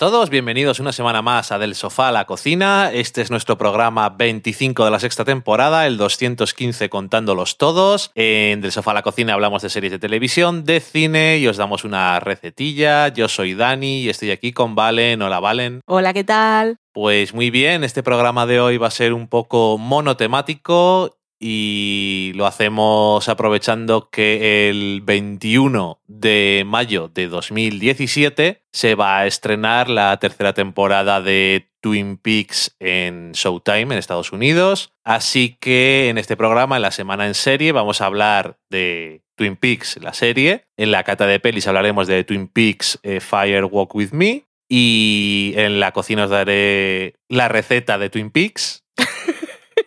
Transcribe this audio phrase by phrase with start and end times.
[0.00, 2.90] Todos, bienvenidos una semana más a Del Sofá a la Cocina.
[2.90, 8.10] Este es nuestro programa 25 de la sexta temporada, el 215 contándolos todos.
[8.14, 11.58] En Del Sofá a la Cocina hablamos de series de televisión, de cine y os
[11.58, 13.08] damos una recetilla.
[13.08, 15.20] Yo soy Dani y estoy aquí con Valen.
[15.20, 15.82] Hola Valen.
[15.84, 16.78] Hola, ¿qué tal?
[16.94, 22.46] Pues muy bien, este programa de hoy va a ser un poco monotemático y lo
[22.46, 30.52] hacemos aprovechando que el 21 de mayo de 2017 se va a estrenar la tercera
[30.52, 34.92] temporada de Twin Peaks en Showtime en Estados Unidos.
[35.02, 39.56] Así que en este programa, en la semana en serie, vamos a hablar de Twin
[39.56, 40.66] Peaks, la serie.
[40.76, 44.44] En la cata de pelis hablaremos de Twin Peaks eh, Fire Walk With Me.
[44.68, 48.84] Y en la cocina os daré la receta de Twin Peaks.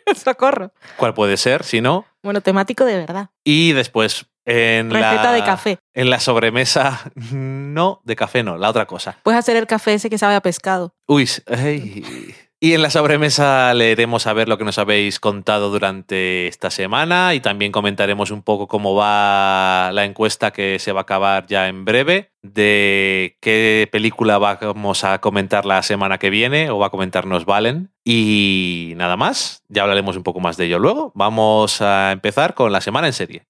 [0.15, 0.71] Socorro.
[0.97, 1.63] ¿Cuál puede ser?
[1.63, 2.05] Si no.
[2.21, 3.29] Bueno, temático de verdad.
[3.43, 5.79] Y después en Receta la, de café.
[5.93, 9.17] En la sobremesa, no, de café no, la otra cosa.
[9.23, 10.95] Puedes hacer el café ese que sabe a pescado.
[11.07, 12.35] Uy, ay.
[12.63, 17.33] Y en la sobremesa leeremos a ver lo que nos habéis contado durante esta semana
[17.33, 21.67] y también comentaremos un poco cómo va la encuesta que se va a acabar ya
[21.67, 26.89] en breve, de qué película vamos a comentar la semana que viene o va a
[26.89, 27.91] comentarnos Valen.
[28.05, 31.11] Y nada más, ya hablaremos un poco más de ello luego.
[31.15, 33.43] Vamos a empezar con la semana en serie.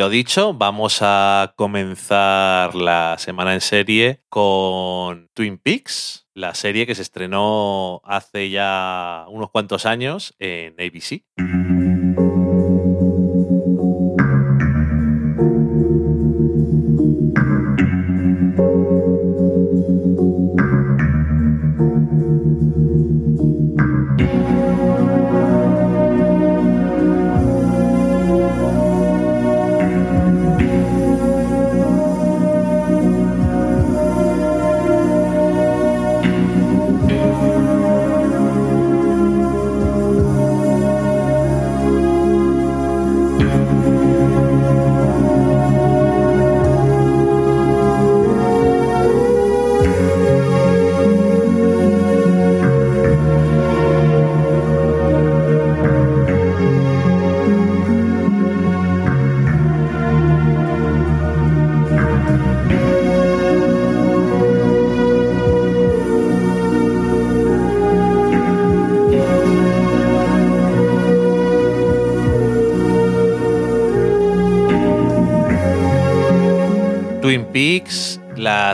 [0.00, 6.94] Lo dicho, vamos a comenzar la semana en serie con Twin Peaks, la serie que
[6.94, 11.99] se estrenó hace ya unos cuantos años en ABC.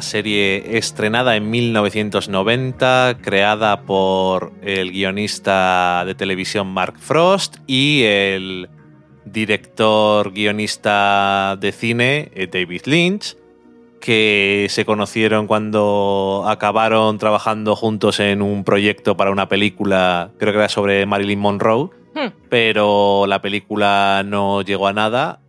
[0.06, 8.70] Serie estrenada en 1990, creada por el guionista de televisión Mark Frost y el
[9.26, 13.36] director guionista de cine eh, David Lynch,
[14.00, 20.58] que se conocieron cuando acabaron trabajando juntos en un proyecto para una película, creo que
[20.60, 22.32] era sobre Marilyn Monroe, Hmm.
[22.48, 25.40] pero la película no llegó a nada.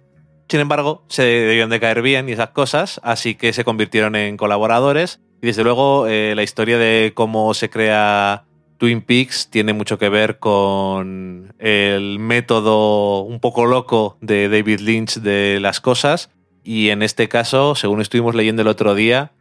[0.50, 4.38] Sin embargo, se debían de caer bien y esas cosas, así que se convirtieron en
[4.38, 5.20] colaboradores.
[5.42, 8.46] Y desde luego, eh, la historia de cómo se crea
[8.78, 15.16] Twin Peaks tiene mucho que ver con el método un poco loco de David Lynch
[15.16, 16.30] de las cosas.
[16.64, 19.34] Y en este caso, según estuvimos leyendo el otro día,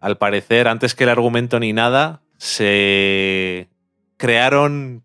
[0.00, 3.68] al parecer, antes que el argumento ni nada, se
[4.16, 5.04] crearon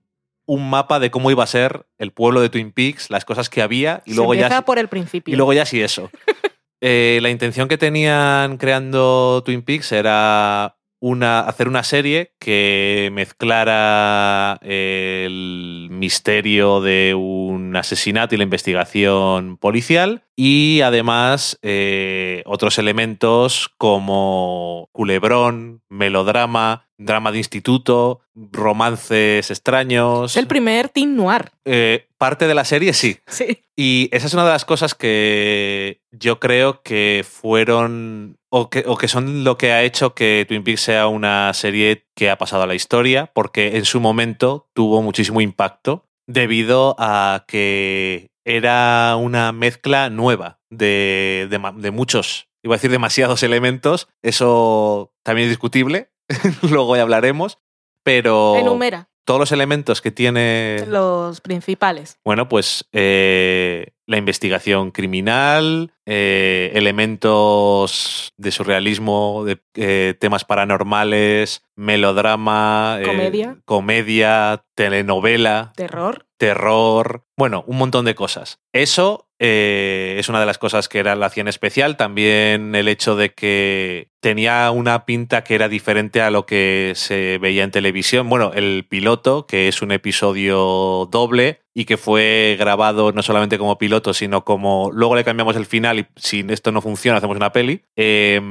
[0.49, 3.61] un mapa de cómo iba a ser el pueblo de Twin Peaks, las cosas que
[3.61, 5.31] había, y Se luego ya por el principio.
[5.31, 6.09] y luego ya sí eso.
[6.81, 14.59] Eh, la intención que tenían creando Twin Peaks era una, hacer una serie que mezclara
[14.61, 24.89] el misterio de un asesinato y la investigación policial y además eh, otros elementos como
[24.91, 30.31] culebrón, melodrama, drama de instituto, romances extraños.
[30.31, 31.51] es el primer teen noir.
[31.65, 33.17] Eh, parte de la serie sí.
[33.27, 33.63] Sí.
[33.75, 38.97] Y esa es una de las cosas que yo creo que fueron o que, o
[38.97, 42.63] que son lo que ha hecho que Twin Peaks sea una serie que ha pasado
[42.63, 49.51] a la historia, porque en su momento tuvo muchísimo impacto debido a que era una
[49.51, 56.11] mezcla nueva de, de de muchos, iba a decir demasiados elementos, eso también es discutible,
[56.69, 57.59] luego ya hablaremos,
[58.03, 58.55] pero...
[58.55, 59.09] Enumera.
[59.29, 60.85] Todos los elementos que tiene...
[60.87, 62.17] Los principales.
[62.25, 72.97] Bueno, pues eh, la investigación criminal, eh, elementos de surrealismo, de eh, temas paranormales, melodrama,
[73.01, 73.57] eh, Comedia.
[73.65, 76.25] comedia, telenovela, Terror.
[76.39, 78.61] Terror, bueno, un montón de cosas.
[78.73, 81.97] Eso eh, es una de las cosas que era, la hacían especial.
[81.97, 87.39] También el hecho de que tenía una pinta que era diferente a lo que se
[87.39, 88.29] veía en televisión.
[88.29, 93.77] Bueno, el piloto, que es un episodio doble y que fue grabado no solamente como
[93.77, 97.51] piloto, sino como luego le cambiamos el final y si esto no funciona hacemos una
[97.51, 98.41] peli, eh,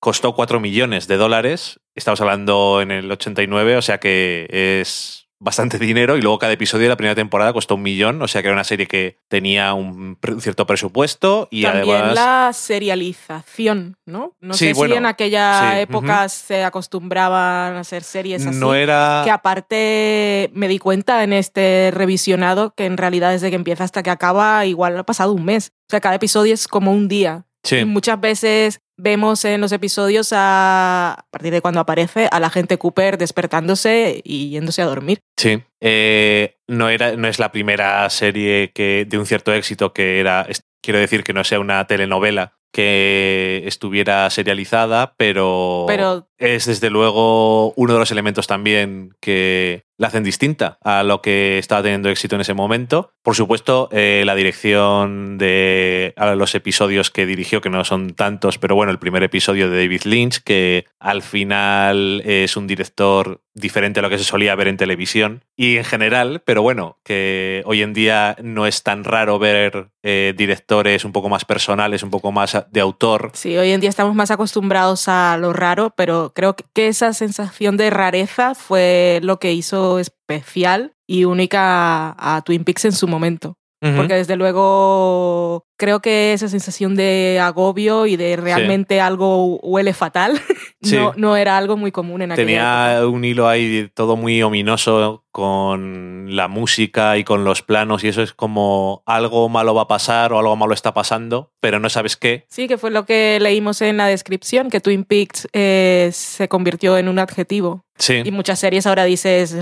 [0.00, 1.80] costó 4 millones de dólares.
[1.94, 6.84] Estamos hablando en el 89, o sea que es bastante dinero y luego cada episodio
[6.84, 9.72] de la primera temporada costó un millón, o sea que era una serie que tenía
[9.72, 12.14] un, cierto presupuesto y También además...
[12.14, 14.34] la serialización, ¿no?
[14.40, 18.58] No Sí, sé bueno, si en aquella sí, época se acostumbraban a hacer series así.
[18.58, 19.22] No era...
[19.24, 24.02] Que aparte me di cuenta en este revisionado que en realidad desde que empieza hasta
[24.02, 25.72] que acaba igual ha pasado un mes.
[25.88, 27.46] O sea, cada episodio es como un día.
[27.62, 27.76] Sí.
[27.78, 32.50] Y muchas veces vemos en los episodios a, a partir de cuando aparece a la
[32.50, 35.20] gente Cooper despertándose y yéndose a dormir.
[35.38, 35.62] Sí.
[35.80, 40.42] Eh, no, era, no es la primera serie que, de un cierto éxito que era.
[40.48, 46.90] es- quiero decir que no sea una telenovela que estuviera serializada, pero, Pero- es desde
[46.90, 52.08] luego uno de los elementos también que la hacen distinta a lo que estaba teniendo
[52.08, 53.12] éxito en ese momento.
[53.22, 58.74] Por supuesto, eh, la dirección de los episodios que dirigió, que no son tantos, pero
[58.74, 64.02] bueno, el primer episodio de David Lynch, que al final es un director diferente a
[64.02, 67.92] lo que se solía ver en televisión y en general, pero bueno, que hoy en
[67.92, 72.56] día no es tan raro ver eh, directores un poco más personales, un poco más
[72.70, 73.32] de autor.
[73.34, 77.76] Sí, hoy en día estamos más acostumbrados a lo raro, pero creo que- esa sensación
[77.76, 83.56] de rareza fue lo que hizo especial y única a Twin Peaks en su momento.
[83.80, 90.38] Porque desde luego creo que esa sensación de agobio y de realmente algo huele fatal
[90.82, 90.96] Sí.
[90.96, 92.88] no, no era algo muy común en aquella época.
[92.96, 98.08] Tenía un hilo ahí todo muy ominoso con la música y con los planos y
[98.08, 101.88] eso es como algo malo va a pasar o algo malo está pasando, pero no
[101.88, 102.46] sabes qué.
[102.48, 106.98] Sí, que fue lo que leímos en la descripción, que Twin Peaks eh, se convirtió
[106.98, 107.84] en un adjetivo.
[107.96, 108.22] Sí.
[108.24, 109.54] Y muchas series ahora dices,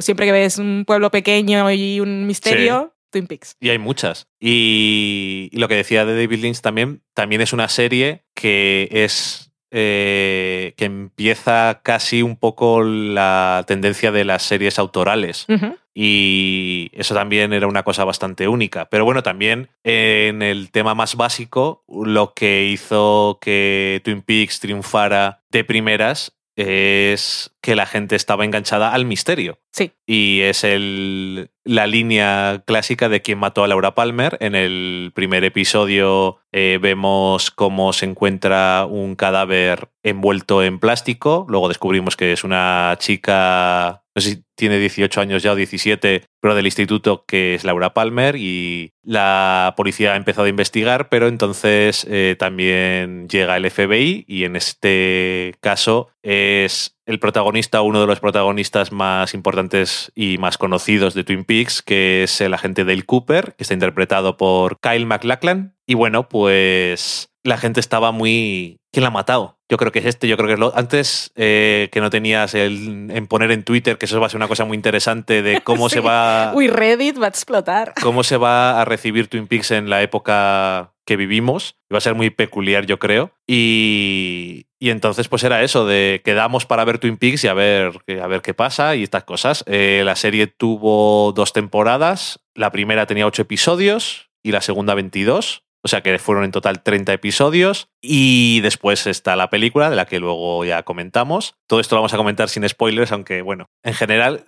[0.00, 3.56] siempre que ves un pueblo pequeño y un misterio, Twin Peaks.
[3.60, 4.26] Y hay muchas.
[4.40, 9.44] Y, y lo que decía de David Lynch también, también es una serie que es.
[9.70, 15.46] eh, que empieza casi un poco la tendencia de las series autorales.
[15.94, 18.88] Y eso también era una cosa bastante única.
[18.88, 25.42] Pero bueno, también en el tema más básico, lo que hizo que Twin Peaks triunfara
[25.50, 29.60] de primeras es que la gente estaba enganchada al misterio.
[29.70, 29.92] Sí.
[30.06, 34.36] Y es el, la línea clásica de quien mató a Laura Palmer.
[34.40, 41.46] En el primer episodio eh, vemos cómo se encuentra un cadáver envuelto en plástico.
[41.48, 46.24] Luego descubrimos que es una chica, no sé si tiene 18 años ya o 17,
[46.40, 51.28] pero del instituto que es Laura Palmer y la policía ha empezado a investigar, pero
[51.28, 58.08] entonces eh, también llega el FBI y en este caso es el protagonista, uno de
[58.08, 63.04] los protagonistas más importantes y más conocidos de Twin Peaks, que es el agente Dale
[63.04, 65.76] Cooper, que está interpretado por Kyle MacLachlan.
[65.86, 68.78] Y bueno, pues la gente estaba muy...
[68.92, 69.57] ¿Quién la ha matado?
[69.70, 70.74] Yo creo que es este, yo creo que es lo...
[70.76, 74.38] Antes eh, que no tenías el, en poner en Twitter, que eso va a ser
[74.38, 75.96] una cosa muy interesante de cómo Sí.
[75.96, 76.52] se va...
[76.54, 77.92] Uy, Reddit va a explotar.
[78.02, 81.76] cómo se va a recibir Twin Peaks en la época que vivimos.
[81.92, 83.32] Va a ser muy peculiar, yo creo.
[83.46, 87.92] Y, y entonces, pues era eso, de quedamos para ver Twin Peaks y a ver,
[88.22, 89.64] a ver qué pasa y estas cosas.
[89.66, 92.40] Eh, la serie tuvo dos temporadas.
[92.54, 95.64] La primera tenía ocho episodios y la segunda 22.
[95.84, 97.88] O sea que fueron en total 30 episodios.
[98.02, 101.54] Y después está la película, de la que luego ya comentamos.
[101.66, 104.42] Todo esto lo vamos a comentar sin spoilers, aunque bueno, en general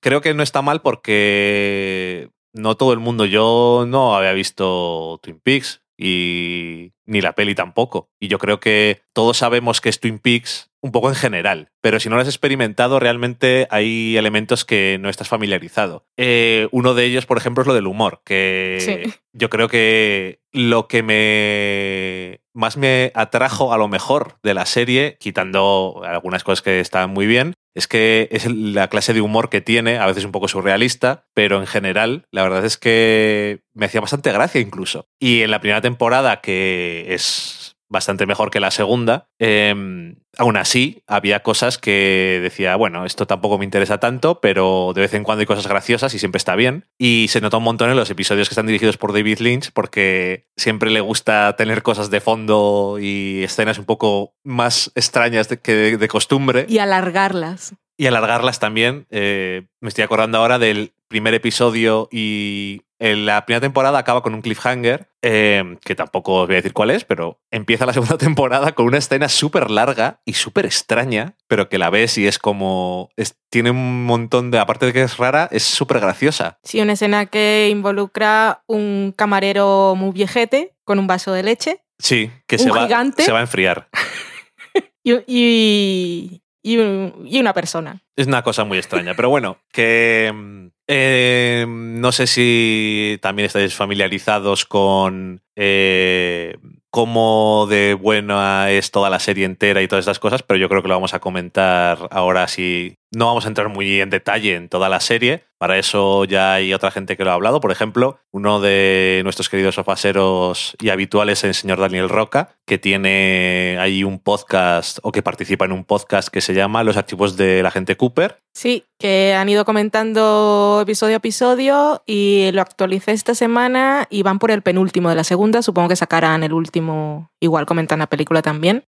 [0.00, 5.40] creo que no está mal porque no todo el mundo, yo no había visto Twin
[5.42, 8.10] Peaks y ni la peli tampoco.
[8.20, 12.00] Y yo creo que todos sabemos que es Twin Peaks un poco en general, pero
[12.00, 16.06] si no lo has experimentado, realmente hay elementos que no estás familiarizado.
[16.16, 19.14] Eh, uno de ellos, por ejemplo, es lo del humor, que Sí.
[19.32, 25.16] yo creo que lo que me más me atrajo a lo mejor de la serie,
[25.18, 29.62] quitando algunas cosas que estaban muy bien, es que es la clase de humor que
[29.62, 34.02] tiene, a veces un poco surrealista, pero en general la verdad es que me hacía
[34.02, 35.06] bastante gracia incluso.
[35.18, 37.61] Y en la primera temporada, que es
[37.92, 39.28] bastante mejor que la segunda.
[39.38, 45.02] Em, aún así, había cosas que decía, bueno, esto tampoco me interesa tanto, pero de
[45.02, 46.86] vez en cuando hay cosas graciosas y siempre está bien.
[46.98, 50.48] Y se nota un montón en los episodios que están dirigidos por David Lynch, porque
[50.56, 56.08] siempre le gusta tener cosas de fondo y escenas un poco más extrañas que de,
[56.08, 56.66] costumbre.
[56.68, 57.74] Y alargarlas.
[57.96, 59.06] Y alargarlas también.
[59.10, 64.34] Eh, me estoy acordando ahora del primer episodio y en la primera temporada acaba con
[64.34, 68.18] un cliffhanger, eh, que tampoco os voy a decir cuál es, pero empieza la segunda
[68.18, 72.38] temporada con una escena súper larga y súper extraña, pero que la ves y es
[72.38, 73.10] como...
[73.50, 74.58] tiene un montón de...
[74.58, 76.58] Aparte de que es rara, es súper graciosa.
[76.62, 81.84] Sí, una escena que involucra un camarero muy viejete con un vaso de leche.
[81.98, 83.88] Sí, que se, va, se va a enfriar.
[85.04, 88.00] y, y, una persona.
[88.16, 93.74] Es una cosa muy extraña, pero bueno, que mm, eh, no sé si también estáis
[93.74, 96.56] familiarizados con eh,
[96.90, 100.82] cómo de buena es toda la serie entera y todas estas cosas, pero yo creo
[100.82, 104.68] que lo vamos a comentar ahora si no vamos a entrar muy en detalle en
[104.68, 107.60] toda la serie, para eso ya hay otra gente que lo ha hablado.
[107.60, 112.78] Por ejemplo, uno de nuestros queridos sofaseros y habituales es el señor Daniel Roca, que
[112.78, 117.36] tiene ahí un podcast o que participa en un podcast que se llama Los archivos
[117.36, 118.40] de la gente Cooper.
[118.54, 124.40] Sí, que han ido comentando episodio a episodio y lo actualicé esta semana y van
[124.40, 125.62] por el penúltimo de la segunda.
[125.62, 128.84] Supongo que sacarán el último, igual comentan la película también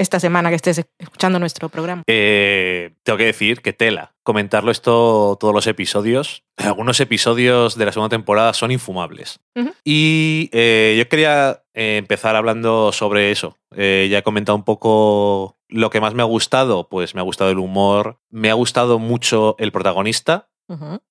[0.00, 2.04] esta semana que estés escuchando nuestro programa.
[2.06, 4.14] Eh, tengo que decir que tela.
[4.22, 6.42] Comentarlo esto todos los episodios.
[6.56, 9.40] Algunos episodios de la segunda temporada son infumables.
[9.84, 13.58] Y eh, yo quería eh, empezar hablando sobre eso.
[13.76, 16.88] ya he comentado un poco lo que más me ha gustado.
[16.88, 18.18] Pues me ha gustado el humor.
[18.30, 20.48] Me ha gustado mucho el protagonista.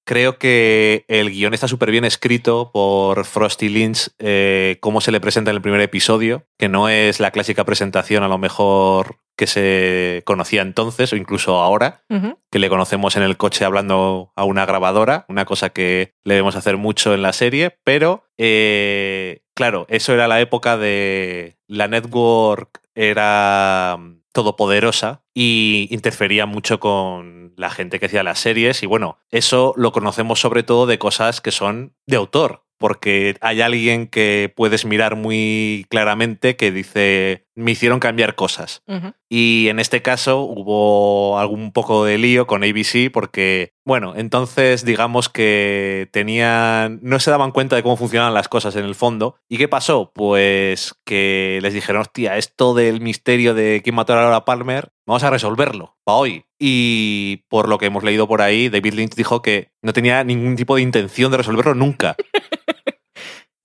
[0.06, 5.20] Creo que el guion está súper bien escrito por Frosty Lynch, eh, cómo se le
[5.20, 9.48] presenta en el primer episodio, que no es la clásica presentación a lo mejor que
[9.48, 12.04] se conocía entonces o incluso ahora,
[12.52, 16.58] que le conocemos en el coche hablando a una grabadora, una cosa que le debemos
[16.58, 22.82] hacer mucho en la serie, pero eh, claro, eso era la época de la network,
[22.96, 23.98] era
[24.40, 28.84] todopoderosa y interfería mucho con la gente que hacía las series.
[28.84, 33.62] Y bueno, eso lo conocemos sobre todo de cosas que son de autor, porque hay
[33.62, 38.82] alguien que puedes mirar muy claramente que dice, me hicieron cambiar cosas.
[39.28, 45.30] Y en este caso hubo algún poco de lío con ABC porque, bueno, entonces digamos
[45.30, 49.36] que tenían, no se daban cuenta de cómo funcionaban las cosas en el fondo.
[49.50, 50.12] ¿Y qué pasó?
[50.16, 55.24] Pues que les dijeron, hostia, esto del misterio de quién mató a Laura Palmer, vamos
[55.24, 56.46] a resolverlo para hoy.
[56.58, 60.56] Y por lo que hemos leído por ahí, David Lynch dijo que no tenía ningún
[60.56, 62.16] tipo de intención de resolverlo nunca.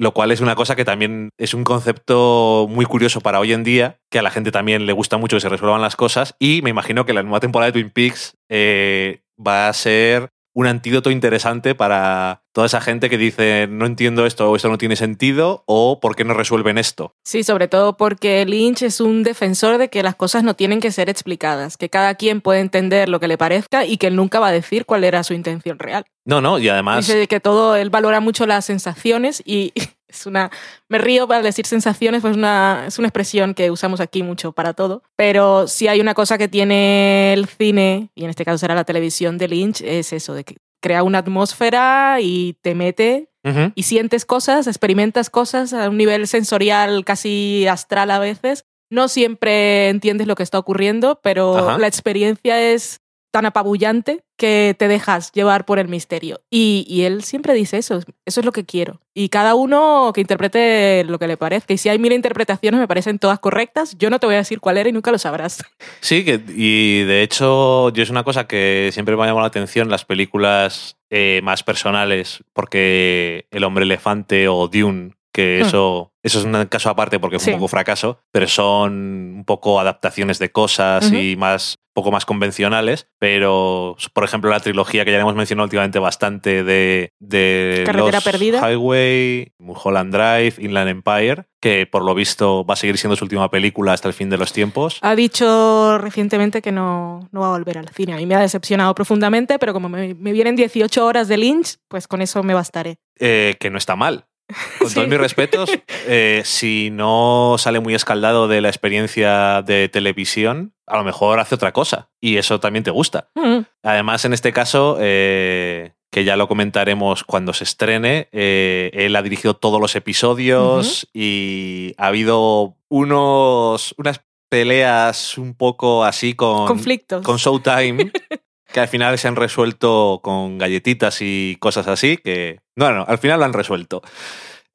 [0.05, 3.65] lo cual es una cosa que también es un concepto muy curioso para hoy en
[3.65, 6.61] día, que a la gente también le gusta mucho que se resuelvan las cosas, y
[6.63, 11.11] me imagino que la nueva temporada de Twin Peaks eh, va a ser un antídoto
[11.11, 15.65] interesante para toda esa gente que dice no entiendo esto o esto no tiene sentido
[15.67, 17.15] o por qué no resuelven esto.
[17.25, 20.93] Sí, sobre todo porque Lynch es un defensor de que las cosas no tienen que
[20.93, 24.39] ser explicadas, que cada quien puede entender lo que le parezca y que él nunca
[24.39, 26.05] va a decir cuál era su intención real.
[26.25, 27.07] No, no, y además...
[27.07, 29.73] Dice que todo, él valora mucho las sensaciones y
[30.15, 30.51] es una...
[30.89, 34.73] Me río para decir sensaciones, pues una, es una expresión que usamos aquí mucho para
[34.73, 38.75] todo, pero si hay una cosa que tiene el cine, y en este caso será
[38.75, 43.31] la televisión de Lynch, es eso, de que crea una atmósfera y te mete
[43.75, 48.65] y sientes cosas, experimentas cosas a un nivel sensorial casi astral a veces.
[48.91, 53.01] No siempre entiendes lo que está ocurriendo, pero la experiencia es
[53.35, 56.43] tan apabullante que te dejas llevar por el misterio.
[56.51, 59.01] Y, él siempre dice eso, eso es lo que quiero.
[59.13, 61.75] Y cada uno que interprete lo que le parezca.
[61.75, 64.61] Y si hay mil interpretaciones, me parecen todas correctas, yo no te voy a decir
[64.61, 65.65] cuál era y nunca lo sabrás.
[66.01, 69.49] Sí, que, y de hecho, yo es una cosa que siempre me ha llamado la
[69.49, 75.67] atención las películas eh, más personales, porque El hombre elefante o Dune que hmm.
[75.67, 78.93] eso, eso es un caso aparte porque fue un poco fracaso, pero son
[79.37, 85.05] un poco adaptaciones de cosas y más poco más convencionales, pero por ejemplo la trilogía
[85.05, 91.45] que ya hemos mencionado últimamente bastante de, de Carretera Perdida, Highway, Mulholland Drive, Inland Empire,
[91.61, 94.39] que por lo visto va a seguir siendo su última película hasta el fin de
[94.39, 94.99] los tiempos.
[95.03, 98.15] Ha dicho recientemente que no, no va a volver al cine.
[98.15, 102.09] A mí me ha decepcionado profundamente, pero como me, vienen 18 horas de Lynch, pues
[102.09, 102.97] con eso me bastaré.
[103.21, 104.27] Eh, que no está mal.
[104.79, 105.71] Con todos mis respetos,
[106.07, 111.55] eh, si no sale muy escaldado de la experiencia de televisión, a lo mejor hace
[111.55, 113.31] otra cosa y eso también te gusta.
[113.35, 113.61] Mm.
[113.83, 119.23] Además, en este caso, eh, que ya lo comentaremos cuando se estrene, eh, él ha
[119.23, 127.25] dirigido todos los episodios y ha habido unos, unas peleas un poco así con, Conflictos.
[127.25, 128.13] con Showtime,
[128.75, 132.59] que al final se han resuelto con galletitas y cosas así, que...
[132.75, 134.03] No, no, al final lo han resuelto.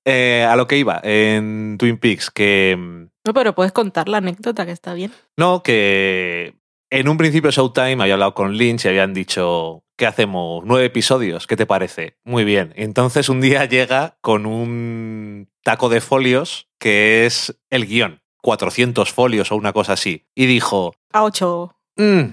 [0.05, 2.77] Eh, a lo que iba, en Twin Peaks, que...
[3.25, 5.11] No, pero puedes contar la anécdota que está bien.
[5.35, 6.53] No, que
[6.89, 10.63] en un principio Showtime había hablado con Lynch y habían dicho, ¿qué hacemos?
[10.65, 11.45] ¿Nueve episodios?
[11.45, 12.15] ¿Qué te parece?
[12.23, 12.71] Muy bien.
[12.77, 18.21] Entonces un día llega con un taco de folios que es el guion.
[18.41, 20.25] 400 folios o una cosa así.
[20.33, 22.31] Y dijo, A 8 "Mm,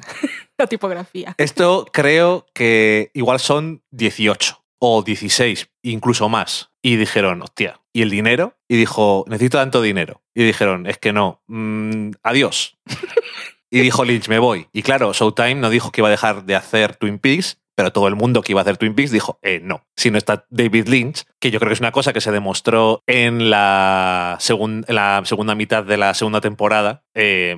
[0.58, 1.34] la tipografía.
[1.38, 6.70] esto creo que igual son 18 o 16, incluso más.
[6.82, 8.56] Y dijeron, hostia, ¿y el dinero?
[8.68, 10.22] Y dijo, necesito tanto dinero.
[10.34, 12.78] Y dijeron, es que no, mm, adiós.
[13.70, 14.68] y dijo Lynch, me voy.
[14.72, 18.08] Y claro, Showtime no dijo que iba a dejar de hacer Twin Peaks, pero todo
[18.08, 19.84] el mundo que iba a hacer Twin Peaks dijo, eh, no.
[19.96, 23.02] Si no está David Lynch, que yo creo que es una cosa que se demostró
[23.06, 27.54] en la, segun- en la segunda mitad de la segunda temporada, eh,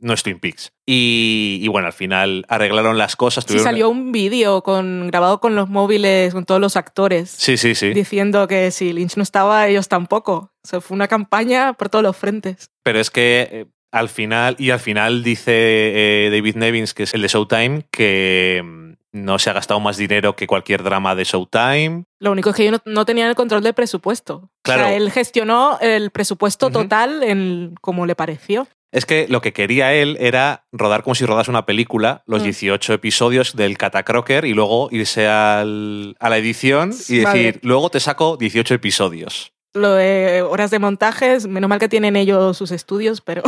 [0.00, 0.72] no es Twin Peaks.
[0.86, 3.44] Y, y bueno, al final arreglaron las cosas.
[3.46, 7.74] Sí, salió un vídeo con, grabado con los móviles, con todos los actores, Sí, sí,
[7.74, 7.92] sí.
[7.92, 10.52] diciendo que si Lynch no estaba, ellos tampoco.
[10.64, 12.70] O sea, fue una campaña por todos los frentes.
[12.82, 17.14] Pero es que eh, al final, y al final dice eh, David Nevins, que es
[17.14, 21.24] el de Showtime, que mm, no se ha gastado más dinero que cualquier drama de
[21.24, 22.04] Showtime.
[22.20, 24.50] Lo único es que ellos no, no tenían el control del presupuesto.
[24.62, 24.82] Claro.
[24.82, 28.66] O sea, él gestionó el presupuesto total en como le pareció.
[28.90, 32.44] Es que lo que quería él era rodar como si rodase una película, los Mm.
[32.44, 37.38] 18 episodios del Catacroker y luego irse al- a la edición y Vale.
[37.38, 39.52] decir, luego te saco 18 episodios.
[39.74, 43.42] Lo de horas de montajes, menos mal que tienen ellos sus estudios, pero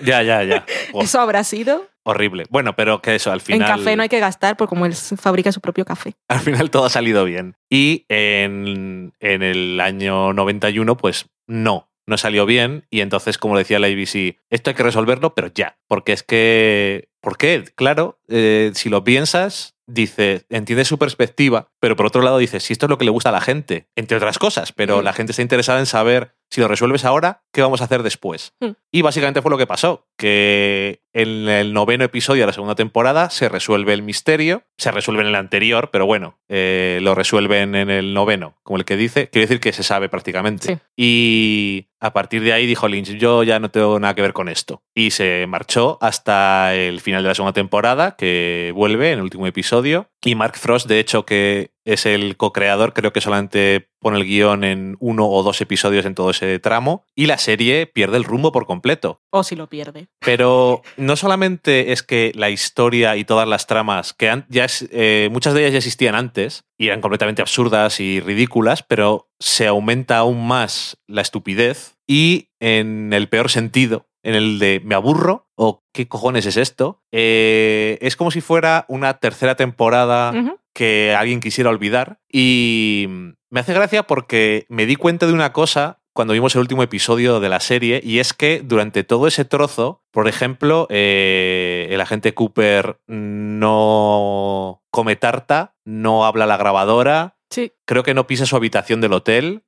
[0.00, 0.66] Ya, ya, ya.
[1.00, 1.86] Eso habrá sido.
[2.04, 2.44] Horrible.
[2.50, 3.68] Bueno, pero que eso, al final...
[3.70, 6.14] En café no hay que gastar, porque como él fabrica su propio café.
[6.28, 7.56] al final todo ha salido bien.
[7.68, 12.86] Y en, en el año 91, pues no, no salió bien.
[12.90, 15.76] Y entonces, como decía la ABC, esto hay que resolverlo, pero ya.
[15.88, 17.08] Porque es que.
[17.20, 17.64] ¿Por qué?
[17.74, 22.74] Claro, eh, si lo piensas, dice, entiende su perspectiva, pero por otro lado dice, si
[22.74, 25.04] esto es lo que le gusta a la gente, entre otras cosas, pero Mm.
[25.04, 28.54] la gente está interesada en saber si lo resuelves ahora, ¿qué vamos a hacer después?
[28.60, 28.68] Mm.
[28.92, 33.28] Y básicamente fue lo que pasó, que en el noveno episodio de la segunda temporada
[33.30, 37.90] se resuelve el misterio, se resuelve en el anterior, pero bueno, eh, lo resuelven en
[37.90, 40.74] el noveno, como el que dice, quiere decir que se sabe prácticamente.
[40.74, 40.78] Sí.
[40.96, 44.48] Y a partir de ahí dijo Lynch, yo ya no tengo nada que ver con
[44.48, 44.82] esto.
[44.94, 49.46] Y se marchó hasta el final de la segunda temporada, que vuelve en el último
[49.46, 50.08] episodio.
[50.22, 54.64] Y Mark Frost, de hecho, que es el co-creador, creo que solamente pone el guion
[54.64, 57.04] en uno o dos episodios en todo ese tramo.
[57.14, 59.20] Y la serie pierde el rumbo por completo.
[59.30, 60.08] O si lo pierde.
[60.20, 65.28] Pero no solamente es que la historia y todas las tramas, que ya es- eh,
[65.30, 70.18] muchas de ellas ya existían antes y eran completamente absurdas y ridículas, pero se aumenta
[70.18, 75.84] aún más la estupidez y en el peor sentido, en el de me aburro o
[75.92, 80.32] qué cojones es esto, eh, es como si fuera una tercera temporada
[80.74, 82.18] que alguien quisiera olvidar.
[82.30, 83.06] Y
[83.50, 87.40] me hace gracia porque me di cuenta de una cosa cuando vimos el último episodio
[87.40, 92.32] de la serie, y es que durante todo ese trozo, por ejemplo, eh, el agente
[92.34, 97.72] Cooper no come tarta, no habla a la grabadora, Sí.
[97.86, 99.62] creo que no pisa su habitación del hotel.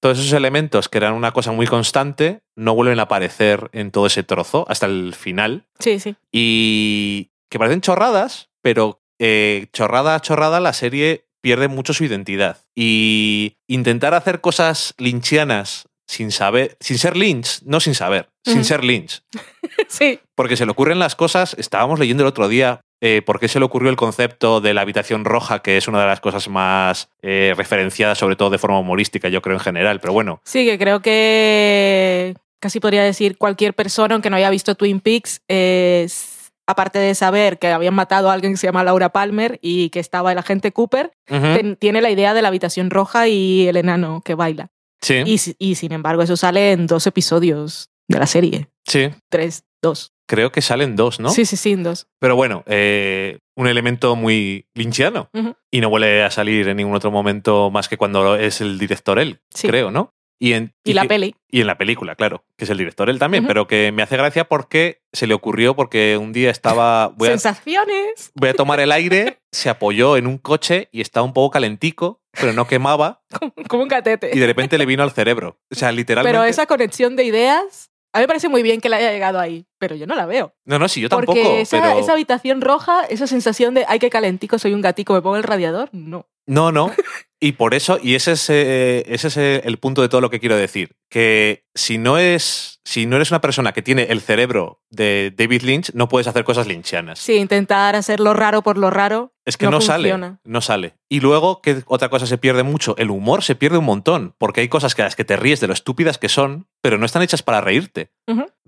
[0.00, 4.06] Todos esos elementos que eran una cosa muy constante no vuelven a aparecer en todo
[4.06, 6.16] ese trozo hasta el final Sí, sí.
[6.32, 12.58] y que parecen chorradas, pero eh, chorrada a chorrada la serie pierde mucho su identidad.
[12.76, 18.84] Y intentar hacer cosas lynchianas sin saber, sin ser Lynch, no sin saber, sin ser
[18.84, 19.22] Lynch,
[19.88, 20.20] Sí.
[20.34, 22.80] porque se le ocurren las cosas, estábamos leyendo el otro día.
[23.00, 26.00] eh, ¿Por qué se le ocurrió el concepto de la habitación roja, que es una
[26.00, 30.00] de las cosas más eh, referenciadas, sobre todo de forma humorística, yo creo en general?
[30.00, 34.74] Pero bueno, Sí, que creo que casi podría decir cualquier persona, aunque no haya visto
[34.76, 39.08] Twin Peaks, es, aparte de saber que habían matado a alguien que se llama Laura
[39.08, 43.26] Palmer y que estaba el agente Cooper, ten- tiene la idea de la habitación roja
[43.28, 44.68] y el enano que baila.
[45.02, 48.68] Sí, Y, si- y sin embargo, eso sale en dos episodios de la serie.
[48.86, 50.12] sí, Tres, dos.
[50.28, 51.28] creo que salen dos, ¿no?
[51.30, 52.06] Sí, sí, sí, en dos.
[52.20, 55.28] Pero bueno, eh, un elemento muy lynchiano.
[55.34, 55.54] Ujú.
[55.70, 59.18] Y no vuelve a salir en ningún otro momento más que cuando es el director
[59.18, 59.68] él, Sí.
[59.68, 60.14] creo, ¿no?
[60.40, 61.36] Y, en, Y la que- peli.
[61.50, 64.16] Y en la película, claro, que es el director él también, pero que me hace
[64.16, 67.08] gracia porque se le ocurrió porque un día estaba...
[67.16, 68.32] Voy a, Sensaciones.
[68.34, 72.20] voy a tomar el aire, se apoyó en un coche y estaba un poco calentico,
[72.32, 73.22] pero no quemaba
[73.68, 74.30] Como, un catete.
[74.32, 75.58] y de repente le vino al cerebro.
[75.70, 76.36] O sea, literalmente...
[76.36, 79.38] Pero esa conexión de ideas, a mí me parece muy bien que le haya llegado
[79.38, 80.54] ahí, pero yo no la veo.
[80.64, 81.98] No, no, sí, yo tampoco, Porque esa, pero...
[81.98, 85.42] esa habitación roja, esa sensación de, ay, qué calentico, soy un gatico, me pongo el
[85.42, 86.26] radiador, no.
[86.46, 86.90] No, no.
[87.44, 90.30] Y por eso, y ese es, eh, ese es eh, el punto de todo lo
[90.30, 94.20] que quiero decir, que si no es, si no eres una persona que tiene el
[94.20, 97.18] cerebro de David Lynch, no puedes hacer cosas lynchianas.
[97.18, 99.32] Sí, intentar hacer lo raro por lo raro.
[99.44, 100.38] Es que no, sale, funciona.
[100.44, 100.94] no sale.
[101.08, 104.60] Y luego, que otra cosa se pierde mucho, el humor se pierde un montón, porque
[104.60, 107.06] hay cosas que a las que te ríes de lo estúpidas que son, pero no
[107.06, 108.12] están hechas para reírte.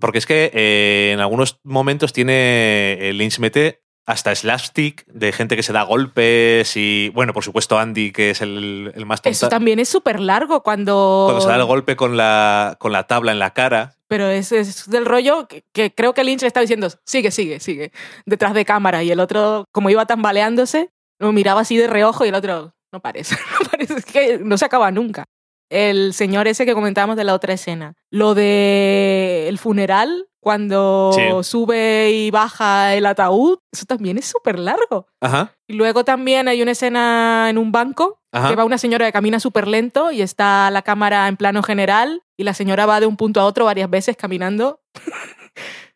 [0.01, 5.63] Porque es que eh, en algunos momentos tiene Lynch mete hasta slapstick de gente que
[5.63, 9.55] se da golpes y, bueno, por supuesto Andy, que es el, el más Eso tonta.
[9.55, 11.23] también es súper largo cuando...
[11.25, 13.95] Cuando se da el golpe con la, con la tabla en la cara.
[14.07, 17.59] Pero es, es del rollo que, que creo que Lynch le está diciendo, sigue, sigue,
[17.59, 17.91] sigue,
[18.25, 19.01] detrás de cámara.
[19.01, 22.99] Y el otro, como iba tambaleándose, lo miraba así de reojo y el otro, no
[22.99, 25.23] parece, no parece, es que no se acaba nunca.
[25.71, 27.95] El señor ese que comentábamos de la otra escena.
[28.11, 31.23] Lo de el funeral, cuando Sí.
[31.41, 35.07] sube y baja el ataúd, eso también es súper largo.
[35.19, 35.55] Ajá.
[35.67, 38.49] Y luego también hay una escena en un banco Ajá.
[38.49, 42.21] que va una señora que camina súper lento y está la cámara en plano general
[42.37, 44.81] y la señora va de un punto a otro varias veces caminando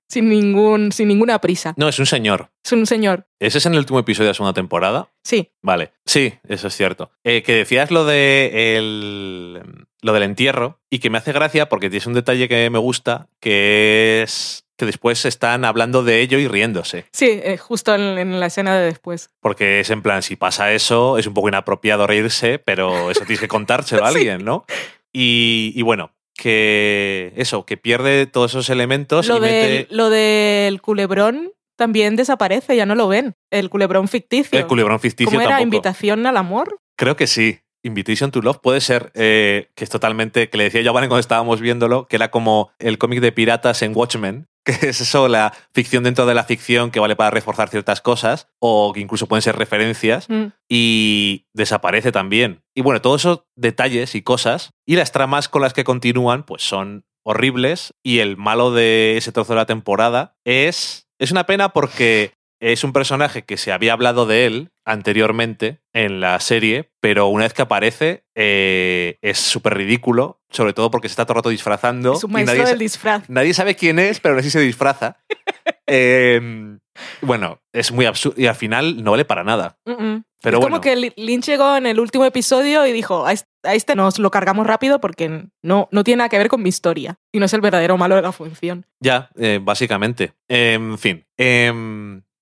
[0.10, 1.74] sin, ningún, sin ninguna prisa.
[1.78, 2.50] No, es un señor.
[2.64, 3.28] Es un señor.
[3.40, 5.10] ¿Ese es en el último episodio de la segunda temporada?
[5.24, 7.12] Sí, Vale, sí, eso es cierto.
[7.24, 9.64] Eh, que decías lo de el,
[10.02, 13.28] lo del entierro y que me hace gracia porque tienes un detalle que me gusta,
[13.40, 17.06] que es que después están hablando de ello y riéndose.
[17.12, 19.30] sí, eh, justo en, en la escena de después.
[19.42, 23.42] Porque es en plan, si pasa eso, es un poco inapropiado reírse, pero eso tienes
[23.42, 24.18] que contárselo a Sí.
[24.20, 24.66] alguien, ¿no?
[25.12, 30.10] Y, y bueno, que eso, que pierde todos esos elementos Lo y mete del, lo
[30.10, 33.36] del culebrón también desaparece, ya no lo ven.
[33.52, 34.58] El culebrón ficticio.
[34.58, 35.58] el culebrón ficticio ¿Cómo era?
[35.58, 35.64] tampoco.
[35.64, 36.80] ¿Invitación al amor?
[36.98, 37.60] Creo que sí.
[37.84, 41.10] Invitation to Love puede ser eh, que es totalmente, que le decía yo a Valen
[41.10, 44.48] cuando estábamos viéndolo, que era como el cómic de piratas en Watchmen,
[44.80, 48.48] que es eso, la ficción dentro de la ficción que vale para reforzar ciertas cosas,
[48.60, 50.48] o que incluso pueden ser referencias, Mm.
[50.70, 52.62] y desaparece también.
[52.76, 56.64] Y bueno, todos esos detalles y cosas, y las tramas con las que continúan, pues
[56.64, 61.06] son horribles, y el malo de ese trozo de la temporada es...
[61.22, 66.20] Es una pena porque es un personaje que se había hablado de él anteriormente en
[66.20, 71.14] la serie, pero una vez que aparece eh, es súper ridículo, sobre todo porque se
[71.14, 72.14] está todo el rato disfrazando.
[72.14, 73.30] Es un maestro nadie, del disfraz.
[73.30, 75.18] nadie sabe quién es, pero así se disfraza.
[75.92, 76.78] Eh,
[77.22, 79.80] bueno, es muy absurdo y al final no vale para nada.
[79.86, 83.50] Pero es bueno, como que Lynch llegó en el último episodio y dijo, a este,
[83.64, 86.70] a este nos lo cargamos rápido porque no, no tiene nada que ver con mi
[86.70, 88.86] historia y no es el verdadero malo de la función.
[89.00, 90.34] ya, eh, básicamente.
[90.48, 91.26] En fin.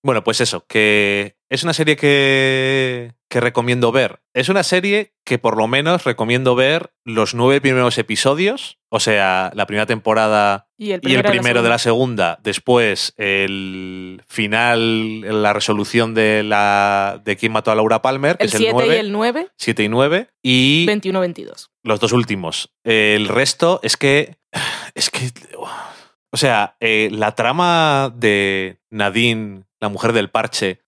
[0.07, 4.21] Bueno, pues eso, que es una serie que, que recomiendo ver.
[4.33, 9.51] Es una serie que por lo menos recomiendo ver los nueve primeros episodios, o sea,
[9.53, 15.51] la primera temporada Y el y el primero, de la segunda, después el final, la
[15.51, 18.73] resolución de la de quién mató a Laura Palmer, que El es el 7 y
[18.73, 21.67] 9, el 9, 7 y 9, y 21-22.
[21.83, 22.73] los dos últimos.
[22.85, 24.37] El resto es que.
[24.95, 25.31] Es que.
[26.31, 30.81] O sea, eh, la trama de Nadine, la mujer del parche,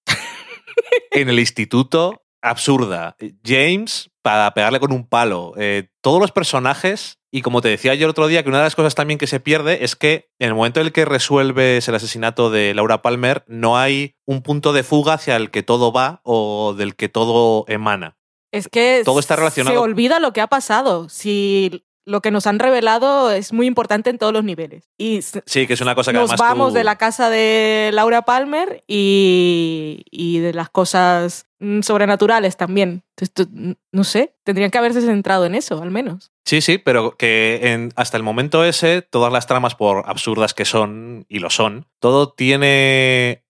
[1.12, 3.16] en el instituto, absurda.
[3.46, 5.54] James, para pegarle con un palo.
[5.58, 7.18] Eh, todos los personajes.
[7.32, 9.28] Y como te decía yo el otro día, que una de las cosas también que
[9.28, 13.04] se pierde es que en el momento en el que resuelves el asesinato de Laura
[13.04, 17.08] Palmer, no hay un punto de fuga hacia el que todo va o del que
[17.08, 18.18] todo emana.
[18.52, 19.76] Es que Todo está relacionado.
[19.76, 21.08] se olvida lo que ha pasado.
[21.08, 24.90] Si lo que nos han revelado es muy importante en todos los niveles.
[24.98, 27.92] Y Sí, que es una cosa que nos además vamos tú- de la casa de
[27.94, 33.04] Laura Palmer y, y de las cosas mm, sobrenaturales también.
[33.18, 36.32] Entonces, no sé, tendrían que haberse centrado en eso, al menos.
[36.46, 40.66] Sí, sí, pero que en- hasta el momento ese, todas las tramas, por absurdas que
[40.66, 43.44] son, y lo son, todo tiene.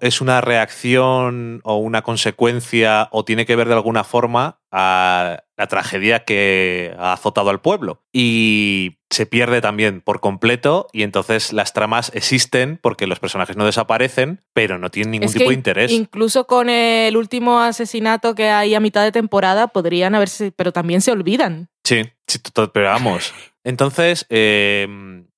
[0.00, 5.66] Es una reacción o una consecuencia o tiene que ver de alguna forma a la
[5.66, 8.02] tragedia que ha azotado al pueblo.
[8.12, 13.64] Y se pierde también por completo y entonces las tramas existen porque los personajes no
[13.64, 15.92] desaparecen, pero no tienen ningún Es tipo de interés.
[15.92, 21.00] Incluso con el último asesinato que hay a mitad de temporada podrían haberse, pero también
[21.00, 21.70] se olvidan.
[21.86, 22.40] Sí, sí,
[22.72, 23.32] pero vamos.
[23.62, 24.88] Entonces, eh,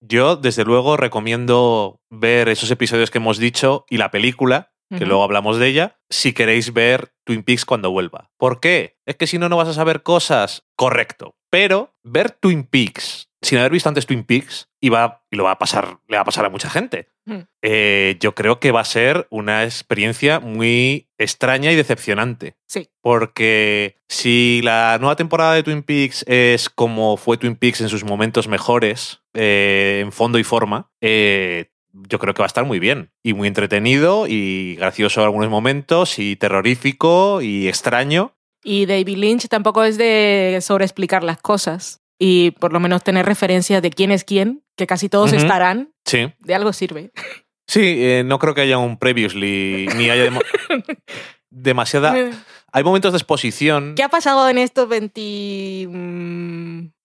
[0.00, 5.22] yo desde luego recomiendo ver esos episodios que hemos dicho y la película, que luego
[5.22, 8.30] hablamos de ella, si queréis ver Twin Peaks cuando vuelva.
[8.38, 8.96] ¿Por qué?
[9.04, 10.66] Es que si no, no vas a saber cosas.
[10.76, 11.36] Correcto.
[11.50, 15.52] Pero ver Twin Peaks sin haber visto antes Twin Peaks y, va, y lo va
[15.52, 17.10] a pasar, le va a pasar a mucha gente.
[17.28, 17.46] Mm.
[17.60, 22.56] Eh, yo creo que va a ser una experiencia muy extraña y decepcionante.
[22.66, 22.88] Sí.
[23.02, 28.02] Porque si la nueva temporada de Twin Peaks es como fue Twin Peaks en sus
[28.02, 32.78] momentos mejores, eh, en fondo y forma, eh, yo creo que va a estar muy
[32.78, 33.10] bien.
[33.22, 38.34] Y muy entretenido y gracioso en algunos momentos y terrorífico y extraño.
[38.64, 43.80] Y David Lynch tampoco es de sobreexplicar las cosas y por lo menos tener referencias
[43.82, 46.32] de quién es quién, que casi todos estarán, Sí.
[46.38, 47.12] de algo sirve.
[47.66, 50.30] Sí, eh, no creo que haya un previously, ni haya
[51.50, 52.14] demasiada...
[52.70, 53.94] Hay momentos de exposición.
[53.96, 55.92] ¿Qué ha pasado en estos 25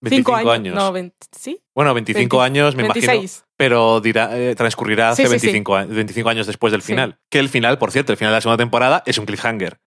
[0.01, 0.49] 25 años?
[0.53, 0.75] años.
[0.75, 1.61] No, 20, ¿sí?
[1.73, 3.07] Bueno, 25 20, años, me imagino.
[3.07, 3.45] 26.
[3.55, 5.47] Pero dirá, eh, transcurrirá hace Sí, sí, sí.
[5.47, 7.17] 25, a- 25 años después del final.
[7.29, 9.79] Que el final, por cierto, el final de la segunda temporada es un cliffhanger.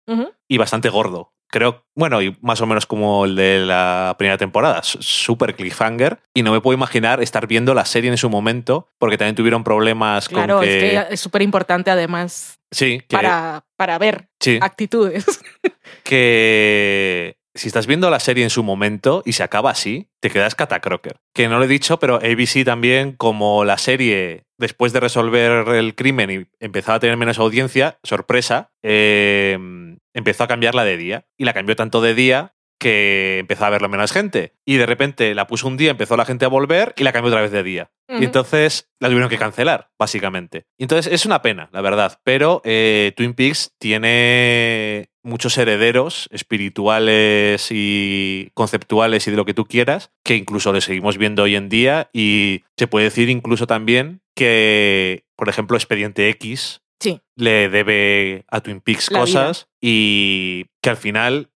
[0.49, 1.35] Y bastante gordo.
[1.49, 4.81] Creo, bueno, y más o menos como el de la primera temporada.
[4.81, 6.19] S- Súper cliffhanger.
[6.35, 9.63] Y no me puedo imaginar estar viendo la serie en su momento, porque también tuvieron
[9.65, 10.95] problemas Claro, con que...
[10.97, 15.25] es que es súper importante además Sí, que, para, para ver sí, actitudes.
[16.05, 20.55] que si estás viendo la serie en su momento y se acaba así, te quedas
[20.55, 21.17] catacroker.
[21.35, 25.95] Que no lo he dicho, pero ABC también, como la serie, después de resolver el
[25.95, 31.27] crimen y empezaba a tener menos audiencia, sorpresa, eh, empezó a cambiarla de día.
[31.37, 34.55] Y la cambió tanto de día que empezó a verlo menos gente.
[34.65, 37.31] Y de repente la puso un día, empezó la gente a volver y la cambió
[37.31, 37.91] otra vez de día.
[38.09, 40.67] Y entonces la tuvieron que cancelar, básicamente.
[40.79, 42.21] Y entonces es una pena, la verdad.
[42.25, 49.65] Pero eh, Twin Peaks tiene muchos herederos espirituales y conceptuales y de lo que tú
[49.65, 52.11] quieras, que incluso le seguimos viendo hoy en día.
[52.13, 58.61] Y se puede decir incluso también que, por ejemplo, Expediente X Sí, le debe a
[58.61, 59.25] Twin Peaks La vida.
[59.25, 61.51] cosas y que al final,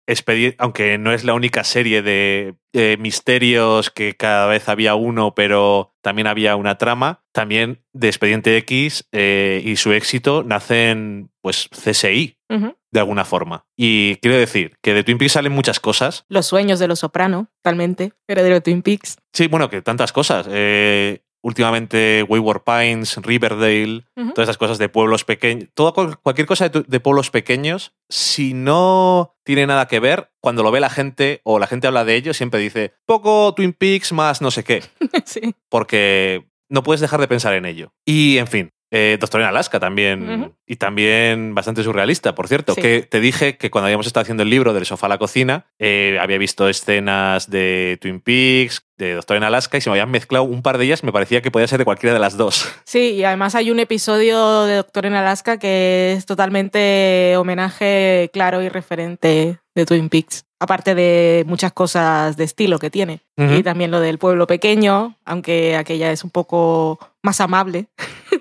[0.58, 5.94] aunque no es la única serie de eh, misterios que cada vez había uno, pero
[6.02, 12.36] también había una trama, también de Expediente X eh, y su éxito nacen pues CSI
[12.92, 13.66] de alguna forma.
[13.76, 16.24] Y quiero decir que de Twin Peaks salen muchas cosas.
[16.28, 18.12] Los sueños de los soprano, totalmente.
[18.28, 19.18] Heredero de Twin Peaks.
[19.32, 20.46] Sí, bueno, que tantas cosas.
[20.50, 26.68] Eh, últimamente Wayward Pines, Riverdale, todas esas cosas de pueblos pequeños, toda cual- cualquier cosa
[26.68, 31.40] de, de pueblos pequeños, si no tiene nada que ver, cuando lo ve la gente
[31.44, 34.82] o la gente habla de ello, siempre dice poco Twin Peaks más no sé qué,
[35.24, 35.54] sí.
[35.68, 37.92] porque no puedes dejar de pensar en ello.
[38.04, 38.70] Y en fin.
[38.90, 42.82] Eh, Doctor en Alaska también, y también bastante surrealista, por cierto, Sí.
[42.82, 45.66] que te dije que cuando habíamos estado haciendo el libro del sofá a la cocina,
[45.78, 50.10] eh, había visto escenas de Twin Peaks, de Doctor en Alaska, y se me habían
[50.10, 52.70] mezclado un par de ellas, me parecía que podía ser de cualquiera de las dos.
[52.84, 58.62] Sí, y además hay un episodio de Doctor en Alaska que es totalmente homenaje claro
[58.62, 60.44] y referente de Twin Peaks.
[60.62, 63.20] Aparte de muchas cosas de estilo que tiene.
[63.38, 67.86] Y también lo del pueblo pequeño, aunque aquella es un poco más amable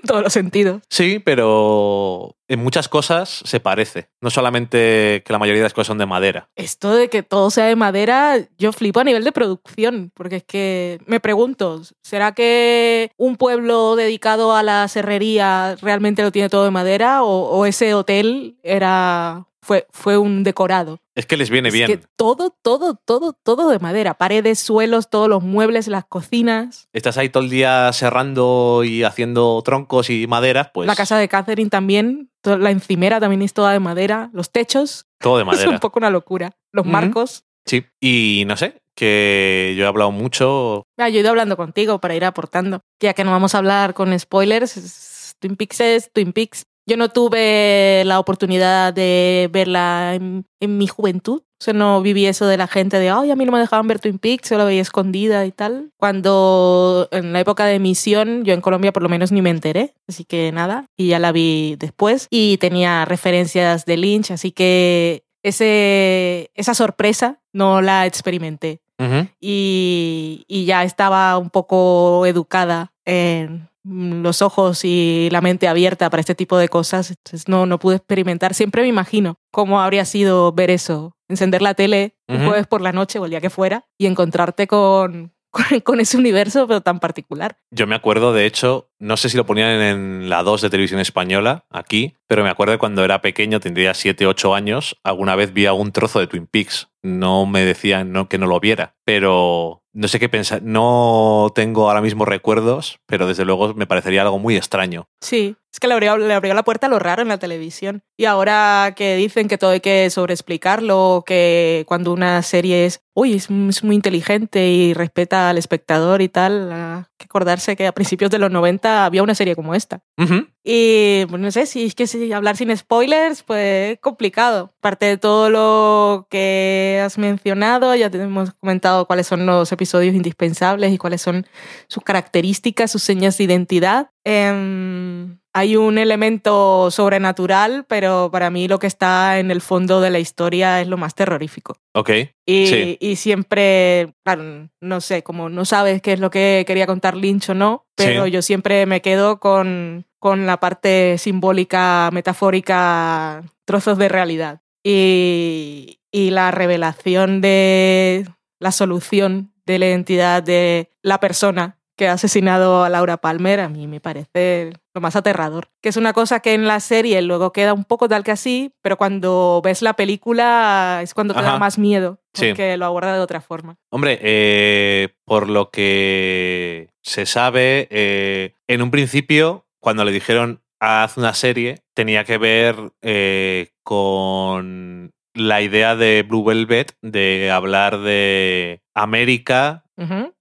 [0.09, 0.81] todos los sentidos.
[0.89, 4.09] Sí, pero en muchas cosas se parece.
[4.21, 6.49] No solamente que la mayoría de las cosas son de madera.
[6.55, 10.43] Esto de que todo sea de madera, yo flipo a nivel de producción, porque es
[10.43, 16.65] que me pregunto, ¿será que un pueblo dedicado a la serrería realmente lo tiene todo
[16.65, 20.99] de madera o, o ese hotel era fue, fue un decorado?
[21.15, 21.87] Es que les viene Es bien.
[21.87, 24.13] que todo, todo, todo, todo de madera.
[24.13, 26.87] Paredes, suelos, todos los muebles, las cocinas.
[26.93, 31.27] Estás ahí todo el día serrando y haciendo troncos y maderas, pues la casa de
[31.27, 34.29] Catherine también, la encimera también es toda de madera.
[34.33, 35.69] Los techos, todo de es madera.
[35.71, 36.51] un poco una locura.
[36.71, 37.43] Los marcos.
[37.65, 40.83] Sí, y no sé, que yo he hablado mucho.
[40.97, 42.81] Ah, yo he ido hablando contigo para ir aportando.
[43.01, 46.63] Ya que no vamos a hablar con spoilers, es- Twin Peaks es Twin Peaks.
[46.89, 51.43] Yo no tuve la oportunidad de verla en, en mi juventud.
[51.43, 53.87] O sea, no viví eso de la gente de, ay, a mí no me dejaban
[53.87, 55.91] ver Twin Peaks, yo la veía escondida y tal.
[55.97, 59.93] Cuando en la época de emisión, yo en Colombia por lo menos ni me enteré.
[60.07, 62.27] Así que nada, y ya la vi después.
[62.31, 69.27] Y tenía referencias de Lynch, así que ese, esa sorpresa no la experimenté Ujú.
[69.39, 76.21] y, y ya estaba un poco educada en los ojos y la mente abierta para
[76.21, 78.53] este tipo de cosas, entonces no, no pude experimentar.
[78.53, 82.91] Siempre me imagino cómo habría sido ver eso, encender la tele un jueves por la
[82.91, 86.99] noche o el día que fuera y encontrarte con, con, con ese universo pero tan
[86.99, 87.57] particular.
[87.71, 90.99] Yo me acuerdo, de hecho, no sé si lo ponían en la 2 de televisión
[90.99, 95.53] española, aquí, pero me acuerdo de cuando era pequeño, tendría 7, 8 años, alguna vez
[95.53, 96.88] vi algún trozo de Twin Peaks.
[97.03, 100.61] No me decían no, que no lo viera, pero no sé qué pensar.
[100.63, 105.07] No tengo ahora mismo recuerdos, pero desde luego me parecería algo muy extraño.
[105.21, 108.03] Sí, es que le abrió, le abrió la puerta a lo raro en la televisión.
[108.17, 113.33] Y ahora que dicen que todo hay que sobreexplicarlo, que cuando una serie es, uy,
[113.33, 117.91] es, es muy inteligente y respeta al espectador y tal, hay que acordarse que a
[117.91, 120.01] principios de los 90 había una serie como esta.
[120.17, 120.47] Ujú.
[120.63, 124.73] Y pues, no sé, si es que si hablar sin spoilers, pues es complicado.
[124.79, 130.15] Aparte de todo lo que has mencionado, ya te hemos comentado cuáles son los episodios
[130.15, 131.45] indispensables y cuáles son
[131.87, 134.11] sus características, sus señas de identidad.
[134.23, 140.11] Em, hay un elemento sobrenatural, pero para mí lo que está en el fondo de
[140.11, 141.77] la historia es lo más terrorífico.
[141.93, 142.11] Ok.
[142.45, 147.15] Y, y siempre, claro, no sé, como no sabes qué es lo que quería contar
[147.15, 153.97] Lynch o no, pero yo siempre me quedo con, con la parte simbólica, metafórica, trozos
[153.97, 154.61] de realidad.
[154.83, 158.25] Y, y la revelación de
[158.59, 163.67] la solución de la identidad de la persona que ha asesinado a Laura Palmer, a
[163.67, 165.67] mí me parece lo más aterrador.
[165.81, 168.73] Que es una cosa que en la serie luego queda un poco tal que así,
[168.81, 173.19] pero cuando ves la película es cuando te da más miedo, porque lo aborda de
[173.19, 173.75] otra forma.
[173.89, 181.17] Hombre, eh, por lo que se sabe, eh, en un principio, cuando le dijeron haz
[181.17, 188.83] una serie, tenía que ver eh, con la idea de Blue Velvet de hablar de
[188.93, 189.83] América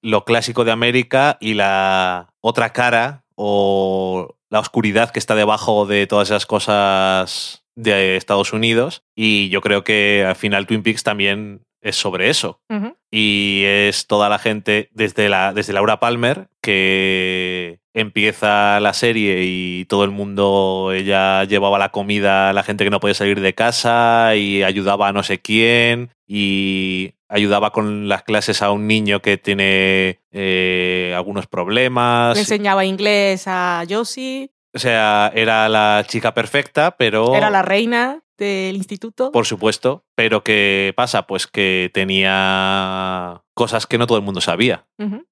[0.02, 6.06] lo clásico de América y la otra cara o la oscuridad que está debajo de
[6.06, 9.02] todas esas cosas de Estados Unidos.
[9.14, 12.60] Y yo creo que al final Twin Peaks también es sobre eso.
[13.10, 19.84] Y es toda la gente, desde, la, desde Laura Palmer, que empieza la serie y
[19.86, 23.54] todo el mundo, ella llevaba la comida a la gente que no podía salir de
[23.54, 29.20] casa y ayudaba a no sé quién y ayudaba con las clases a un niño
[29.20, 32.34] que tiene eh, algunos problemas.
[32.36, 34.50] Le enseñaba inglés a Josie.
[34.74, 37.34] O sea, era la chica perfecta, pero...
[37.34, 39.32] Era la reina del instituto.
[39.32, 41.26] Por supuesto, pero ¿qué pasa?
[41.26, 44.86] Pues que tenía cosas que no todo el mundo sabía.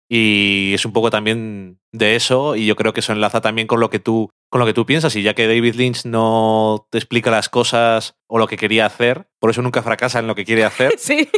[0.08, 3.78] Y es un poco también de eso, y yo creo que eso enlaza también con
[3.78, 6.98] lo que tú, con lo que tú piensas, y ya que David Lynch no te
[6.98, 10.44] explica las cosas o lo que quería hacer, por eso nunca fracasa en lo que
[10.44, 10.94] quiere hacer.
[10.98, 11.28] sí.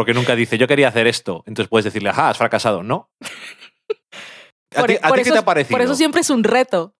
[0.00, 1.44] Porque nunca dice, yo quería hacer esto.
[1.46, 2.82] Entonces puedes decirle, ajá, has fracasado.
[2.82, 3.10] No.
[4.74, 5.76] ¿A ti, qué te ha parecido?
[5.76, 6.94] Por eso siempre es un reto.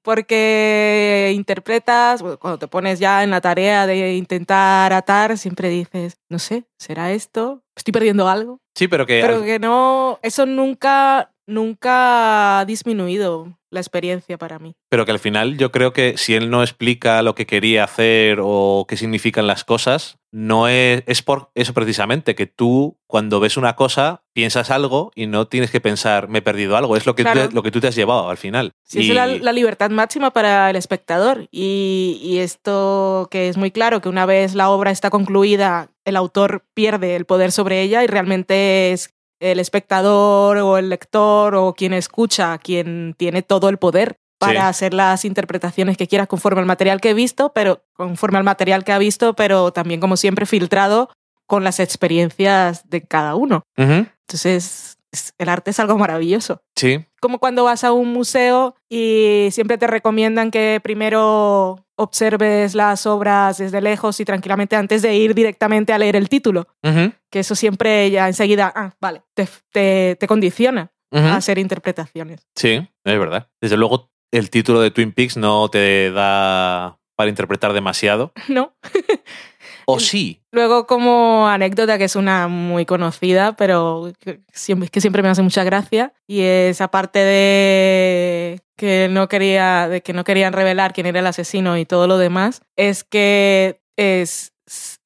[0.00, 6.38] Porque interpretas, cuando te pones ya en la tarea de intentar atar, siempre dices, no
[6.38, 7.62] sé, ¿será esto?
[7.76, 8.58] ¿Estoy perdiendo algo?
[8.74, 9.20] Sí, pero que...
[9.20, 14.74] Pero que no, eso nunca, nunca ha disminuido la experiencia para mí.
[14.88, 18.38] Pero que al final yo creo que si él no explica lo que quería hacer
[18.42, 23.56] o qué significan las cosas, no es, es por eso precisamente, que tú cuando ves
[23.56, 27.14] una cosa piensas algo y no tienes que pensar, me he perdido algo, es lo
[27.14, 28.72] que, tú, lo que tú te has llevado al final.
[28.82, 34.00] Sí, es la, libertad máxima para el espectador y, y esto que es muy claro,
[34.00, 38.06] que una vez la obra está concluida, el autor pierde el poder sobre ella y
[38.06, 44.16] realmente es el espectador o el lector o quien escucha, quien tiene todo el poder
[44.38, 48.44] para hacer las interpretaciones que quieras conforme al material que he visto, pero conforme al
[48.44, 51.08] material que ha visto, pero también como siempre filtrado
[51.46, 53.62] con las experiencias de cada uno.
[53.76, 54.95] Entonces,
[55.38, 56.62] el arte es algo maravilloso.
[56.76, 57.04] Sí.
[57.20, 63.58] Como cuando vas a un museo y siempre te recomiendan que primero observes las obras
[63.58, 66.68] desde lejos y tranquilamente antes de ir directamente a leer el título.
[66.82, 72.46] Que eso siempre ya enseguida, ah, vale, te, te, condiciona a hacer interpretaciones.
[72.54, 73.48] Sí, es verdad.
[73.60, 78.32] Desde luego, el título de Twin Peaks no te da para interpretar demasiado.
[78.48, 78.76] No.
[79.88, 80.42] ¿O sí?
[80.50, 85.42] Luego, como anécdota, que es una muy conocida, pero que siempre, que siempre me hace
[85.42, 91.06] mucha gracia, y es aparte de que no quería, de que no querían revelar quién
[91.06, 94.52] era el asesino y todo lo demás, es que es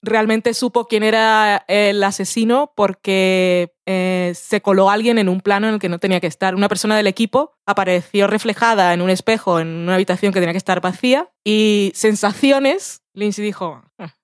[0.00, 5.74] realmente supo quién era el asesino porque eh, se coló alguien en un plano en
[5.74, 6.54] el que no tenía que estar.
[6.54, 10.58] Una persona del equipo apareció reflejada en un espejo en una habitación que tenía que
[10.58, 14.14] estar vacía y sensaciones, Lindsay dijo, ah,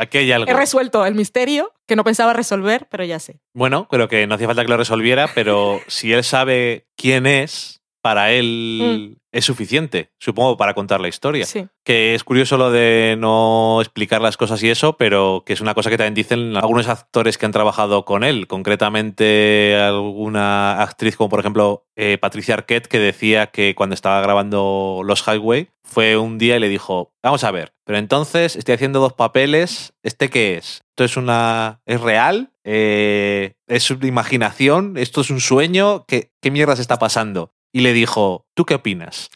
[0.00, 0.50] Aquí hay algo.
[0.50, 3.40] He resuelto el misterio que no pensaba resolver, pero ya sé.
[3.52, 7.79] Bueno, creo que no hacía falta que lo resolviera, pero si él sabe quién es,
[8.02, 9.20] para él mm.
[9.32, 11.44] es suficiente, supongo, para contar la historia.
[11.44, 11.66] Sí.
[11.84, 15.74] Que es curioso lo de no explicar las cosas y eso, pero que es una
[15.74, 21.28] cosa que también dicen algunos actores que han trabajado con él, concretamente alguna actriz como
[21.28, 26.38] por ejemplo eh, Patricia Arquette, que decía que cuando estaba grabando Los Highway fue un
[26.38, 30.56] día y le dijo, vamos a ver, pero entonces estoy haciendo dos papeles, ¿este qué
[30.56, 30.82] es?
[30.90, 31.80] ¿Esto es una...
[31.86, 32.52] es real?
[32.64, 34.96] Eh, ¿Es una imaginación?
[34.96, 36.04] ¿Esto es un sueño?
[36.06, 37.52] ¿Qué, ¿Qué mierda se está pasando?
[37.72, 39.30] Y le dijo, ¿tú qué opinas?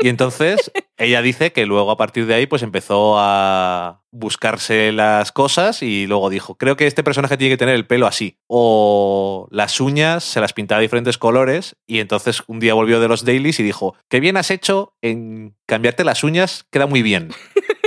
[0.00, 5.32] Y entonces ella dice que luego a partir de ahí pues empezó a buscarse las
[5.32, 8.38] cosas y luego dijo, creo que este personaje tiene que tener el pelo así.
[8.46, 13.08] O las uñas se las pintaba de diferentes colores y entonces un día volvió de
[13.08, 17.30] los dailies y dijo, qué bien has hecho en cambiarte las uñas, queda muy bien.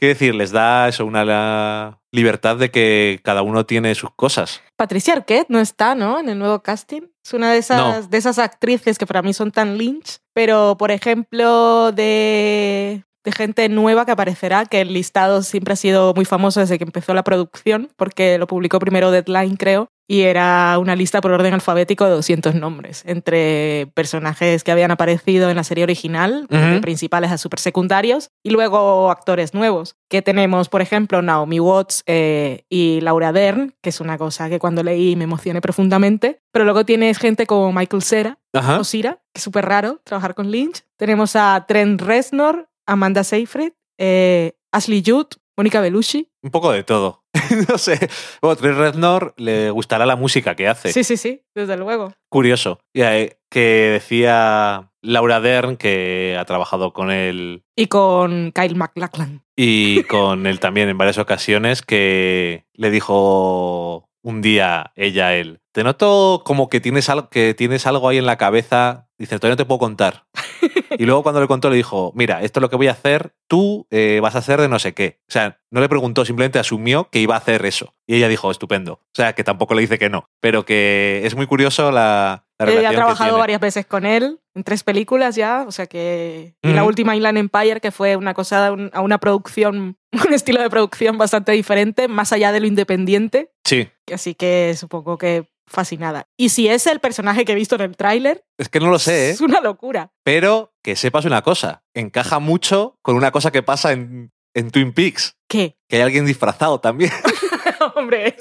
[0.00, 4.60] quiero decir, les da eso, una la libertad de que cada uno tiene sus cosas.
[4.76, 6.18] Patricia Arquette no está, ¿no?
[6.18, 7.02] En el nuevo casting.
[7.24, 10.90] Es una de esas, de esas actrices que para mí son tan lynch, pero por
[10.90, 16.60] ejemplo de de gente nueva que aparecerá, que el listado siempre ha sido muy famoso
[16.60, 21.20] desde que empezó la producción, porque lo publicó primero Deadline, creo, y era una lista
[21.20, 26.48] por orden alfabético de 200 nombres, entre personajes que habían aparecido en la serie original,
[26.82, 32.64] principales a super secundarios, y luego actores nuevos, que tenemos, por ejemplo, Naomi Watts eh,
[32.68, 36.84] y Laura Dern, que es una cosa que cuando leí me emocioné profundamente, pero luego
[36.84, 40.82] tienes gente como Michael Cera, o Sira, que es súper raro trabajar con Lynch.
[40.96, 46.32] Tenemos a Trent Reznor, Amanda Seyfried, eh, Ashley Judd, Mónica Belushi.
[46.42, 47.19] Un poco de todo.
[47.68, 47.98] no sé.
[48.40, 50.92] Bueno, Trent Reznor le gustará la música que hace.
[50.92, 52.12] Sí, sí, sí, desde luego.
[52.28, 52.80] Curioso.
[52.94, 57.64] Eh, que decía Laura Dern que ha trabajado con él.
[57.76, 59.42] Y con Kyle MacLachlan.
[59.56, 65.60] Y con él también en varias ocasiones que le dijo un día ella a él.
[65.72, 69.08] Te noto como que tienes algo, que tienes algo ahí en la cabeza.
[69.18, 70.24] Dice, todavía no te puedo contar.
[70.98, 73.32] y luego cuando le contó le dijo, mira, esto es lo que voy a hacer,
[73.48, 75.20] tú eh, vas a hacer de no sé qué.
[75.28, 77.94] O sea, no le preguntó, simplemente asumió que iba a hacer eso.
[78.06, 78.94] Y ella dijo, estupendo.
[78.94, 80.28] O sea, que tampoco le dice que no.
[80.40, 84.64] Pero que es muy curioso la, la Ella ha trabajado varias veces con él, en
[84.64, 85.64] tres películas ya.
[85.66, 86.54] O sea que...
[86.62, 89.96] Y la última Inland Empire, que fue una cosa, a una producción,
[90.26, 93.52] un estilo de producción bastante diferente, más allá de lo independiente.
[93.64, 93.88] Sí.
[94.12, 96.28] Así que supongo que fascinada.
[96.36, 98.44] Y si es el personaje que he visto en el tráiler...
[98.58, 99.30] Es que no lo sé, ¿eh?
[99.30, 100.12] Es una locura.
[100.24, 104.92] Pero que sepas una cosa, encaja mucho con una cosa que pasa en, en Twin
[104.92, 105.36] Peaks.
[105.48, 105.78] ¿Qué?
[105.88, 107.12] Que hay alguien disfrazado también.
[107.94, 108.36] Hombre.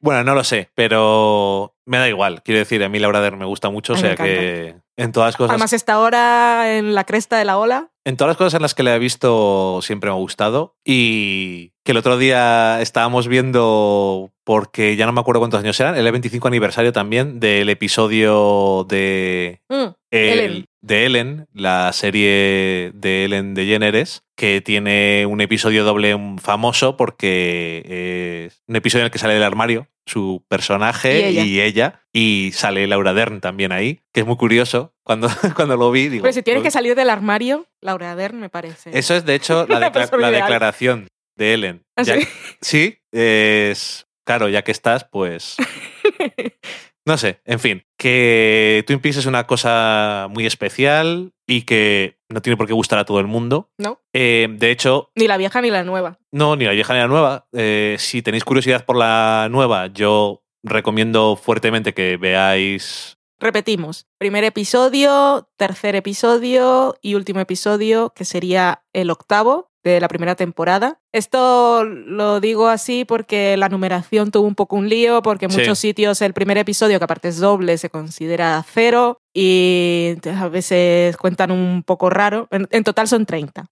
[0.00, 2.42] bueno, no lo sé, pero me da igual.
[2.42, 5.50] Quiero decir, a mí Laura Dern me gusta mucho, o sea que en todas cosas...
[5.50, 7.89] Además está ahora en la cresta de la ola.
[8.04, 11.72] En todas las cosas en las que le he visto siempre me ha gustado y
[11.84, 16.10] que el otro día estábamos viendo, porque ya no me acuerdo cuántos años eran, el
[16.10, 19.60] 25 aniversario también del episodio de...
[19.68, 20.64] Mm, Ellen.
[20.80, 28.62] De Ellen, la serie de Ellen DeGeneres, que tiene un episodio doble famoso porque es
[28.66, 32.02] un episodio en el que sale del armario su personaje y ella.
[32.12, 34.92] y sale Laura Dern también ahí, que es muy curioso.
[35.02, 36.22] Cuando, cuando lo vi, digo.
[36.22, 38.90] Pero si tiene que salir del armario, Laura Dern me parece.
[38.96, 41.84] Eso es, de hecho, la, la declaración de Ellen.
[41.96, 42.26] ¿Ah, sí?
[42.60, 44.06] sí, es.
[44.24, 45.56] Claro, ya que estás, pues.
[47.06, 52.42] No sé, en fin, que Twin Peaks es una cosa muy especial y que no
[52.42, 53.70] tiene por qué gustar a todo el mundo.
[53.78, 54.00] No.
[54.12, 55.10] Eh, de hecho...
[55.16, 56.18] Ni la vieja ni la nueva.
[56.30, 57.48] No, ni la vieja ni la nueva.
[57.52, 63.16] Eh, si tenéis curiosidad por la nueva, yo recomiendo fuertemente que veáis...
[63.40, 70.34] Repetimos, primer episodio, tercer episodio y último episodio, que sería el octavo, de la primera
[70.34, 71.00] temporada.
[71.12, 75.78] Esto lo digo así porque la numeración tuvo un poco un lío, porque en muchos
[75.78, 81.50] sitios el primer episodio, que aparte es doble, se considera cero y a veces cuentan
[81.50, 82.48] un poco raro.
[82.50, 83.66] En, total son 30.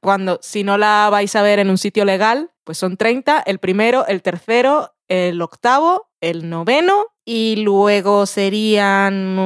[0.00, 3.58] Cuando, si no la vais a ver en un sitio legal, pues son 30, el
[3.58, 9.36] primero, el tercero, el octavo, el noveno y luego serían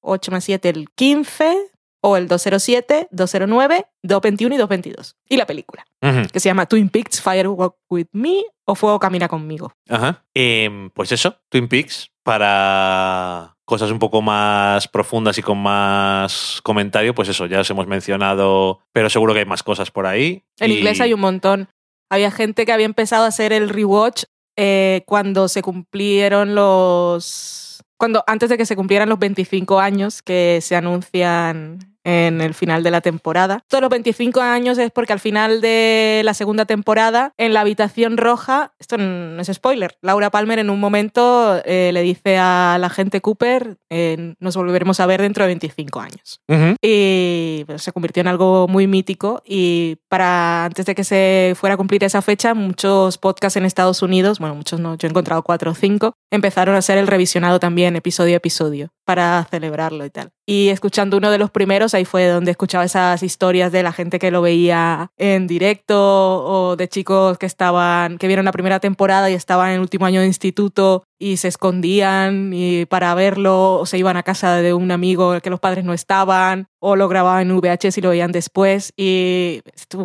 [0.00, 1.69] 8 más 7, el 15,
[2.00, 5.16] o el 207, 209, 221 y 222.
[5.28, 5.86] Y la película,
[6.32, 9.72] que se llama Twin Peaks Firewalk With Me o Fuego Camina Conmigo.
[9.88, 10.24] Ajá.
[10.34, 17.14] Em, pues eso, Twin Peaks, para cosas un poco más profundas y con más comentario,
[17.14, 20.42] pues eso, ya os hemos mencionado, pero seguro que hay más cosas por ahí.
[20.58, 21.68] En inglés hay un montón.
[22.10, 24.24] Había gente que había empezado a hacer el rewatch
[24.56, 27.69] eh, cuando se cumplieron los...
[28.00, 32.82] Cuando, antes de que se cumplieran los 25 años que se anuncian en el final
[32.82, 33.64] de la temporada.
[33.68, 38.16] Todos los 25 años es porque al final de la segunda temporada, en la habitación
[38.16, 42.90] roja, esto no es spoiler, Laura Palmer en un momento eh, le dice a la
[42.90, 46.40] gente Cooper, eh, nos volveremos a ver dentro de 25 años.
[46.82, 51.74] Y pues, se convirtió en algo muy mítico y para antes de que se fuera
[51.74, 55.42] a cumplir esa fecha, muchos podcasts en Estados Unidos, bueno, muchos no, yo he encontrado
[55.42, 60.10] cuatro o cinco, empezaron a hacer el revisionado también episodio a episodio para celebrarlo y
[60.10, 60.30] tal.
[60.46, 64.20] Y escuchando uno de los primeros, ahí fue donde escuchaba esas historias de la gente
[64.20, 69.28] que lo veía en directo o de chicos que estaban, que vieron la primera temporada
[69.28, 73.86] y estaban en el último año de instituto y se escondían y para verlo o
[73.86, 77.50] se iban a casa de un amigo que los padres no estaban o lo grababan
[77.50, 79.62] en VHS y lo veían después y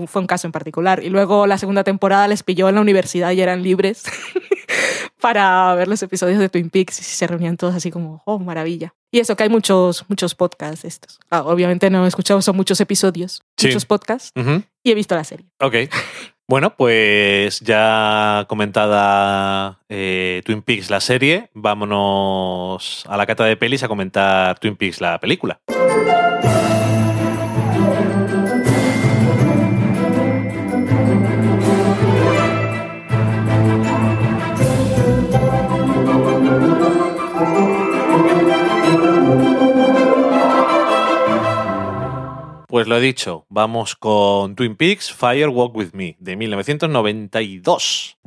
[0.07, 1.03] fue un caso en particular.
[1.03, 4.03] Y luego la segunda temporada les pilló en la universidad y eran libres
[5.25, 8.93] para ver los episodios de Twin Peaks y se reunían todos así como, oh, maravilla.
[9.11, 11.19] Y eso, que hay muchos, muchos podcasts de estos.
[11.31, 13.65] Ah, obviamente no he escuchado, son muchos episodios, Sí.
[13.65, 14.29] muchos podcasts,
[14.83, 15.47] y he visto la serie.
[15.59, 15.77] Ok.
[16.47, 23.81] Bueno, pues ya comentada eh, Twin Peaks la serie, vámonos a la cata de pelis
[23.81, 25.59] a comentar Twin Peaks la película.
[42.75, 48.17] Pues lo he dicho, vamos con Twin Peaks Fire Walk With Me de 1992.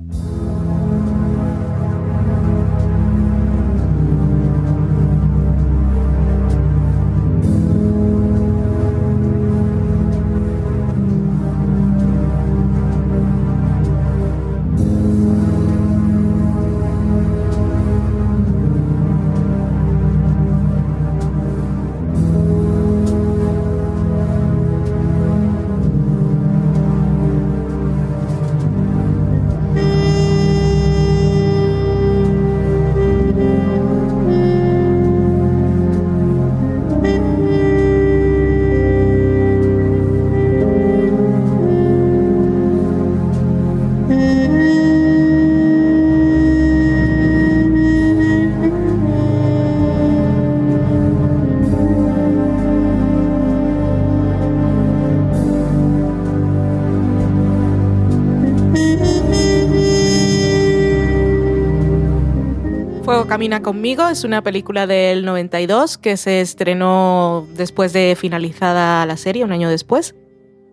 [63.39, 69.45] Camina conmigo es una película del 92 que se estrenó después de finalizada la serie,
[69.45, 70.17] un año después,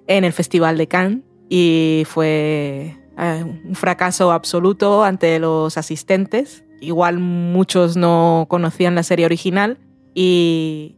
[0.07, 6.63] en el Festival de Cannes y fue eh, un fracaso absoluto ante los asistentes.
[6.81, 9.77] Igual muchos no conocían la serie original
[10.15, 10.95] y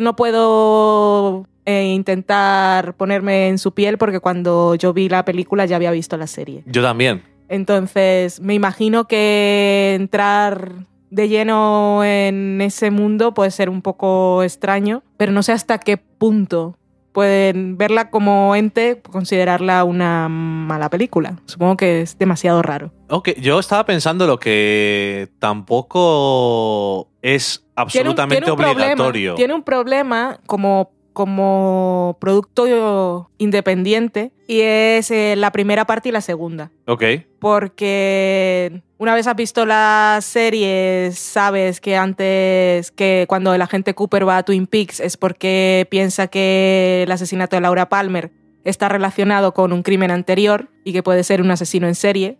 [0.00, 5.76] no puedo eh, intentar ponerme en su piel porque cuando yo vi la película ya
[5.76, 6.62] había visto la serie.
[6.64, 7.22] Yo también.
[7.50, 15.02] Entonces, me imagino que entrar de lleno en ese mundo puede ser un poco extraño,
[15.16, 16.76] pero no sé hasta qué punto
[17.12, 21.36] pueden verla como ente, considerarla una mala película.
[21.46, 22.92] Supongo que es demasiado raro.
[23.08, 29.34] Ok, yo estaba pensando lo que tampoco es Tiene un- absolutamente tiene un problema- obligatorio.
[29.36, 36.20] tiene un problema como, como producto independiente y es eh, la primera parte y la
[36.20, 36.70] segunda.
[36.86, 37.04] Ok,
[37.38, 44.28] porque una vez has visto la serie, sabes que antes, que cuando el agente Cooper
[44.28, 48.30] va a Twin Peaks es porque piensa que el asesinato de Laura Palmer
[48.64, 52.38] está relacionado con un crimen anterior y que puede ser un asesino en serie.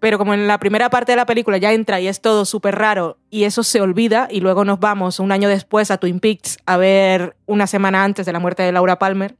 [0.00, 2.76] Pero como en la primera parte de la película ya entra y es todo súper
[2.76, 6.58] raro y eso se olvida y luego nos vamos un año después a Twin Peaks
[6.66, 9.36] a ver una semana antes de la muerte de Laura Palmer,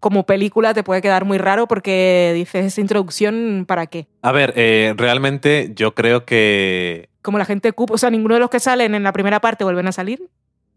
[0.00, 4.06] como película te puede quedar muy raro porque dices, esa introducción, ¿para qué?
[4.22, 7.10] A ver, eh, realmente yo creo que.
[7.22, 9.62] Como la gente Cooper, o sea, ninguno de los que salen en la primera parte
[9.62, 10.22] vuelven a salir,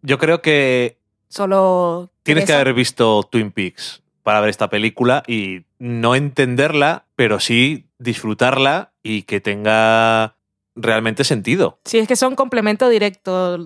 [0.02, 0.98] Yo creo que
[1.30, 2.12] solo...
[2.24, 7.86] tienes que haber visto Twin Peaks para ver esta película y no entenderla, pero sí
[8.04, 10.38] disfrutarla y que tenga
[10.76, 11.80] realmente sentido.
[11.86, 13.58] Sí, es que son complemento directo.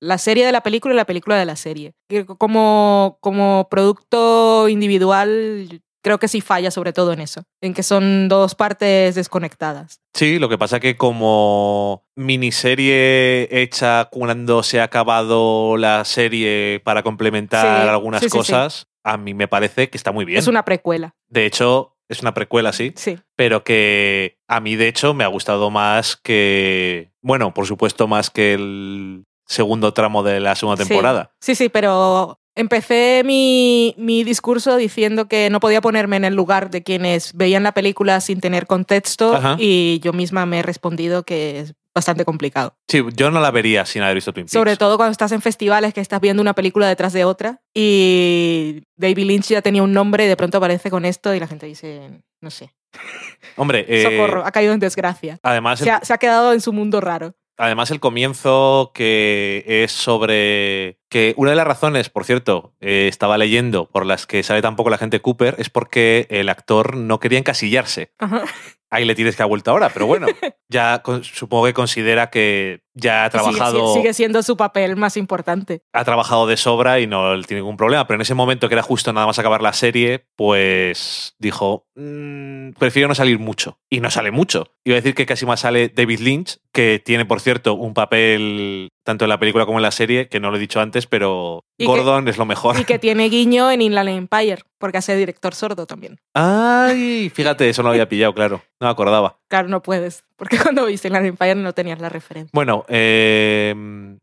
[0.00, 1.94] La serie de la película y la película de la serie.
[2.38, 7.42] Como, como producto individual, creo que sí falla sobre todo en eso.
[7.62, 10.00] En que son dos partes desconectadas.
[10.14, 17.02] Sí, lo que pasa que como miniserie hecha cuando se ha acabado la serie para
[17.02, 18.38] complementar Sí, algunas sí, sí, sí.
[18.38, 20.38] cosas, a mí me parece que está muy bien.
[20.38, 21.14] Es una precuela.
[21.28, 23.18] De hecho, es una precuela, sí, Sí.
[23.36, 28.30] pero que a mí de hecho me ha gustado más que, bueno, por supuesto más
[28.30, 31.32] que el segundo tramo de la segunda temporada.
[31.40, 36.70] Sí, sí, pero empecé mi, mi discurso diciendo que no podía ponerme en el lugar
[36.70, 39.56] de quienes veían la película sin tener contexto Ajá.
[39.58, 42.76] y yo misma me he respondido que bastante complicado.
[42.88, 44.52] Sí, yo no la vería sin haber visto Twin Peaks.
[44.52, 48.82] Sobre todo cuando estás en festivales que estás viendo una película detrás de otra y
[48.96, 51.66] David Lynch ya tenía un nombre y de pronto aparece con esto y la gente
[51.66, 52.74] dice, no sé,
[53.56, 55.38] Hombre, eh, socorro, ha caído en desgracia.
[55.42, 57.34] además, el, Se ha, se ha quedado en su mundo raro.
[57.56, 63.38] además el comienzo que es sobre que una de las razones, por cierto, eh, estaba
[63.38, 67.38] leyendo por las que sale tampoco la gente Cooper es porque el actor no quería
[67.38, 68.10] encasillarse.
[68.18, 68.42] Ajá.
[68.90, 70.26] Ahí le tienes que ha vuelto ahora, pero bueno,
[70.68, 75.16] ya con- supongo que considera que ya ha Sigue- trabajado, Sigue, siendo su papel más
[75.16, 75.82] importante.
[75.92, 78.06] ha trabajado de sobra y no tiene ningún problema.
[78.08, 82.70] Pero en ese momento que era justo nada más acabar la serie, pues dijo, "Mm,
[82.78, 83.78] prefiero no salir mucho.
[83.90, 84.74] Y no sale mucho.
[84.84, 88.90] Iba a decir que casi más sale David Lynch, que tiene, por cierto, un papel
[89.04, 91.64] tanto en la película como en la serie, que no lo he dicho antes, pero
[91.78, 92.78] que- Gordon es lo mejor.
[92.80, 96.18] Y que tiene guiño en Inland Empire, porque hace director sordo también.
[96.34, 98.62] Ay, fíjate, eso no lo había pillado, claro.
[98.80, 99.38] No me acordaba.
[99.48, 102.50] Claro, no puedes, porque cuando viste Inland Empire no tenías la referencia.
[102.52, 103.74] Bueno, eh,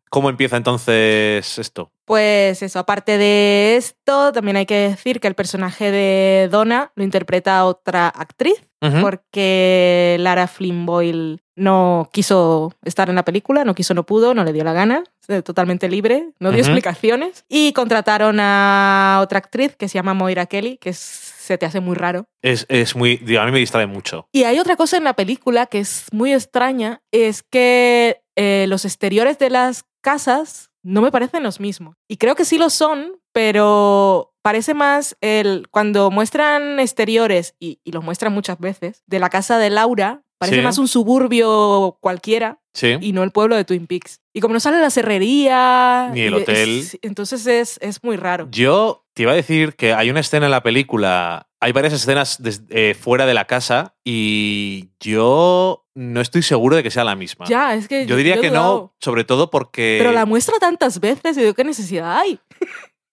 [0.09, 1.91] ¿cómo empieza entonces esto?
[2.05, 7.03] Pues eso, aparte de esto, también hay que decir que el personaje de Donna lo
[7.03, 8.61] interpreta otra actriz,
[9.01, 14.43] porque Lara Flynn Boyle no quiso estar en la película, no quiso, no pudo, no
[14.43, 17.45] le dio la gana, eh, totalmente libre, no dio explicaciones.
[17.47, 20.97] Y contrataron a otra actriz que se llama Moira Kelly, que es-
[21.41, 22.26] se te hace muy raro.
[22.41, 23.18] Es, es muy.
[23.18, 24.28] digo, a mí me distrae mucho.
[24.32, 28.86] Y hay otra cosa en la película que es muy extraña, es que eh, los
[28.86, 31.95] exteriores de las casas no me parecen los mismos.
[32.07, 37.91] Y creo que sí lo son, pero parece más el cuando muestran exteriores, y, y
[37.91, 40.64] los muestran muchas veces, de la casa de Laura, parece Sí.
[40.64, 42.98] más un suburbio cualquiera Sí.
[43.00, 44.20] y no el pueblo de Twin Peaks.
[44.34, 46.10] Y como no sale la serrería...
[46.14, 46.80] Ni el hotel.
[46.80, 48.48] es- entonces es, es muy raro.
[48.52, 51.48] Yo te iba a decir que hay una escena en la película.
[51.60, 52.39] Hay varias escenas
[52.70, 57.46] eh, fuera de la casa y yo no estoy seguro de que sea la misma.
[57.48, 58.74] Ya, es que yo diría que dudado.
[58.80, 62.39] no, sobre todo porque, Pero la muestra tantas veces y digo, ¿qué necesidad hay?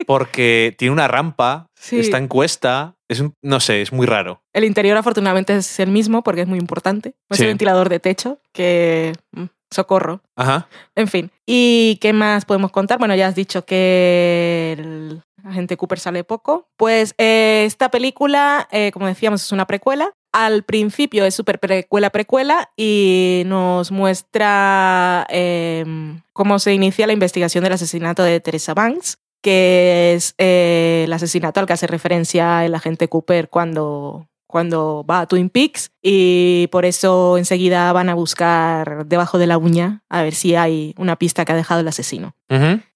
[0.06, 1.98] porque tiene una rampa, Sí.
[1.98, 2.94] está en cuesta.
[3.08, 4.42] Es un- no sé, es muy raro.
[4.52, 7.14] El interior afortunadamente es el mismo porque es muy importante.
[7.30, 7.44] Es Sí.
[7.44, 9.12] el ventilador de techo que...
[9.32, 10.22] mm, Socorro.
[10.34, 10.66] Ajá.
[10.96, 11.30] En fin.
[11.44, 12.98] ¿Y qué más podemos contar?
[12.98, 16.68] Bueno, ya has dicho que el agente Cooper sale poco.
[16.78, 20.10] Pues eh, esta película, eh, como decíamos, es una precuela.
[20.32, 25.84] Al principio es súper precuela, precuela y nos muestra eh,
[26.32, 31.60] cómo se inicia la investigación del asesinato de Teresa Banks, que es eh, el asesinato
[31.60, 36.86] al que hace referencia el agente Cooper cuando, cuando va a Twin Peaks y por
[36.86, 41.44] eso enseguida van a buscar debajo de la uña a ver si hay una pista
[41.44, 42.34] que ha dejado el asesino.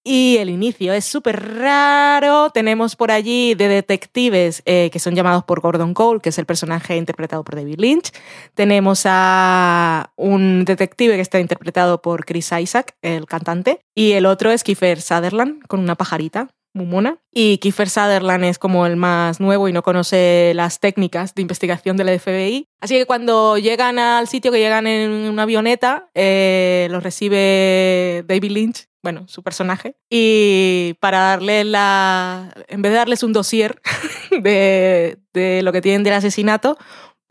[0.03, 2.49] Y el inicio es súper raro.
[2.51, 6.47] Tenemos por allí de detectives eh, que son llamados por Gordon Cole, que es el
[6.47, 8.13] personaje interpretado por David Lynch.
[8.55, 13.81] Tenemos a un detective que está interpretado por Chris Isaac, el cantante.
[13.95, 16.49] Y el otro es Kiefer Sutherland, con una pajarita.
[16.75, 17.19] Muy mona.
[17.31, 21.97] Y Kiefer Sutherland es como el más nuevo y no conoce las técnicas de investigación
[21.97, 22.69] de la FBI.
[22.81, 28.51] Así que cuando llegan al sitio, que llegan en una avioneta, eh, los recibe David
[28.51, 32.55] Lynch, bueno, su personaje, y para darle la.
[32.69, 33.81] En vez de darles un dossier
[34.31, 36.79] de, de lo que tienen del asesinato,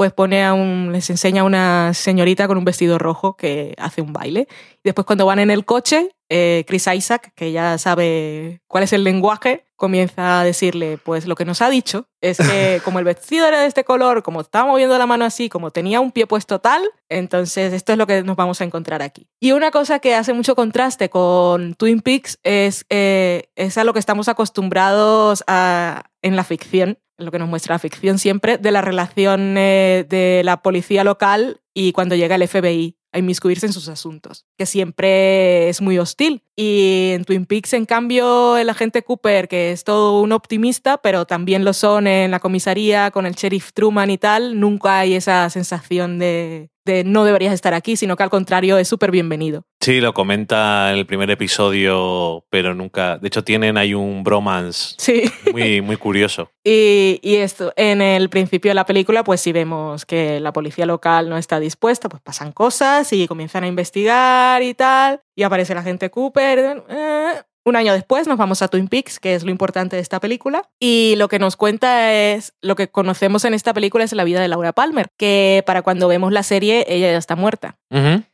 [0.01, 4.01] pues pone a un, les enseña a una señorita con un vestido rojo que hace
[4.01, 4.47] un baile.
[4.77, 8.93] Y después cuando van en el coche, eh, Chris Isaac, que ya sabe cuál es
[8.93, 13.05] el lenguaje, comienza a decirle, pues lo que nos ha dicho es que como el
[13.05, 16.25] vestido era de este color, como estaba moviendo la mano así, como tenía un pie
[16.25, 19.27] puesto tal, entonces esto es lo que nos vamos a encontrar aquí.
[19.39, 23.93] Y una cosa que hace mucho contraste con Twin Peaks es, eh, es a lo
[23.93, 28.71] que estamos acostumbrados a, en la ficción, lo que nos muestra la ficción siempre, de
[28.71, 33.89] la relación de la policía local y cuando llega el FBI a inmiscuirse en sus
[33.89, 36.43] asuntos, que siempre es muy hostil.
[36.55, 41.25] Y en Twin Peaks, en cambio, el agente Cooper, que es todo un optimista, pero
[41.25, 45.49] también lo son en la comisaría con el sheriff Truman y tal, nunca hay esa
[45.49, 49.63] sensación de, de no deberías estar aquí, sino que al contrario es súper bienvenido.
[49.79, 53.17] Sí, lo comenta en el primer episodio, pero nunca.
[53.17, 55.23] De hecho, tienen ahí un bromance Sí.
[55.51, 56.49] muy, muy curioso.
[56.63, 60.85] Y, y esto, en el principio de la película, pues si vemos que la policía
[60.85, 65.73] local no está dispuesta, pues pasan cosas y comienzan a investigar y tal, y aparece
[65.73, 66.83] la gente Cooper.
[66.87, 67.33] eh.
[67.63, 70.69] Un año después nos vamos a Twin Peaks, que es lo importante de esta película,
[70.79, 74.41] y lo que nos cuenta es, lo que conocemos en esta película es la vida
[74.41, 77.77] de Laura Palmer, que para cuando vemos la serie ella ya está muerta.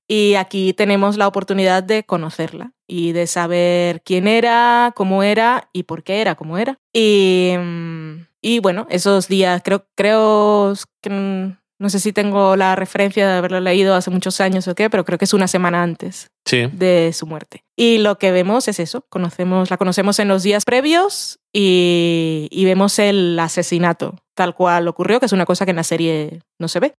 [0.07, 5.83] Y aquí tenemos la oportunidad de conocerla y de saber quién era, cómo era y
[5.83, 6.79] por qué era como era.
[6.93, 12.75] Y, mm, y bueno, esos días, creo, creo que mm, no sé si tengo la
[12.75, 15.83] referencia de haberlo leído hace muchos años o qué, pero creo que es una semana
[15.83, 16.67] antes Sí.
[16.73, 17.63] de su muerte.
[17.75, 22.65] Y lo que vemos es eso, conocemos, la conocemos en los días previos y, y
[22.65, 26.67] vemos el asesinato tal cual ocurrió, que es una cosa que en la serie no
[26.67, 26.93] se ve.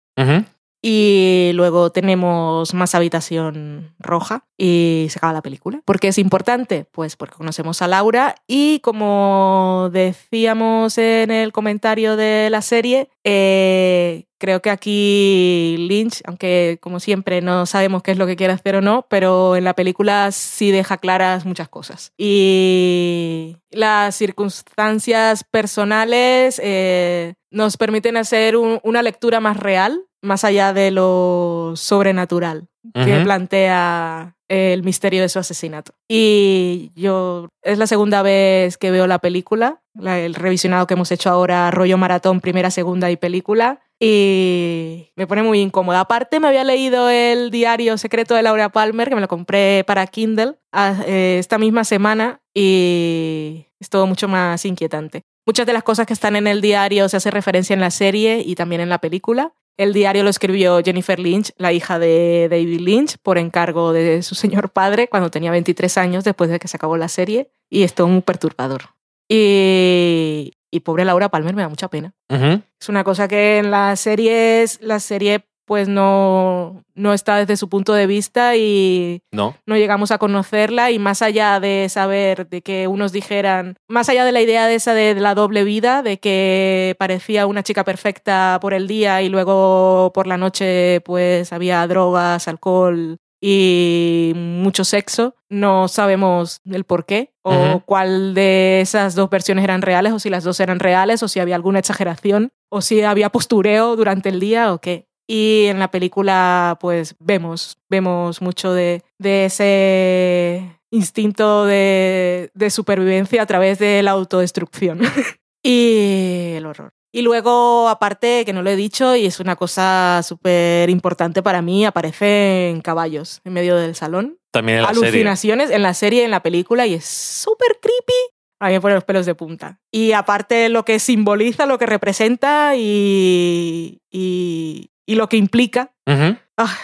[0.80, 5.80] Y luego tenemos más habitación roja y se acaba la película.
[5.84, 6.86] ¿Por qué es importante?
[6.92, 14.24] Pues porque conocemos a Laura y como decíamos en el comentario de la serie, eh,
[14.38, 18.76] creo que aquí Lynch, aunque como siempre no sabemos qué es lo que quiere hacer
[18.76, 22.14] o no, pero en la película sí deja claras muchas cosas.
[22.16, 30.90] Y las circunstancias personales eh, nos permiten hacer una lectura más real más allá de
[30.90, 35.92] lo sobrenatural que plantea el misterio de su asesinato.
[36.08, 41.30] Y yo es la segunda vez que veo la película, el revisionado que hemos hecho
[41.30, 43.80] ahora, rollo maratón, primera, segunda y película.
[44.00, 46.00] Y me pone muy incómoda.
[46.00, 50.06] Aparte, me había leído el diario secreto de Laura Palmer, que me lo compré para
[50.06, 55.22] Kindle ah, eh, esta misma semana y es todo mucho más inquietante.
[55.46, 58.42] Muchas de las cosas que están en el diario se hace referencia en la serie
[58.44, 59.54] y también en la película.
[59.78, 64.34] El diario lo escribió Jennifer Lynch, la hija de David Lynch, por encargo de su
[64.34, 67.94] señor padre cuando tenía 23 años después de que se acabó la serie y es
[67.94, 68.82] todo muy perturbador.
[69.28, 72.12] Y, y pobre Laura Palmer me da mucha pena.
[72.28, 77.68] Es una cosa que en las series, la serie pues no, no está desde su
[77.68, 79.54] punto de vista y no.
[79.66, 84.24] no llegamos a conocerla y más allá de saber, de que unos dijeran, más allá
[84.24, 88.58] de la idea de esa de la doble vida, de que parecía una chica perfecta
[88.62, 95.36] por el día y luego por la noche pues había drogas, alcohol y mucho sexo,
[95.48, 100.28] no sabemos el por qué o cuál de esas dos versiones eran reales o si
[100.28, 104.40] las dos eran reales o si había alguna exageración o si había postureo durante el
[104.40, 105.07] día o qué.
[105.30, 113.78] Y en la película, pues vemos, vemos mucho de, ese instinto de, supervivencia a través
[113.78, 115.00] de la autodestrucción.
[115.62, 116.94] y el horror.
[117.12, 121.60] Y luego, aparte, que no lo he dicho, y es una cosa súper importante para
[121.60, 124.38] mí, aparecen caballos en medio del salón.
[124.50, 128.34] También en la Alucinaciones en la serie, en la película, y es súper creepy.
[128.60, 129.78] A mí me pone los pelos de punta.
[129.92, 135.92] Y aparte lo que simboliza, lo que representa y, y lo que implica.
[136.06, 136.76] Ah,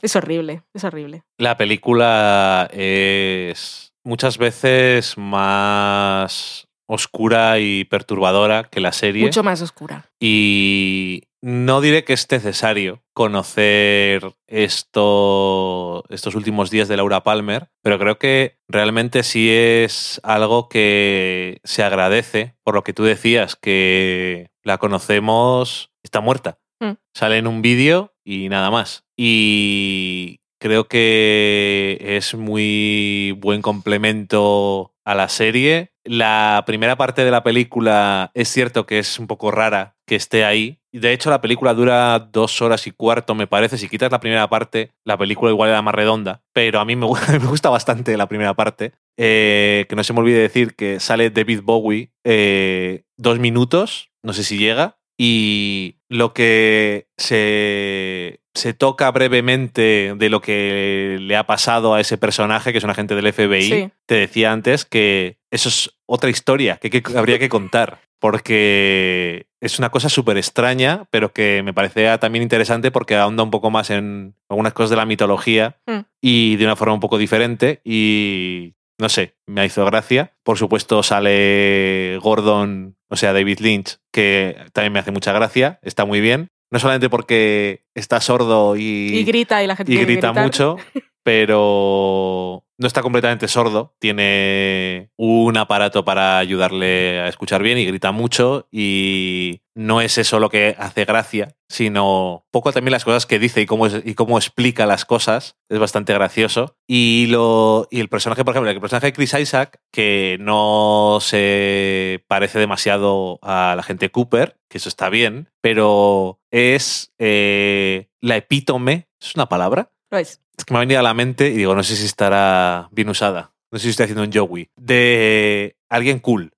[0.00, 1.22] es horrible, es horrible.
[1.38, 9.24] La película es muchas veces más oscura y perturbadora que la serie.
[9.24, 10.06] Mucho más oscura.
[10.18, 17.98] Y no diré que es necesario conocer esto, estos últimos días de Laura Palmer, pero
[17.98, 24.50] creo que realmente sí es algo que se agradece por lo que tú decías, que
[24.64, 26.58] la conocemos, está muerta.
[26.80, 26.92] Mm.
[27.14, 29.04] Sale en un vídeo y nada más.
[29.16, 35.92] Y creo que es muy buen complemento a la serie.
[36.04, 40.44] La primera parte de la película es cierto que es un poco rara que esté
[40.44, 40.80] ahí.
[40.92, 43.78] De hecho, la película dura dos horas y cuarto, me parece.
[43.78, 46.42] Si quitas la primera parte, la película igual era más redonda.
[46.52, 47.06] Pero a mí me,
[47.48, 48.92] gusta bastante la primera parte.
[49.16, 54.32] Eh, que no se me olvide decir que sale David Bowie eh, dos minutos, no
[54.32, 61.44] sé si llega, y lo que se, se, toca brevemente de lo que le ha
[61.44, 65.68] pasado a ese personaje, que es un agente del FBI, te decía antes que eso
[65.68, 71.62] es otra historia que, habría que contar, porque es una cosa súper extraña, pero que
[71.64, 75.76] me parece también interesante porque ahonda un poco más en algunas cosas de la mitología
[75.86, 75.98] mm.
[76.20, 80.34] y de una forma un poco diferente y no sé, me hizo gracia.
[80.42, 86.04] Por supuesto sale Gordon, o sea, David Lynch, que también me hace mucha gracia, está
[86.04, 86.48] muy bien.
[86.70, 90.76] No solamente porque está sordo y, y grita y la gente y grita mucho,
[91.22, 98.12] pero no está completamente sordo, tiene un aparato para ayudarle a escuchar bien y grita
[98.12, 103.40] mucho y no es eso lo que hace gracia, sino poco también las cosas que
[103.40, 106.76] dice y cómo, y cómo explica las cosas, es bastante gracioso.
[106.86, 112.24] Y, lo, y el personaje, por ejemplo, el personaje de Chris Isaac, que no se
[112.28, 119.08] parece demasiado a la gente Cooper, que eso está bien, pero es eh, la epítome,
[119.20, 119.90] ¿es una palabra?
[120.10, 122.88] es es que me ha venido a la mente y digo, no sé si estará
[122.90, 123.52] bien usada.
[123.70, 124.68] No sé si estoy haciendo un Joey.
[124.76, 126.52] De alguien cool.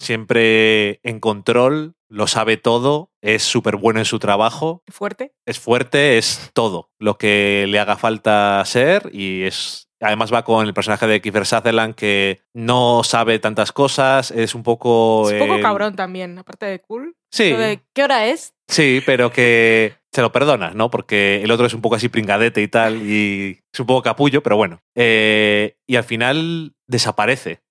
[0.00, 4.84] Siempre en control, lo sabe todo, es súper bueno en su trabajo.
[4.86, 5.32] ¿Fuerte?
[5.44, 10.66] Es fuerte, es todo lo que le haga falta ser y es Además va con
[10.66, 15.28] el personaje de Kiefer Sutherland que no sabe tantas cosas, es un poco...
[15.28, 17.16] Es un poco cabrón también, aparte de cool.
[17.32, 17.54] Sí.
[17.92, 18.54] ¿Qué hora es?
[18.68, 20.90] Sí, pero que se lo perdonas, ¿no?
[20.90, 24.42] Porque el otro es un poco así pringadete y tal, y es un poco capullo,
[24.42, 24.80] pero bueno.
[24.94, 27.62] Eh, y al final desaparece.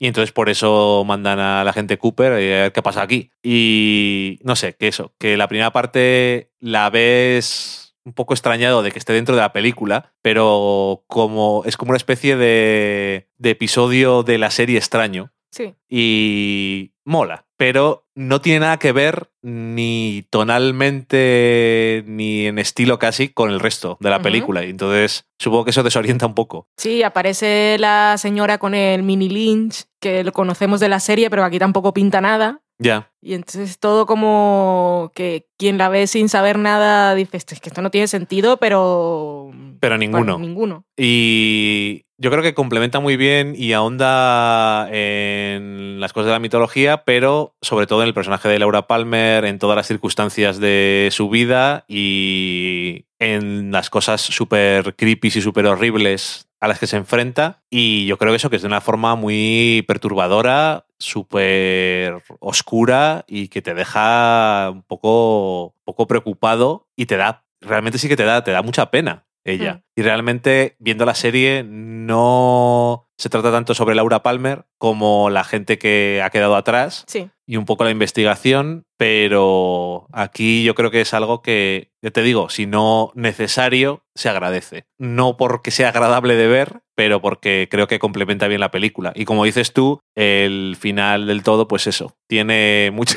[0.00, 3.32] Y entonces por eso mandan a la gente Cooper a ver qué pasa aquí.
[3.42, 8.92] Y no sé, que eso, que la primera parte la ves un poco extrañado de
[8.92, 14.22] que esté dentro de la película, pero como es como una especie de, de episodio
[14.22, 15.32] de la serie extraño.
[15.50, 15.74] Sí.
[15.88, 23.50] Y mola, pero no tiene nada que ver ni tonalmente ni en estilo casi con
[23.50, 24.24] el resto de la Ujú.
[24.24, 24.64] película.
[24.64, 26.66] Y entonces supongo que eso desorienta un poco.
[26.76, 31.44] Sí, aparece la señora con el mini Lynch, que lo conocemos de la serie, pero
[31.44, 32.60] aquí tampoco pinta nada.
[32.80, 37.60] Ya, Y entonces todo como que quien la ve sin saber nada dice, "Esto es
[37.60, 39.50] que esto no tiene sentido, pero...
[39.80, 40.34] pero ninguno.
[40.34, 40.84] Bueno, ninguno.
[40.96, 47.04] Y yo creo que complementa muy bien y ahonda en las cosas de la mitología,
[47.04, 51.30] pero sobre todo en el personaje de Laura Palmer, en todas las circunstancias de su
[51.30, 57.62] vida y en las cosas súper creepy y súper horribles a las que se enfrenta.
[57.70, 63.46] Y yo creo que eso que es de una forma muy perturbadora, súper oscura y
[63.46, 68.42] que te deja un poco, poco preocupado y te da, realmente sí que te da,
[68.42, 69.74] te da mucha pena ella.
[69.74, 69.82] Mm.
[69.96, 75.78] Y realmente, viendo la serie, no se trata tanto sobre Laura Palmer como la gente
[75.78, 77.28] que ha quedado atrás Sí.
[77.46, 82.22] y un poco la investigación, pero aquí yo creo que es algo que, ya te
[82.22, 84.84] digo, si no necesario, se agradece.
[84.98, 89.12] No porque sea agradable de ver, pero porque creo que complementa bien la película.
[89.16, 93.16] Y como dices tú, el final del todo, pues eso, tiene mucha...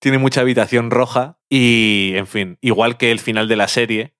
[0.00, 4.14] Tiene mucha habitación roja y, en fin, igual que el final de la serie,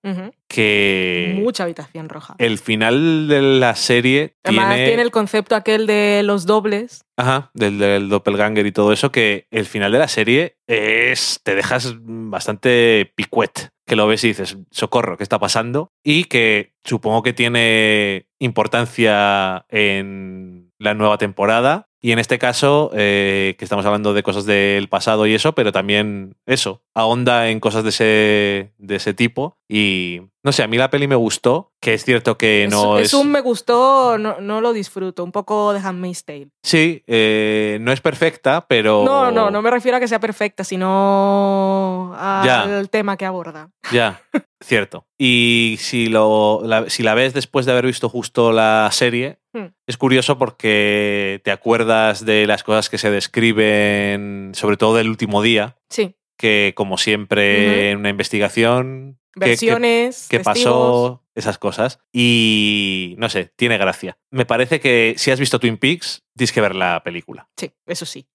[0.47, 2.35] que Mucha habitación roja.
[2.37, 7.05] el final de la serie Además tiene, tiene el concepto aquel de los dobles.
[7.17, 11.39] Ajá, del, del doppelganger y todo eso, que el final de la serie es.
[11.43, 13.69] te dejas bastante picuet.
[13.85, 15.91] Que lo ves y dices, socorro, ¿qué está pasando?
[16.03, 21.88] Y que supongo que tiene importancia en la nueva temporada.
[22.01, 25.71] Y en este caso, eh, que estamos hablando de cosas del pasado y eso, pero
[25.71, 29.58] también eso, ahonda en cosas de ese, de ese tipo.
[29.71, 33.07] Y no sé, a mí la peli me gustó, que es cierto que no es,
[33.09, 33.13] es.
[33.13, 35.23] un me gustó, no, no lo disfruto.
[35.23, 36.49] Un poco de Handmaid's Tale.
[36.63, 39.03] Sí, eh, no es perfecta, pero.
[39.05, 43.69] No, no, no me refiero a que sea perfecta, sino al tema que aborda.
[43.91, 44.21] Ya,
[44.63, 45.05] cierto.
[45.17, 49.73] Y si, lo, la, si la ves después de haber visto justo la serie, Hmm.
[49.87, 55.41] es curioso porque te acuerdas de las cosas que se describen, sobre todo del último
[55.41, 56.15] día, Sí.
[56.39, 60.55] Que como siempre en una investigación, ¿qué- qué- Versiones, qué testigos.
[60.55, 61.99] pasó, esas cosas.
[62.13, 64.17] Y no sé, tiene gracia.
[64.31, 67.49] Me parece que si has visto Twin Peaks, tienes que ver la película.
[67.57, 68.25] Sí, eso sí.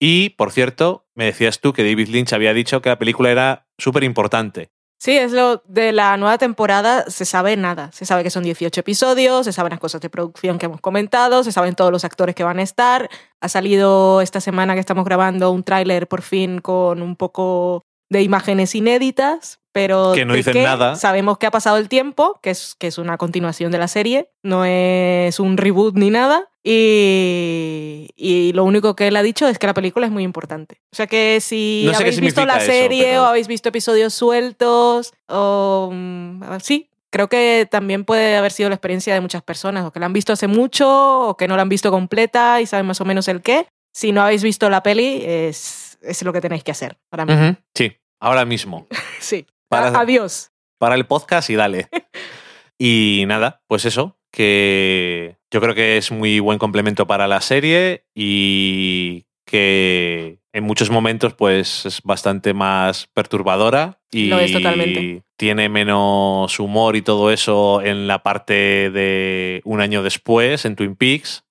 [0.00, 3.66] Y, por cierto, me decías tú que David Lynch había dicho que la película era
[3.78, 4.70] súper importante.
[5.02, 7.90] Sí, es lo de la nueva temporada, se sabe nada.
[7.90, 11.42] Se sabe que son 18 episodios, se saben las cosas de producción que hemos comentado,
[11.42, 13.08] se saben todos los actores que van a estar.
[13.40, 18.20] Ha salido esta semana que estamos grabando un tráiler por fin con un poco de
[18.20, 20.62] imágenes inéditas, pero Que no ¿de dicen qué?
[20.62, 20.96] nada.
[20.96, 24.30] Sabemos que ha pasado el tiempo, que es, que es una continuación de la serie,
[24.42, 26.48] no es un reboot ni nada.
[26.62, 30.80] Y, y lo único que él ha dicho es que la película es muy importante.
[30.92, 33.48] O sea que si No sé habéis visto la significa eso, serie pero- o habéis
[33.48, 39.20] visto episodios sueltos o mm, sí, creo que también puede haber sido la experiencia de
[39.20, 40.88] muchas personas o que la han visto hace mucho
[41.28, 43.66] o que no la han visto completa y saben más o menos el qué.
[43.92, 47.56] Si no habéis visto la peli, es, es lo que tenéis que hacer ahora mismo.
[47.74, 48.86] Sí, ahora mismo.
[49.20, 49.46] Sí.
[49.70, 50.50] Para- A- Adiós.
[50.78, 51.88] para el podcast y dale.
[52.78, 58.04] y nada, pues eso, que yo creo que es muy buen complemento para la serie
[58.14, 65.22] y que en muchos momentos pues es bastante más perturbadora y Lo es totalmente.
[65.36, 70.96] tiene menos humor y todo eso en la parte de un año después en Twin
[70.96, 71.44] Peaks.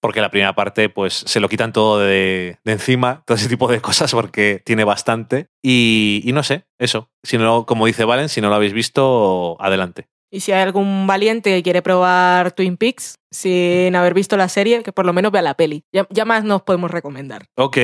[0.00, 3.68] Porque la primera parte pues se lo quitan todo de, de encima, todo ese tipo
[3.68, 8.28] de cosas porque tiene bastante y, y no sé, eso, si no, como dice Valen,
[8.28, 10.08] si no lo habéis visto, adelante.
[10.32, 14.82] Y si hay algún valiente que quiere probar Twin Peaks sin haber visto la serie,
[14.82, 15.84] que por lo menos vea la peli.
[15.92, 17.46] Ya, ya más nos podemos recomendar.
[17.56, 17.78] Ok,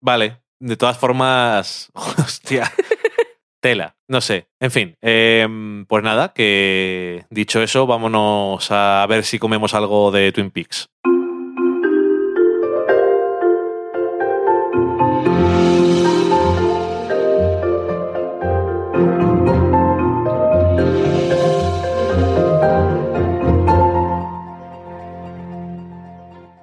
[0.00, 2.72] vale, de todas formas, hostia,
[3.60, 9.40] tela, no sé, en fin, em, pues nada, que dicho eso, vámonos a ver si
[9.40, 10.88] comemos algo de Twin Peaks.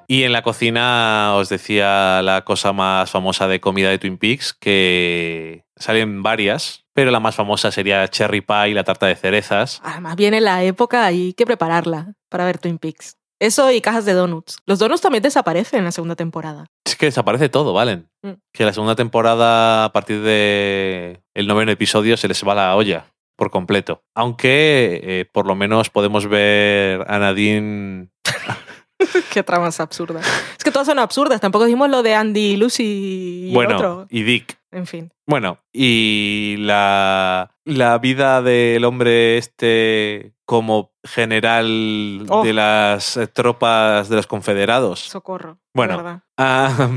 [0.08, 4.54] Y en la cocina os decía la cosa más famosa de comida de Twin Peaks,
[4.54, 9.82] que salen varias, pero la más famosa sería Cherry Pie, la tarta de cerezas.
[9.84, 13.18] Además viene la época, hay que prepararla para ver Twin Peaks.
[13.40, 14.60] Eso y cajas de donuts.
[14.66, 16.68] Los donuts también desaparecen en la segunda temporada.
[16.86, 18.10] Es que desaparece todo, Valen.
[18.22, 18.34] Mm.
[18.54, 23.14] Que la segunda temporada, a partir de el noveno episodio, se les va la olla
[23.36, 24.04] por completo.
[24.16, 28.10] Aunque eh, por lo menos podemos ver a Nadine.
[29.32, 30.26] Qué tramas absurdas.
[30.58, 31.42] Es que todas son absurdas.
[31.42, 34.08] Tampoco dijimos lo de Andy, Lucy y el bueno, otro.
[34.10, 34.58] y Dick.
[34.72, 35.12] En fin.
[35.26, 42.44] Bueno, y la, la vida del hombre este como general Oh.
[42.44, 45.00] de las eh, tropas de los confederados.
[45.00, 45.60] Socorro.
[45.74, 46.22] Bueno.
[46.38, 46.90] Ah,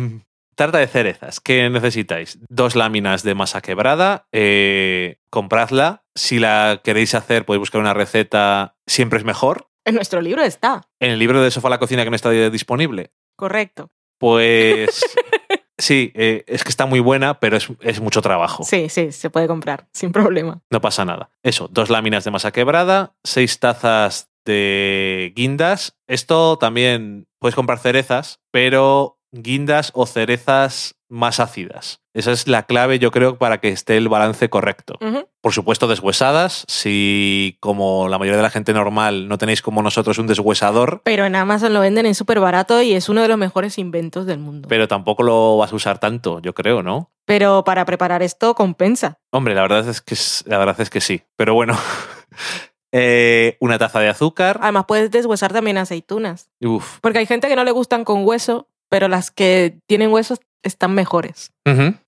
[0.57, 1.41] tarta de cerezas.
[1.41, 2.39] ¿Qué necesitáis?
[2.49, 4.27] Dos láminas de masa quebrada.
[4.33, 6.05] eh, compradla.
[6.15, 8.75] Si la queréis hacer, podéis buscar una receta.
[8.87, 9.69] Siempre es mejor.
[9.85, 10.83] En nuestro libro está.
[11.01, 13.91] En el libro de Sofá a la Cocina que no está disponible, Correcto.
[14.19, 15.03] pues
[15.79, 18.65] sí, eh, es que está muy buena, pero es, es mucho trabajo.
[18.65, 19.89] Sí, sí, se puede comprar.
[19.93, 20.61] Sin problema.
[20.71, 21.31] No pasa nada.
[21.43, 25.97] Eso, dos láminas de masa quebrada, seis tazas de guindas.
[26.07, 32.01] Esto también puedes comprar cerezas, pero guindas o cerezas más ácidas.
[32.13, 34.99] Esa es la clave, yo creo, para que esté el balance correcto.
[35.41, 36.65] Por supuesto, deshuesadas.
[36.69, 41.25] Si, como la mayoría de la gente normal, no tenéis como nosotros un deshuesador, Pero
[41.25, 44.39] en Amazon lo venden en súper barato y es uno de los mejores inventos del
[44.39, 44.69] mundo.
[44.69, 47.11] pero tampoco lo vas a usar tanto, yo creo, ¿no?
[47.25, 49.19] Pero para preparar esto compensa.
[49.31, 50.17] Hombre, la verdad es que,
[50.47, 51.23] la verdad es que sí.
[51.37, 51.77] Pero bueno,
[52.91, 54.61] Eh, una taza de azúcar.
[54.63, 56.51] Además puedes deshuesar también aceitunas.
[56.63, 56.99] Uf.
[57.01, 60.95] Porque hay gente que no le gustan con hueso, pero las que tienen huesos están
[60.95, 61.53] mejores.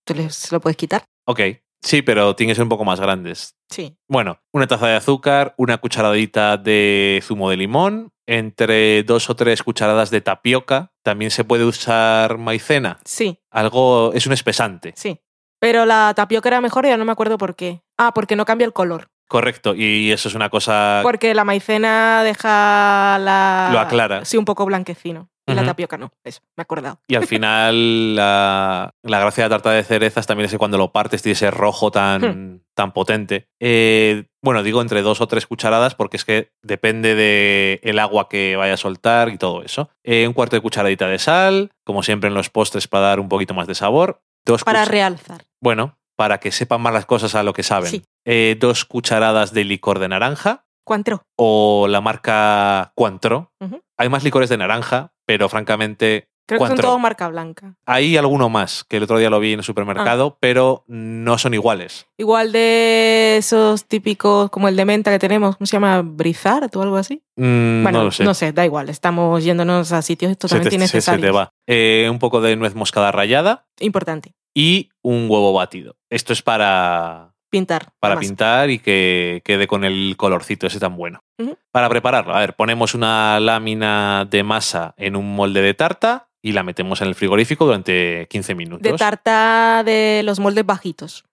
[0.04, 1.04] Tú les lo puedes quitar.
[1.26, 1.40] Ok.
[1.82, 3.56] Sí, pero tienen que ser un poco más grandes.
[3.70, 3.96] Sí.
[4.06, 9.62] Bueno, una taza de azúcar, una cucharadita de zumo de limón, entre dos o tres
[9.62, 10.92] cucharadas de tapioca.
[11.02, 12.98] También se puede usar maicena.
[13.06, 14.92] Sí, Algo es un espesante.
[14.96, 15.20] sí.
[15.62, 17.82] Pero la tapioca era mejor y ya no me acuerdo por qué.
[17.98, 19.08] Ah, porque no cambia el color.
[19.30, 19.76] Correcto.
[19.76, 21.00] Y eso es una cosa.
[21.04, 23.70] Porque la maicena deja la...
[23.72, 24.24] Lo aclara.
[24.24, 25.30] Sí, un poco blanquecino.
[25.46, 26.12] Y la tapioca no.
[26.24, 27.00] Eso, me he acordado.
[27.06, 30.78] Y al final, la, la gracia de la tarta de cerezas también es que cuando
[30.78, 33.46] lo partes tiene ese rojo tan, tan potente.
[33.60, 38.28] Eh, bueno, digo entre dos o tres cucharadas porque es que depende del el agua
[38.28, 39.90] que vaya a soltar y todo eso.
[40.04, 43.28] Eh, un cuarto de cucharadita de sal, como siempre en los postres para dar un
[43.28, 44.22] poquito más de sabor.
[44.44, 45.44] Dos Para realzar.
[45.60, 47.90] Bueno, para que sepan más las cosas a lo que saben.
[47.90, 48.02] Sí.
[48.24, 51.22] Eh, dos cucharadas de licor de naranja ¿Cuánto?
[51.36, 52.92] o la marca.
[52.96, 53.80] Ujú.
[53.96, 57.76] Hay más licores de naranja, pero francamente Creo que son todo marca blanca.
[57.86, 60.38] hay alguno más, que el otro día lo vi en el supermercado, Ah.
[60.40, 62.06] pero no son iguales.
[62.18, 66.02] Igual de esos típicos, como el de menta que tenemos, ¿cómo se llama?
[66.02, 67.22] ¿Brizart o algo así?
[67.36, 68.52] Mm, Bueno, no lo sé.
[68.52, 68.88] da igual.
[68.88, 71.22] Estamos yéndonos a sitios se, totalmente te, se- se innecesarios.
[71.26, 71.50] te va.
[71.68, 74.34] Eh, un poco de nuez moscada rallada Importante.
[74.52, 75.94] y un huevo batido.
[76.10, 77.88] Esto es para, Pintar.
[77.98, 81.24] para pintar y que quede con el colorcito ese tan bueno.
[81.72, 86.52] Para prepararlo, a ver, ponemos una lámina de masa en un molde de tarta y
[86.52, 88.82] la metemos en el frigorífico durante 15 minutos.
[88.82, 91.24] De tarta de los moldes bajitos.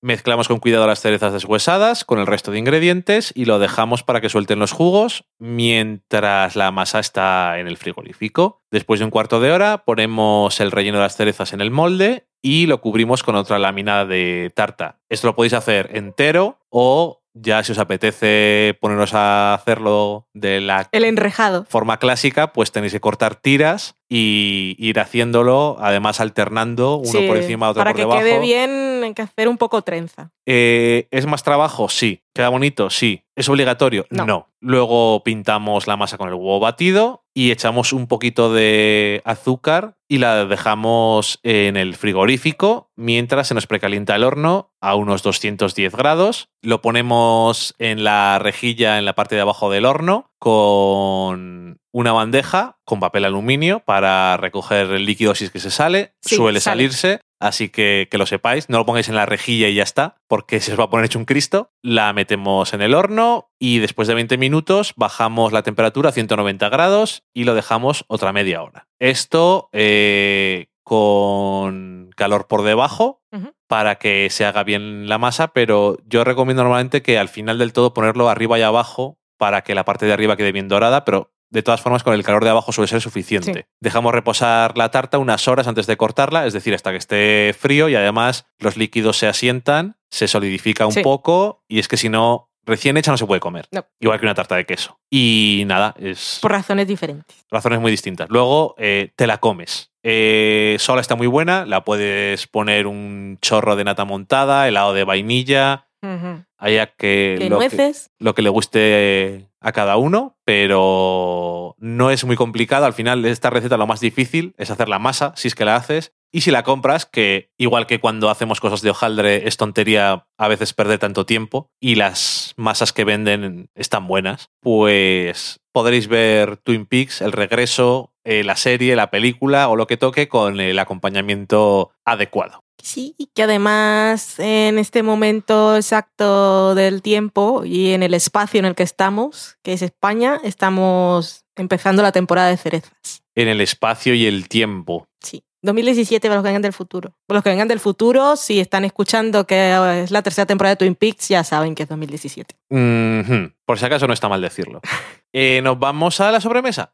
[0.00, 4.22] Mezclamos con cuidado las cerezas deshuesadas con el resto de ingredientes y lo dejamos para
[4.22, 8.62] que suelten los jugos mientras la masa está en el frigorífico.
[8.70, 12.26] Después de un cuarto de hora ponemos el relleno de las cerezas en el molde
[12.42, 14.98] y lo cubrimos con otra lámina de tarta.
[15.08, 20.86] Esto lo podéis hacer entero o ya si os apetece poneros a hacerlo de la
[20.92, 21.64] El enrejado.
[21.66, 27.38] forma clásica, pues tenéis que cortar tiras y ir haciéndolo, además alternando uno Sí, por
[27.38, 28.20] encima, otro Para por que debajo.
[28.20, 30.30] quede bien, hay que hacer un poco trenza.
[30.46, 31.88] Eh, ¿Es más trabajo?
[31.88, 32.22] Sí.
[32.34, 32.88] ¿Queda bonito?
[32.90, 33.24] Sí.
[33.36, 34.06] ¿Es obligatorio?
[34.10, 34.48] No.
[34.60, 40.18] Luego pintamos la masa con el huevo batido y echamos un poquito de azúcar y
[40.18, 46.48] la dejamos en el frigorífico mientras se nos precalienta el horno a unos 210 grados.
[46.62, 52.78] Lo ponemos en la rejilla en la parte de abajo del horno con una bandeja
[52.84, 56.14] con papel aluminio para recoger el líquido si es que se sale.
[56.22, 56.76] Sí, Suele sale.
[56.88, 57.20] salirse.
[57.42, 60.60] Así que que lo sepáis, no lo pongáis en la rejilla y ya está, porque
[60.60, 61.72] se os va a poner hecho un Cristo.
[61.82, 66.68] La metemos en el horno y después de 20 minutos bajamos la temperatura a 190
[66.68, 68.86] grados y lo dejamos otra media hora.
[69.00, 73.22] Esto eh, con calor por debajo
[73.66, 77.72] para que se haga bien la masa, pero yo recomiendo normalmente que al final del
[77.72, 81.31] todo ponerlo arriba y abajo para que la parte de arriba quede bien dorada, pero
[81.52, 83.52] de todas formas con el calor de abajo suele ser suficiente.
[83.54, 83.60] Sí.
[83.80, 87.88] Dejamos reposar la tarta unas horas antes de cortarla, es decir, hasta que esté frío
[87.88, 91.02] y además los líquidos se asientan, se solidifica un Sí.
[91.02, 93.68] poco y es que si no, recién hecha no se puede comer.
[93.70, 93.84] No.
[94.00, 94.98] Igual que una tarta de queso.
[95.10, 97.44] Y nada, es Por razones diferentes.
[97.50, 98.28] razones muy distintas.
[98.30, 99.90] Luego eh, te la comes.
[100.04, 105.04] Eh, sola está muy buena, la puedes poner un chorro de nata montada, helado de
[105.04, 106.44] vainilla, Ujú.
[106.58, 108.10] Haya que ¿Qué lo, que nueces?
[108.18, 112.84] lo que le guste a cada uno, pero no es muy complicado.
[112.86, 115.64] Al final, de esta receta lo más difícil es hacer la masa, si es que
[115.64, 116.12] la haces.
[116.34, 120.48] Y si la compras, que igual que cuando hacemos cosas de hojaldre, es tontería a
[120.48, 126.86] veces perder tanto tiempo y las masas que venden están buenas, pues podréis ver Twin
[126.86, 131.92] Peaks, el regreso, eh, la serie, la película o lo que toque con el acompañamiento
[132.04, 132.61] adecuado.
[132.82, 138.66] Sí, y que además en este momento exacto del tiempo y en el espacio en
[138.66, 143.22] el que estamos, que es España, estamos empezando la temporada de cerezas.
[143.36, 145.06] En el espacio y el tiempo.
[145.20, 145.44] Sí.
[145.62, 147.14] 2017 para los que vengan del futuro.
[147.26, 150.78] Para los que vengan del futuro, si están escuchando que es la tercera temporada de
[150.78, 152.56] Twin Peaks, ya saben que es 2017.
[152.70, 153.54] Mhm.
[153.64, 154.80] Por si acaso no está mal decirlo.
[155.34, 156.92] Eh, Nos vamos a la sobremesa.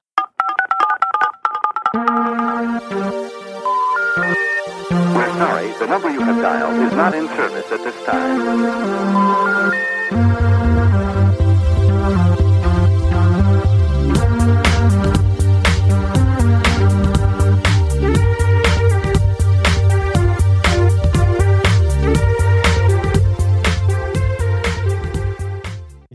[6.42, 9.67] dial is not in service at this time.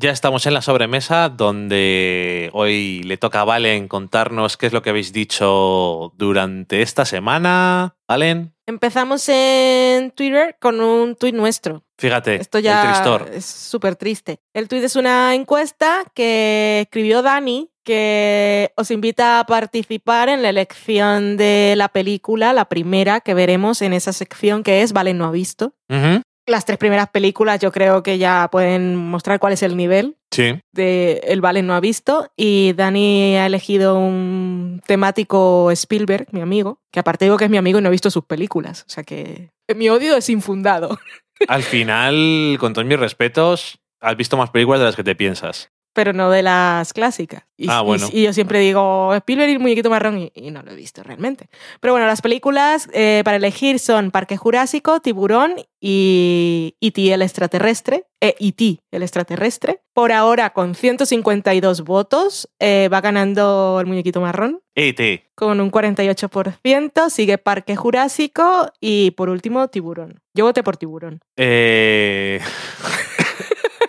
[0.03, 4.81] Ya estamos en la sobremesa donde hoy le toca a Valen contarnos qué es lo
[4.81, 7.95] que habéis dicho durante esta semana.
[8.05, 11.85] Valen, Empezamos en Twitter con un tuit nuestro.
[11.97, 13.29] fíjate, Esto el ya tristor.
[13.33, 14.41] es súper triste.
[14.53, 20.49] El tuit es una encuesta que escribió Dani que os invita a participar en la
[20.49, 25.25] elección de la película, la primera que veremos en esa sección que es Vale no
[25.25, 25.75] ha visto.
[25.89, 30.17] Ujú, Las tres primeras películas yo creo que ya pueden mostrar cuál es el nivel
[30.31, 30.59] Sí.
[30.73, 36.79] de El Vale no ha visto y Dani ha elegido un temático Spielberg, mi amigo,
[36.91, 39.03] que aparte digo que es mi amigo y no he visto sus películas, o sea
[39.03, 40.99] que mi odio es infundado.
[41.47, 45.69] Al final, con todos mis respetos, has visto más películas de las que te piensas.
[45.93, 47.43] Pero no de las clásicas.
[47.55, 48.07] Y, Ah, y- bueno.
[48.11, 51.03] y yo siempre digo Spielberg y el muñequito marrón y, y no lo he visto
[51.03, 51.49] realmente.
[51.79, 57.13] Pero bueno, las películas eh, para elegir son Parque Jurásico, Tiburón y E.T.
[57.13, 58.05] el extraterrestre.
[58.21, 58.79] Eh, E.T.
[58.91, 59.81] el extraterrestre.
[59.93, 64.61] Por ahora, con 152 votos, eh, va ganando el muñequito marrón.
[64.75, 65.29] E.T.
[65.35, 70.19] Con un 48%, sigue Parque Jurásico y por último Tiburón.
[70.33, 71.19] Yo voté por Tiburón.
[71.37, 72.39] Eh,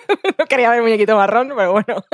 [0.38, 2.05] No quería ver muñequito marrón, pero bueno.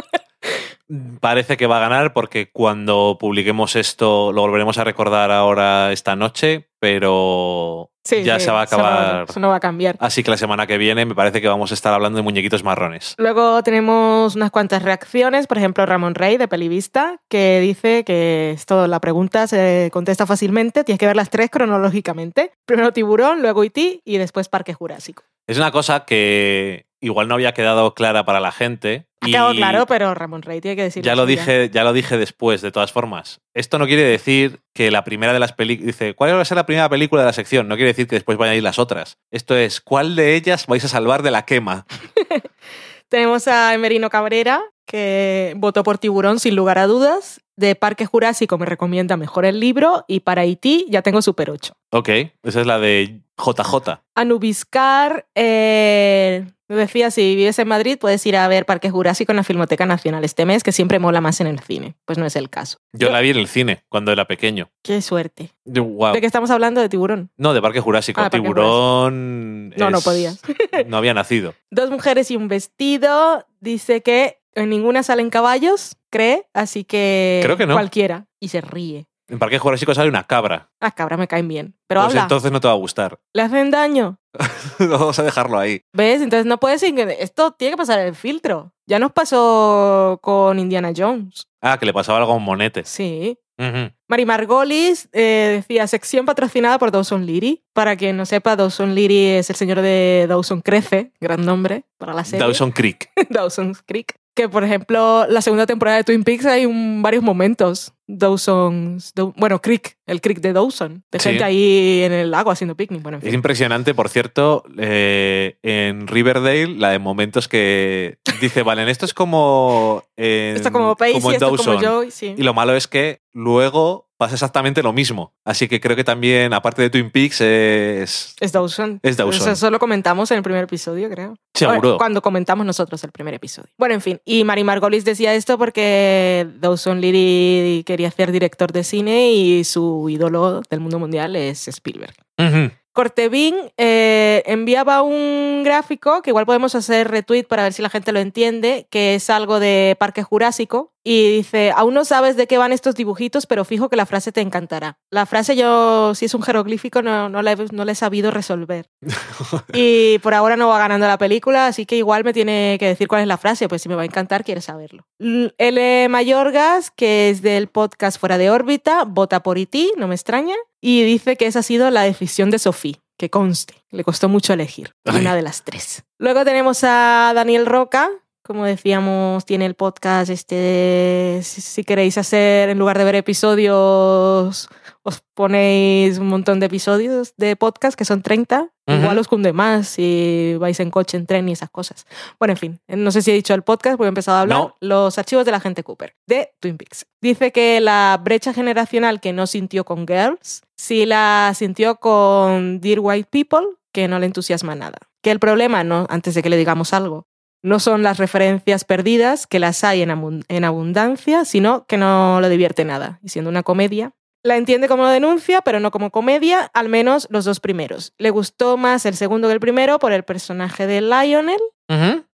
[1.20, 6.16] parece que va a ganar porque cuando publiquemos esto lo volveremos a recordar ahora esta
[6.16, 9.26] noche, pero Sí, ya sí, se va a eso no- acabar.
[9.28, 9.96] eso no va a cambiar.
[10.00, 12.64] Así que la semana que viene me parece que vamos a estar hablando de muñequitos
[12.64, 13.14] marrones.
[13.18, 18.86] Luego tenemos unas cuantas reacciones, por ejemplo Ramón Rey de Pelivista, que dice que esto,
[18.86, 22.52] la pregunta se contesta fácilmente, tienes que ver las tres cronológicamente.
[22.64, 25.22] Primero Tiburón, luego IT y después Parque Jurásico.
[25.50, 29.08] Es una cosa que igual no había quedado clara para la gente.
[29.20, 32.16] Ha quedado claro, pero Ramón Rey tiene que decir ya lo dije, ya lo dije
[32.16, 33.40] después, de todas formas.
[33.52, 35.88] Esto no quiere decir que la primera de las películas.
[35.88, 37.66] Dice, ¿cuál va a ser la primera película de la sección?
[37.66, 39.18] No quiere decir que después vayan a ir las otras.
[39.32, 41.84] Esto es, ¿cuál de ellas vais a salvar de la quema?
[43.10, 47.40] Tenemos a Emerino Cabrera, que votó por Tiburón sin lugar a dudas.
[47.56, 51.72] De Parque Jurásico me recomienda mejor el libro y para IT ya tengo Super 8.
[51.90, 52.08] Ok,
[52.44, 54.00] esa es la de JJ.
[54.14, 59.36] Anubiscar eh, me decía, si vives en Madrid puedes ir a ver Parque Jurásico en
[59.36, 61.96] la Filmoteca Nacional este mes, que siempre mola más en el cine.
[62.04, 62.78] Pues no es el caso.
[62.92, 64.70] Yo la vi en el cine cuando era pequeño.
[64.82, 65.50] Qué suerte.
[65.64, 66.12] Wow.
[66.12, 66.80] ¿De qué estamos hablando?
[66.80, 67.30] De tiburón.
[67.36, 68.20] No, de Parque Jurásico.
[68.20, 69.70] Ah, Parque Tiburón.
[69.70, 70.40] No, no podías.
[70.86, 71.54] No había nacido.
[71.70, 73.46] Dos mujeres y un vestido.
[73.60, 77.74] Dice que en ninguna salen caballos, cree, así que Creo que no.
[77.74, 78.26] cualquiera.
[78.40, 79.06] Y se ríe.
[79.28, 80.70] En Parque Jurásico sale una cabra.
[80.80, 81.74] Las cabras me caen bien.
[81.86, 82.22] Pero pues habla.
[82.22, 83.18] entonces no te va a gustar.
[83.32, 84.18] ¿Le hacen daño?
[84.78, 85.82] Vamos a dejarlo ahí.
[85.92, 86.22] ¿Ves?
[86.22, 86.82] Entonces no puedes...
[86.82, 88.72] ir- Esto tiene que pasar el filtro.
[88.86, 91.46] Ya nos pasó con Indiana Jones.
[91.60, 92.84] Ah, que le pasaba algo a un monete.
[92.84, 93.38] Sí.
[93.58, 93.92] Ujú.
[94.08, 97.62] Mari Margolis eh, decía sección patrocinada por Dawson Leary.
[97.74, 102.14] Para quien no sepa, Dawson Leary es el señor de Dawson Crece, gran nombre para
[102.14, 102.44] la serie.
[102.46, 103.10] Dawson Creek.
[103.28, 104.14] Dawson's Creek.
[104.34, 107.92] Que por ejemplo, la segunda temporada de Twin Peaks hay un- varios momentos.
[108.18, 109.14] Dawson's.
[109.14, 111.04] Daw- bueno, Creek, el Creek de Dawson.
[111.10, 111.28] De Sí.
[111.30, 113.02] gente ahí en el lago haciendo picnic.
[113.02, 118.88] Bueno, en Es impresionante, por cierto, eh, en Riverdale, la de momentos que dice, vale,
[118.90, 121.84] esto es como en, Esto como Pacey, como en esto como Dawson".
[121.84, 122.34] Joey, sí.
[122.36, 125.32] Y lo malo es que luego pasa exactamente lo mismo.
[125.46, 128.34] Así que creo que también, aparte de Twin Peaks, es...
[128.38, 129.00] Es Dawson.
[129.02, 129.40] Es Dawson.
[129.40, 131.36] Eso, eso lo comentamos en el primer episodio, creo.
[131.54, 131.80] Seguro.
[131.80, 133.70] Bueno, cuando comentamos nosotros el primer episodio.
[133.78, 134.20] Bueno, en fin.
[134.26, 140.06] Y Mari Margolis decía esto porque Dawson Leary quería ser director de cine y su
[140.10, 142.14] ídolo del mundo mundial es Spielberg.
[142.38, 142.72] Ujú.
[143.00, 148.12] Cortevin eh, enviaba un gráfico que igual podemos hacer retweet para ver si la gente
[148.12, 150.92] lo entiende, que es algo de Parque Jurásico.
[151.02, 154.32] Y dice, aún no sabes de qué van estos dibujitos, pero fijo que la frase
[154.32, 154.98] te encantará.
[155.10, 158.30] La frase yo, si es un jeroglífico, no, no, la, he, no la he sabido
[158.30, 158.90] resolver.
[159.72, 163.08] y por ahora no va ganando la película, así que igual me tiene que decir
[163.08, 165.06] cuál es la frase, pues si me va a encantar, quiere saberlo.
[165.18, 166.08] L.
[166.08, 171.02] Mayorgas, que es del podcast Fuera de órbita, vota por IT, no me extraña, y
[171.02, 173.74] dice que esa ha sido la decisión de Sofía que conste.
[173.90, 175.20] Le costó mucho elegir Ay.
[175.20, 176.04] una de las tres.
[176.18, 178.08] Luego tenemos a Daniel Roca,
[178.42, 183.14] como decíamos, tiene el podcast este de si, si queréis hacer, en lugar de ver
[183.14, 184.68] episodios,
[185.02, 188.70] os ponéis un montón de episodios de podcast, que son 30.
[188.86, 188.98] Ujú.
[188.98, 192.06] Igual os cunde más si vais en coche, en tren y esas cosas.
[192.38, 194.58] Bueno, en fin, no sé si he dicho el podcast porque he empezado a hablar.
[194.58, 194.76] No.
[194.80, 197.06] Los archivos de la gente Cooper, de Twin Peaks.
[197.20, 202.98] Dice que la brecha generacional que no sintió con Girls, sí la sintió con Dear
[203.00, 204.98] White People, que no le entusiasma nada.
[205.22, 207.26] Que el problema, no, antes de que le digamos algo,
[207.62, 212.48] no son las referencias perdidas, que las hay en, en abundancia, sino que no lo
[212.48, 213.18] divierte nada.
[213.22, 214.12] Y siendo una comedia,
[214.42, 218.14] la entiende como denuncia, pero no como comedia, al menos los dos primeros.
[218.16, 221.60] Le gustó más el segundo que el primero por el personaje de Lionel.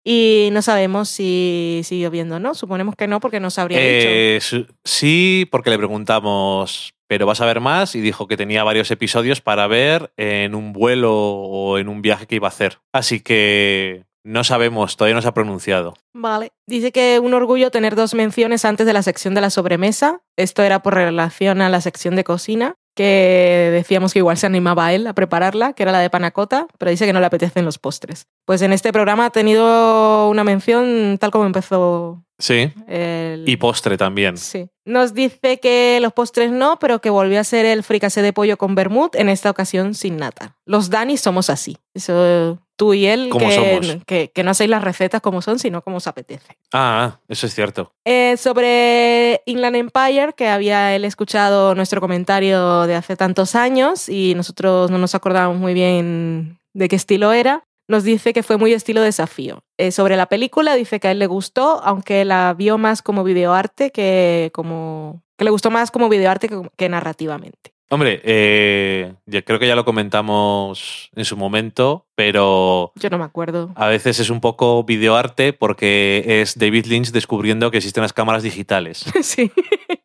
[0.04, 2.54] Y no sabemos si siguió viendo o no.
[2.54, 4.08] Suponemos que no, porque no habría dicho.
[4.10, 7.94] Eh, su- sí, porque le preguntamos, ¿pero vas a ver más?
[7.94, 12.26] Y dijo que tenía varios episodios para ver en un vuelo o en un viaje
[12.26, 12.80] que iba a hacer.
[12.92, 15.94] Así que no sabemos, todavía no se ha pronunciado.
[16.14, 16.52] Vale.
[16.66, 20.22] Dice que un orgullo tener dos menciones antes de la sección de la sobremesa.
[20.36, 24.86] Esto era por relación a la sección de cocina, que decíamos que igual se animaba
[24.86, 27.64] a él a prepararla, que era la de panacota, pero dice que no le apetecen
[27.64, 28.26] los postres.
[28.46, 32.72] Pues en este programa ha tenido una mención tal como empezó Sí.
[32.88, 33.44] el...
[33.48, 34.36] Y postre también.
[34.38, 34.68] Sí.
[34.84, 38.56] Nos dice que los postres no, pero que volvió a ser el fricasé de pollo
[38.56, 40.56] con vermut, en esta ocasión sin nata.
[40.66, 41.76] Los Dani somos así.
[41.94, 45.82] Eso tú y él, Como que, que, que no hacéis las recetas como son, sino
[45.82, 46.58] como os apetece.
[46.72, 47.92] Ah, eso es cierto.
[48.04, 54.34] Eh, sobre Inland Empire, que había él escuchado nuestro comentario de hace tantos años y
[54.34, 58.72] nosotros no nos acordábamos muy bien de qué estilo era, nos dice que fue muy
[58.72, 59.62] estilo desafío.
[59.78, 63.24] Eh, sobre la película dice que a él le gustó, aunque la vio más como
[63.24, 65.22] videoarte que como...
[65.36, 67.73] que le gustó más como videoarte que, que narrativamente.
[67.94, 73.24] Hombre, eh, yo creo que ya lo comentamos en su momento, pero Yo no me
[73.24, 73.70] acuerdo.
[73.76, 78.42] a veces es un poco videoarte porque es David Lynch descubriendo que existen las cámaras
[78.42, 79.04] digitales.
[79.22, 79.52] sí.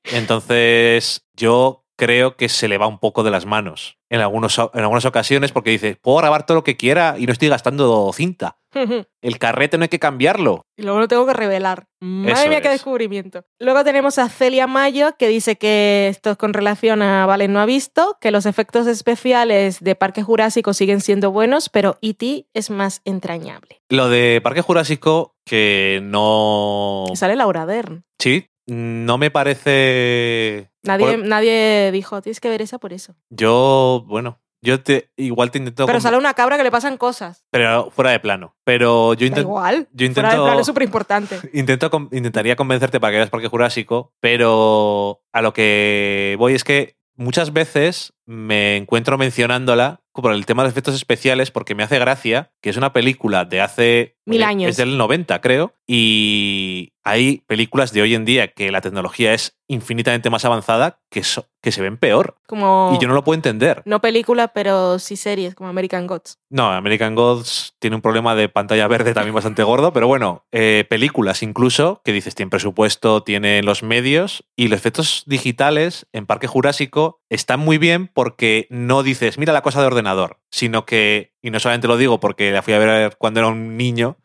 [0.04, 4.80] Entonces, yo creo que se le va un poco de las manos en, algunos, en
[4.80, 8.58] algunas ocasiones porque dice, puedo grabar todo lo que quiera y no estoy gastando cinta.
[9.22, 10.62] El carrete no hay que cambiarlo.
[10.78, 11.88] Y luego lo tengo que revelar.
[12.00, 12.74] Madre Eso mía, qué es.
[12.76, 13.44] descubrimiento.
[13.60, 17.60] Luego tenemos a Celia Mayo, que dice que esto es con relación a Valen no
[17.60, 22.48] ha visto, que los efectos especiales de Parque Jurásico siguen siendo buenos, pero E.T.
[22.54, 23.82] es más entrañable.
[23.90, 27.08] Lo de Parque Jurásico, que no...
[27.16, 28.06] Sale Laura Dern.
[28.18, 30.72] Sí, no me parece...
[30.84, 33.16] Nadie, Bueno, nadie dijo, tienes que ver esa por eso.
[33.30, 35.86] yo, bueno, yo te, igual te intento...
[35.86, 37.46] Pero sale una cabra que le pasan cosas.
[37.50, 38.56] pero fuera de plano.
[38.64, 39.48] Pero yo intento...
[39.48, 39.88] igual.
[39.94, 41.40] yo Fuera de plano es súper importante.
[41.54, 46.98] Intento intentaría convencerte para que veas Parque Jurásico, pero a lo que voy es que
[47.16, 52.52] muchas veces me encuentro mencionándola por el tema de efectos especiales porque me hace gracia
[52.62, 54.18] que es una película de hace...
[54.30, 54.70] Mil años.
[54.72, 59.58] Es del 90, creo, y hay películas de hoy en día que la tecnología es
[59.68, 62.36] infinitamente más avanzada que, so- que se ven peor.
[62.48, 62.92] Como...
[62.96, 63.82] Y yo no lo puedo entender.
[63.86, 66.38] No película, pero sí series, como American Gods.
[66.50, 70.86] No, American Gods tiene un problema de pantalla verde también bastante gordo, pero bueno, eh,
[70.90, 76.48] películas incluso, que dices, tienen presupuesto, tienen los medios, y los efectos digitales en Parque
[76.48, 81.52] Jurásico están muy bien porque no dices, mira la cosa de ordenador, sino que, y
[81.52, 84.18] no solamente lo digo porque la fui a ver cuando era un niño,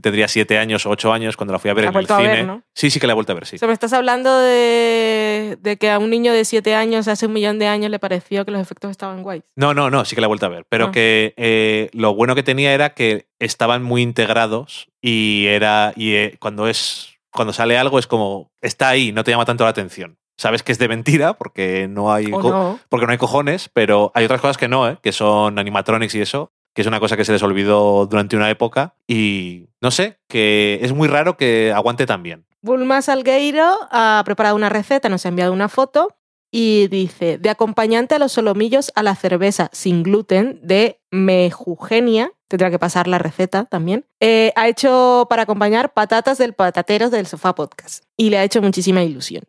[0.00, 2.14] tendría siete años o ocho años cuando la fui a ver La en el vuelto
[2.14, 2.42] a ver, cine.
[2.46, 2.62] ¿no?
[2.74, 3.56] Sí, sí que la he vuelto a ver, sí.
[3.56, 7.26] O sea, me estás hablando de, de que a un niño de 7 años hace
[7.26, 9.42] un millón de años le pareció que los efectos estaban guays.
[9.56, 10.64] No, no, no, sí que la he vuelto a ver.
[10.68, 10.92] Pero Ah.
[10.92, 15.92] que eh, lo bueno que tenía era que estaban muy integrados y era.
[15.96, 17.10] Y eh, cuando es.
[17.30, 18.52] Cuando sale algo es como.
[18.60, 20.18] Está ahí, no te llama tanto la atención.
[20.36, 22.26] Sabes que es de mentira porque no hay.
[22.30, 24.98] Porque no hay cojones, pero hay otras cosas que no, ¿eh?
[25.02, 28.50] que son animatronics y eso, que es una cosa que se les olvidó durante una
[28.50, 28.94] época.
[29.06, 32.46] Y no sé, que es muy raro que aguante tan bien.
[32.62, 36.16] Bulma Salgueiro ha preparado una receta, nos ha enviado una foto
[36.56, 42.70] y dice, de acompañante a los solomillos a la cerveza sin gluten de Mejugenia, tendrá
[42.70, 47.56] que pasar la receta también, eh, ha hecho para acompañar patatas del patateros del sofá
[47.56, 49.42] podcast y le ha hecho muchísima ilusión.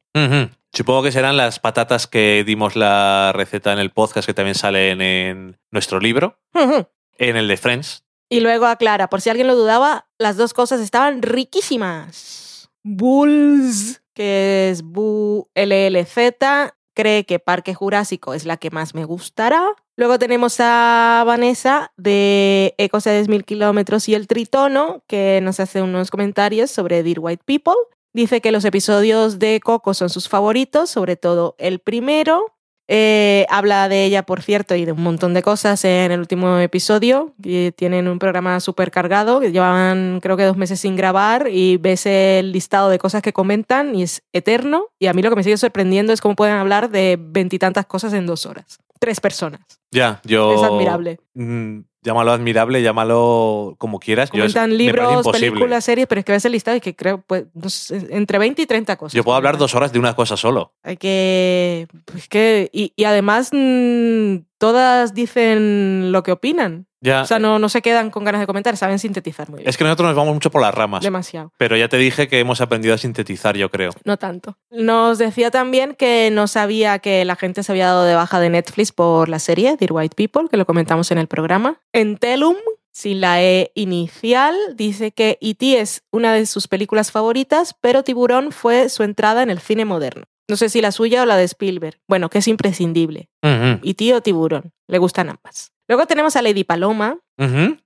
[0.73, 4.99] Supongo que serán las patatas que dimos la receta en el podcast que también salen
[4.99, 8.03] en nuestro libro, en el de Friends.
[8.31, 12.71] Y luego aclara, por si alguien lo dudaba, las dos cosas estaban riquísimas.
[12.81, 16.17] Bulls, que es Bu LLZ,
[16.95, 19.75] cree que Parque Jurásico es la que más me gustará.
[19.95, 25.81] Luego tenemos a Vanessa de Ecos de 10.000 kilómetros y el Tritono, que nos hace
[25.81, 27.75] unos comentarios sobre Dear White People.
[28.13, 32.54] Dice que los episodios de Coco son sus favoritos, sobre todo el primero.
[32.87, 36.59] Eh, habla de ella, por cierto, y de un montón de cosas en el último
[36.59, 37.33] episodio.
[37.75, 42.05] tienen un programa súper cargado, que llevan creo que dos meses sin grabar y ves
[42.05, 44.87] el listado de cosas que comentan y es eterno.
[44.99, 48.13] Y a mí lo que me sigue sorprendiendo es cómo pueden hablar de veintitantas cosas
[48.13, 48.79] en dos horas.
[48.99, 49.61] Tres personas.
[49.91, 50.53] Ya, yo.
[50.53, 51.19] Es admirable.
[51.33, 54.29] Mm, llámalo admirable, llámalo como quieras.
[54.31, 56.95] Yo Comentan me parece libros, películas, series, pero es que ves el listado y que
[56.95, 59.13] creo, pues, no sé, entre 20 y 30 cosas.
[59.13, 60.73] Yo puedo hablar dos horas de una cosa solo.
[60.83, 61.87] Hay que.
[62.05, 66.87] Pues que y, y además, mm, todas dicen lo que opinan.
[67.05, 67.21] Ya.
[67.21, 69.69] O sea, no, no se quedan con ganas de comentar, saben sintetizar muy bien.
[69.69, 71.03] Es que nosotros nos vamos mucho por las ramas.
[71.03, 71.51] Demasiado.
[71.57, 73.91] Pero ya te dije que hemos aprendido a sintetizar, yo creo.
[74.03, 74.57] No tanto.
[74.71, 78.49] Nos decía también que no sabía que la gente se había dado de baja de
[78.49, 81.79] Netflix por la serie Dear White People, que lo comentamos en el programa.
[81.93, 82.55] Entelum,
[82.91, 85.79] sin la E inicial, dice que E.T.
[85.79, 90.23] es una de sus películas favoritas, pero Tiburón fue su entrada en el cine moderno.
[90.47, 91.99] No sé si la suya o la de Spielberg.
[92.07, 93.29] Bueno, que es imprescindible.
[93.43, 94.13] Ujú, E.T.
[94.13, 94.73] o Tiburón.
[94.87, 95.71] Le gustan ambas.
[95.87, 97.17] Luego tenemos a Lady Paloma,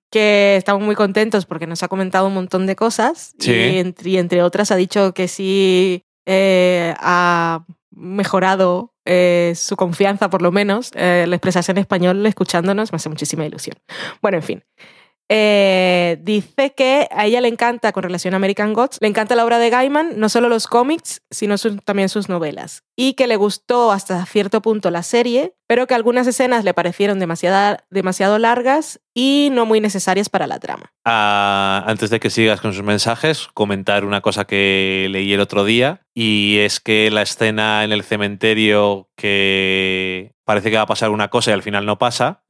[0.10, 3.52] que estamos muy contentos porque nos ha comentado un montón de cosas Sí.
[3.52, 10.30] y, entre, y entre otras ha dicho que sí eh, ha mejorado eh, su confianza,
[10.30, 13.76] por lo menos, eh, expresarse en español escuchándonos, me hace muchísima ilusión.
[14.22, 14.64] Bueno, en fin.
[15.32, 19.46] Eh, dice que a ella le encanta, con relación a American Gods, le encanta la
[19.46, 22.84] obra de Gaiman, no solo los cómics, sino también sus novelas.
[22.98, 27.20] Y que le gustó hasta cierto punto la serie, pero que algunas escenas le parecieron
[27.20, 30.92] demasiada- demasiado largas y no muy necesarias para la trama.
[31.06, 35.64] Ah, antes de que sigas con sus mensajes, comentar una cosa que leí el otro
[35.64, 41.12] día y es que la escena en el cementerio que parece que va a pasar
[41.12, 42.44] una cosa y al final no pasa.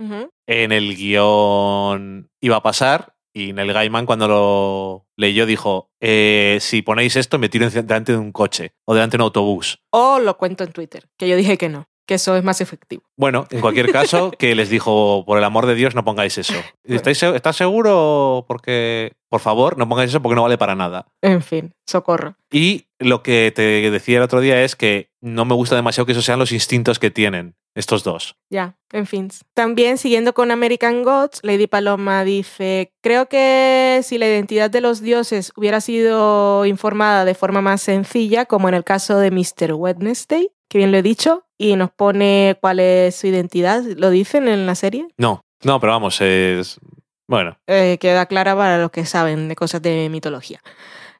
[0.49, 6.81] En el guion iba a pasar y Neil Gaiman cuando lo leyó dijo, eh, si
[6.81, 9.79] ponéis esto me tiro delante de un coche o delante de un autobús.
[9.91, 13.03] O lo cuento en Twitter, que yo dije que no, que eso es más efectivo.
[13.15, 16.55] Bueno, en cualquier caso, que les dijo, por el amor de Dios, no pongáis eso.
[16.83, 18.45] ¿Estáis, ¿Estás seguro?
[18.47, 21.05] Porque, por favor, no pongáis eso porque no vale para nada.
[21.21, 22.37] En fin, socorro.
[22.51, 26.13] Y lo que te decía el otro día es que no me gusta demasiado que
[26.13, 28.35] esos sean los instintos que tienen estos dos.
[28.49, 29.29] Ya, en fin.
[29.53, 35.01] También siguiendo con American Gods, Lady Paloma dice, creo que si la identidad de los
[35.01, 39.73] dioses hubiera sido informada de forma más sencilla, como en el caso de Mr.
[39.73, 44.47] Wednesday, que bien lo he dicho, y nos pone cuál es su identidad, ¿lo dicen
[44.47, 45.07] en la serie?
[45.17, 46.79] No, no, pero vamos, es...
[47.27, 50.61] Bueno, Eh, queda clara para los que saben de cosas de mitología.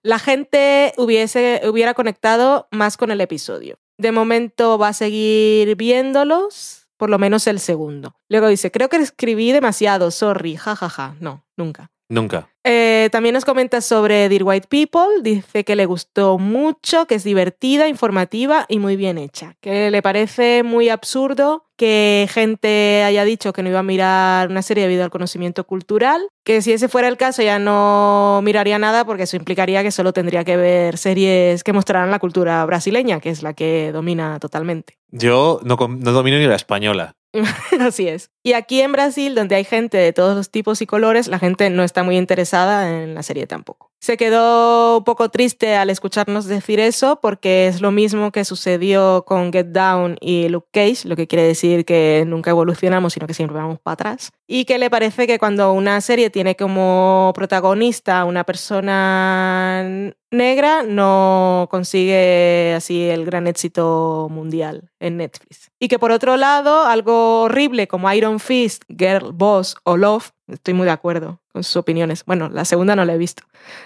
[0.02, 3.78] La gente hubiese, hubiera conectado más con el episodio.
[4.00, 8.16] De momento va a seguir viéndolos, por lo menos el segundo.
[8.30, 11.18] Luego dice, creo que escribí demasiado, sorry, jajaja.
[11.20, 11.92] No, nunca.
[12.08, 12.49] nunca.
[12.64, 15.22] Eh, también nos comenta sobre Dear White People.
[15.22, 19.56] Dice que le gustó mucho, que es divertida, informativa y muy bien hecha.
[19.62, 24.62] Que le parece muy absurdo que gente haya dicho que no iba a mirar una
[24.62, 26.28] serie debido al conocimiento cultural.
[26.44, 30.12] Que si ese fuera el caso ya no miraría nada porque eso implicaría que solo
[30.12, 34.98] tendría que ver series que mostraran la cultura brasileña, que es la que domina totalmente.
[35.08, 37.16] Yo no, no domino ni la española.
[37.80, 38.32] Así es.
[38.44, 41.70] Y aquí en Brasil, donde hay gente de todos los tipos y colores, la gente
[41.70, 43.89] no está muy interesada en la serie tampoco.
[44.02, 49.26] Se quedó un poco triste al escucharnos decir eso porque es lo mismo que sucedió
[49.26, 53.34] con Get Down y Luke Cage, lo que quiere decir que nunca evolucionamos, sino que
[53.34, 54.32] siempre vamos para atrás.
[54.48, 61.68] Y que le parece que cuando una serie tiene como protagonista una persona negra, no
[61.70, 65.72] consigue así el gran éxito mundial en Netflix.
[65.78, 70.74] Y que por otro lado, algo horrible como Iron Fist, Girl Boss o Love, estoy
[70.74, 72.24] muy de acuerdo con sus opiniones.
[72.26, 73.44] Bueno, la segunda no la he visto.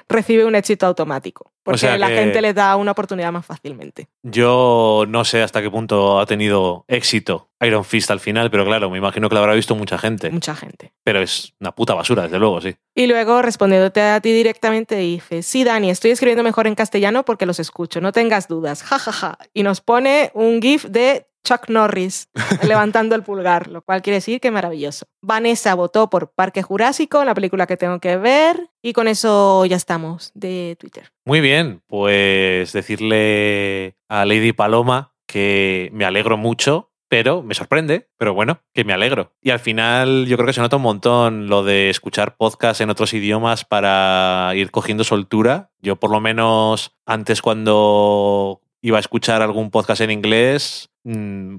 [0.08, 1.52] Recibe un éxito automático.
[1.64, 4.10] Porque sea la gente les da una oportunidad más fácilmente.
[4.22, 8.90] Yo no sé hasta qué punto ha tenido éxito Iron Fist al final, pero claro,
[8.90, 10.30] me imagino que lo habrá visto mucha gente.
[10.30, 10.94] Mucha gente.
[11.04, 12.76] Pero es una puta basura, desde luego, sí.
[12.94, 17.46] Y luego, respondiéndote a ti directamente, dice, sí, Dani, estoy escribiendo mejor en castellano porque
[17.46, 19.38] los escucho, no tengas dudas, jajaja.
[19.54, 22.30] Y nos pone un GIF de Chuck Norris
[22.68, 25.06] levantando el pulgar, lo cual quiere decir que maravilloso.
[25.22, 29.76] Vanessa votó por Parque Jurásico, la película que tengo que ver, y con eso ya
[29.76, 31.12] estamos de Twitter.
[31.26, 38.34] Muy bien, pues decirle a Lady Paloma que me alegro mucho pero me sorprende, pero
[38.34, 39.34] bueno, que me alegro.
[39.40, 42.90] Y al final yo creo que se nota un montón lo de escuchar podcasts en
[42.90, 45.70] otros idiomas para ir cogiendo soltura.
[45.80, 51.58] Yo por lo menos antes cuando iba a escuchar algún podcast en inglés, mmm,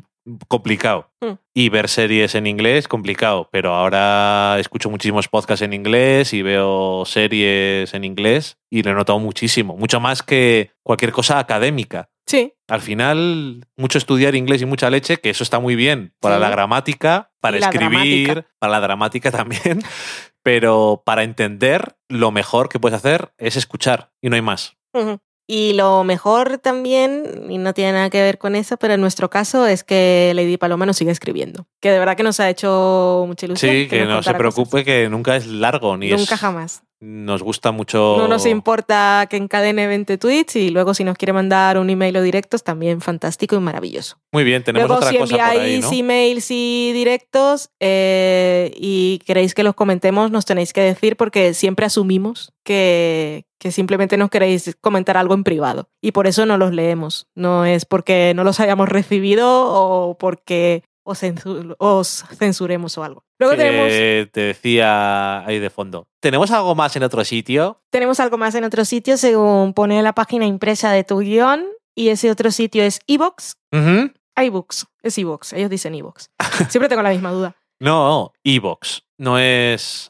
[0.49, 1.11] complicado.
[1.21, 1.33] Mm.
[1.55, 3.49] Y ver series en inglés, complicado.
[3.53, 8.95] Pero ahora escucho muchísimos podcasts en inglés y veo series en inglés y lo he
[8.95, 9.77] notado muchísimo.
[9.77, 12.09] Mucho más que cualquier cosa académica.
[12.27, 16.37] Sí, Al final, mucho estudiar inglés y mucha leche, que eso está muy bien para
[16.37, 16.41] Sí.
[16.41, 17.91] la gramática, para la escribir,
[18.27, 18.47] dramática.
[18.59, 19.83] para la dramática también,
[20.43, 24.79] pero para entender, lo mejor que puedes hacer es escuchar y no hay más.
[24.95, 25.19] Ujú.
[25.47, 29.29] Y lo mejor también, y no tiene nada que ver con eso, pero en nuestro
[29.29, 31.67] caso es que Lady Paloma nos sigue escribiendo.
[31.81, 33.71] Que de verdad que nos ha hecho mucha ilusión.
[33.71, 34.85] Sí, que no se preocupe, cosas.
[34.85, 36.41] que nunca es largo ni Nunca es.
[36.41, 36.83] jamás.
[37.07, 38.17] Nos gusta mucho.
[38.17, 42.17] No nos importa que encadene 20 tweets y luego si nos quiere mandar un email
[42.17, 44.17] o directos, también fantástico y maravilloso.
[44.33, 45.93] Muy bien, tenemos luego otra si cosa por ahí, enviáis ¿no?
[45.93, 51.85] emails y directos eh, y queréis que los comentemos, nos tenéis que decir porque siempre
[51.85, 56.73] asumimos que, que simplemente nos queréis comentar algo en privado y por eso no los
[56.73, 57.27] leemos.
[57.35, 63.25] No es porque no los hayamos recibido o porque os, censu- os censuremos o algo.
[63.39, 63.89] Luego tenemos,
[64.33, 66.09] te decía ahí de fondo.
[66.21, 67.81] ¿Tenemos algo más en otro sitio?
[67.91, 71.65] tenemos algo más en otro sitio según pone la página impresa de tu guion
[71.95, 73.55] y ese otro sitio es iBox.
[73.73, 74.11] Ujú.
[74.37, 76.29] iBooks, es iBox, ellos dicen iBox.
[76.69, 77.55] Siempre tengo la misma duda.
[77.81, 79.03] No, iBox.
[79.19, 80.09] No es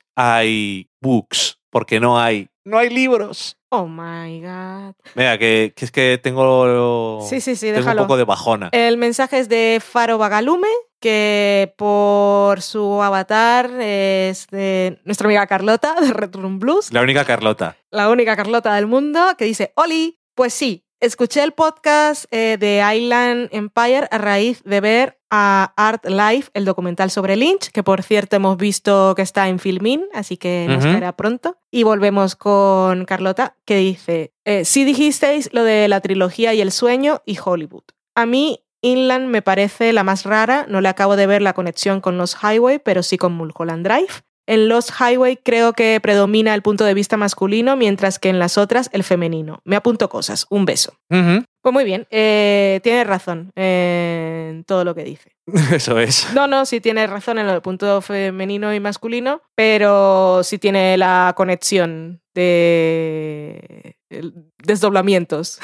[1.02, 2.48] iBooks, porque no hay.
[2.64, 3.58] No hay libros.
[3.68, 4.94] Oh my god.
[5.14, 7.20] Venga, que, que es que tengo.
[7.28, 8.02] Sí, sí, sí, tengo un déjalo.
[8.02, 8.68] poco de bajona.
[8.72, 10.68] El mensaje es de Faro Bagalume,
[11.00, 17.24] que por su avatar es de nuestra amiga Carlota de Red Room Blues, La única
[17.24, 17.76] Carlota.
[17.90, 22.82] la única Carlota del mundo, que dice, Oli, pues sí, escuché el podcast eh, de
[22.94, 28.02] Island Empire a raíz de ver a Art Life, el documental sobre Lynch, que por
[28.02, 31.58] cierto hemos visto que está en Filmin, así que nos caerá pronto.
[31.70, 36.72] Y volvemos con Carlota, que dice, eh, sí dijisteis lo de la trilogía y el
[36.72, 37.84] sueño y Hollywood.
[38.14, 42.00] A mí Inland me parece la más rara, no le acabo de ver la conexión
[42.00, 44.22] con Los Highway, pero sí con Mulholland Drive.
[44.46, 48.58] En Lost Highway creo que predomina el punto de vista masculino, mientras que en las
[48.58, 49.60] otras el femenino.
[49.64, 50.46] Me apunto cosas.
[50.50, 50.98] Un beso.
[51.08, 55.32] Pues muy bien, eh, tiene razón eh, en todo lo que dice.
[55.74, 56.28] Eso es.
[56.34, 60.98] No, no, sí tiene razón en lo del punto femenino y masculino, pero sí tiene
[60.98, 65.58] la conexión de el- desdoblamientos.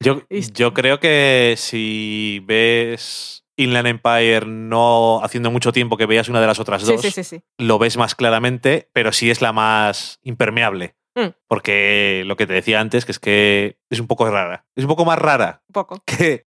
[0.00, 0.22] Yo,
[0.54, 6.46] yo creo que si ves Inland Empire no haciendo mucho tiempo que veas una de
[6.46, 7.42] las otras dos, sí, sí, sí.
[7.58, 10.96] lo ves más claramente, pero sí es la más impermeable.
[11.14, 11.34] Mm.
[11.46, 14.64] Porque lo que te decía antes, que es que es un poco rara.
[14.74, 16.02] Es un poco más rara Un poco.
[16.06, 16.46] que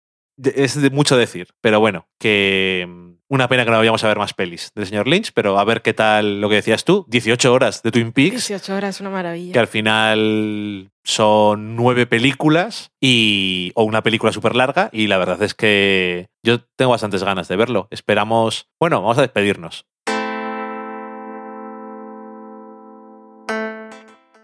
[0.43, 1.49] es de mucho decir.
[1.61, 5.07] Pero bueno, que mm, una pena que no vayamos a ver más pelis del señor
[5.07, 7.05] Lynch, pero a ver qué tal lo que decías tú.
[7.09, 9.53] 18 horas de Twin Peaks, 18 horas una maravilla.
[9.53, 15.41] que al final son nueve películas y o una película súper larga y la verdad
[15.41, 17.87] es que yo tengo bastantes ganas de verlo.
[17.89, 18.69] Esperamos...
[18.79, 19.87] Bueno, vamos a despedirnos.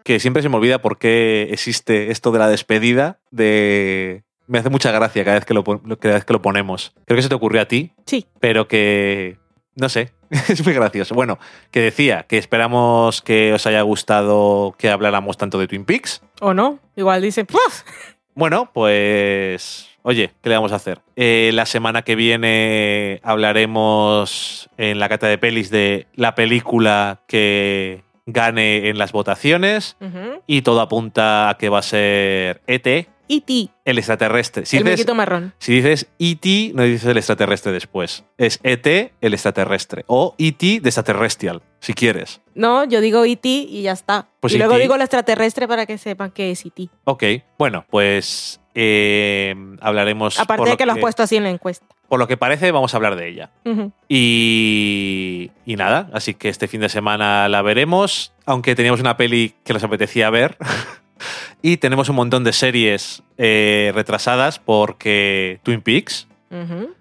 [0.03, 4.23] Que siempre se me olvida por qué existe esto de la despedida de...
[4.47, 6.93] Me hace mucha gracia cada vez que lo, cada vez que lo ponemos.
[7.05, 8.25] Creo que se te ocurrió a ti, Sí.
[8.39, 9.37] pero que
[9.75, 10.13] no sé,
[10.49, 11.15] es muy gracioso.
[11.15, 11.39] Bueno,
[11.71, 16.21] que decía que esperamos que os haya gustado que habláramos tanto de Twin Peaks.
[16.41, 16.79] ¿O no?
[16.95, 17.83] Igual dice, ¡puf!
[18.33, 21.01] Bueno, pues oye, ¿qué le vamos a hacer?
[21.15, 28.03] Eh, la semana que viene hablaremos en la cata de pelis de la película que
[28.25, 29.97] gane en las votaciones
[30.47, 34.65] y todo apunta a que va a ser ET, E.T., el extraterrestre.
[34.65, 35.53] Si el dices, marrón.
[35.59, 38.23] si dices E.T., no dices el extraterrestre después.
[38.37, 40.03] Es ET, el extraterrestre.
[40.07, 40.79] O E.T.
[40.81, 42.41] de extraterrestrial, si quieres.
[42.53, 43.47] No, yo digo E.T.
[43.47, 44.27] y ya está.
[44.39, 44.83] Pues y luego E.T..
[44.83, 46.89] digo el extraterrestre para que sepan que es E.T.
[47.05, 47.23] Ok,
[47.57, 50.39] bueno, pues eh, hablaremos.
[50.39, 51.85] Aparte de que lo has puesto así en la encuesta.
[52.07, 53.51] Por lo que parece, vamos a hablar de ella.
[54.07, 59.55] Y, y nada, así que este fin de semana la veremos, aunque teníamos una peli
[59.63, 60.57] que nos apetecía ver.
[61.61, 66.27] y tenemos un montón de series eh, retrasadas porque Twin Peaks.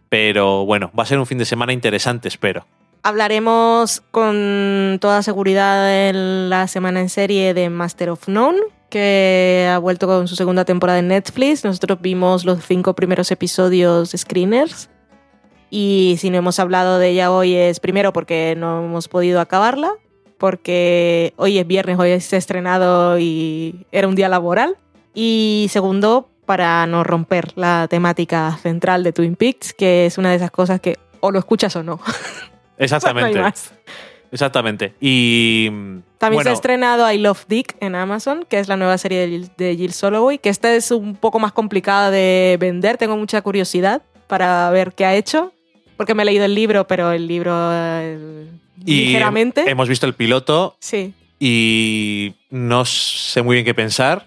[0.09, 2.66] Pero bueno, va a ser un fin de semana interesante, espero.
[3.03, 8.59] Hablaremos con toda seguridad en la semana en serie de Master of None,
[8.89, 11.65] que ha vuelto con su segunda temporada en Netflix.
[11.65, 14.89] Nosotros vimos los cinco primeros episodios de Screeners.
[15.69, 19.93] Y si no hemos hablado de ella hoy es primero porque no hemos podido acabarla,
[20.39, 24.77] porque hoy es viernes, hoy se ha estrenado y era un día laboral.
[25.15, 30.36] Y segundo, para no romper la temática central de Twin Peaks, que es una de
[30.36, 32.01] esas cosas que o lo escuchas o no.
[32.78, 33.31] Exactamente.
[33.35, 33.73] No hay más.
[34.31, 34.94] Exactamente.
[35.01, 35.69] Y.
[36.19, 39.20] También se bueno, ha estrenado I Love Dick en Amazon, que es la nueva serie
[39.20, 42.97] de Jill, de Jill Soloway, que esta es un poco más complicada de vender.
[42.97, 45.52] Tengo mucha curiosidad para ver qué ha hecho,
[45.97, 48.48] porque me he leído el libro, pero el libro eh,
[48.86, 49.69] y ligeramente.
[49.69, 51.12] Hemos visto el piloto Sí.
[51.40, 54.27] y no sé muy bien qué pensar.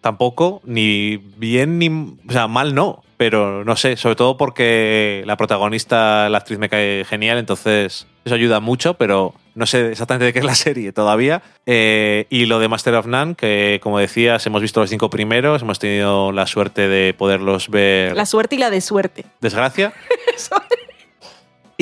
[0.00, 1.88] Tampoco, ni bien ni.
[1.88, 6.70] O sea, mal no, pero no sé, sobre todo porque la protagonista, la actriz me
[6.70, 10.92] cae genial, entonces eso ayuda mucho, pero no sé exactamente de qué es la serie
[10.92, 11.42] todavía.
[11.66, 15.60] Eh, y lo de Master of None, que como decías, hemos visto los cinco primeros,
[15.60, 18.16] hemos tenido la suerte de poderlos ver.
[18.16, 19.26] La suerte y la de suerte.
[19.42, 19.92] Desgracia.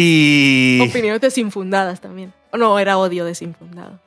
[0.01, 0.81] y.
[0.89, 2.33] Opiniones desinfundadas también.
[2.53, 3.99] O no, era odio desinfundado.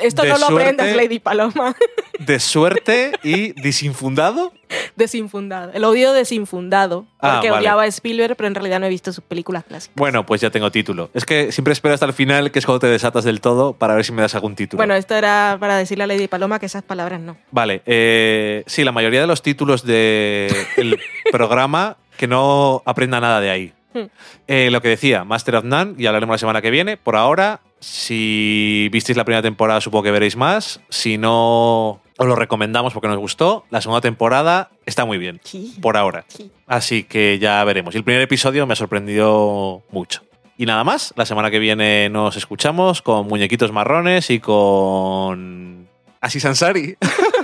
[0.00, 1.74] Esto De no lo suerte- aprendas, Lady Paloma.
[2.20, 4.52] De suerte y disinfundado.
[4.96, 5.72] desinfundado.
[5.72, 7.06] El odio desinfundado.
[7.20, 7.62] Ah, Porque vale.
[7.62, 9.94] odiaba a Spielberg, pero en realidad no he visto sus películas clásicas.
[9.96, 11.10] Bueno, pues ya tengo título.
[11.14, 13.94] Es que siempre espero hasta el final, que es cuando te desatas del todo, para
[13.94, 14.78] ver si me das algún título.
[14.78, 17.36] Bueno, esto era para decirle a Lady Paloma que esas palabras no.
[17.50, 20.50] Vale, eh, sí, la mayoría de los títulos del
[21.32, 23.72] programa que no aprenda nada de ahí.
[23.94, 24.06] Hmm.
[24.48, 26.96] Eh, lo que decía, Master of None, y hablaremos la semana que viene.
[26.96, 30.80] Por ahora, si visteis la primera temporada, supongo que veréis más.
[30.88, 33.64] Si no, os lo recomendamos porque nos gustó.
[33.70, 35.76] La segunda temporada está muy bien, Sí.
[35.82, 36.24] por ahora.
[36.28, 36.50] Sí.
[36.66, 37.94] Así que ya veremos.
[37.94, 40.22] Y el primer episodio me ha sorprendido mucho.
[40.56, 45.88] Y nada más, la semana que viene nos escuchamos con muñequitos marrones y con.
[46.20, 46.96] Así Sansari.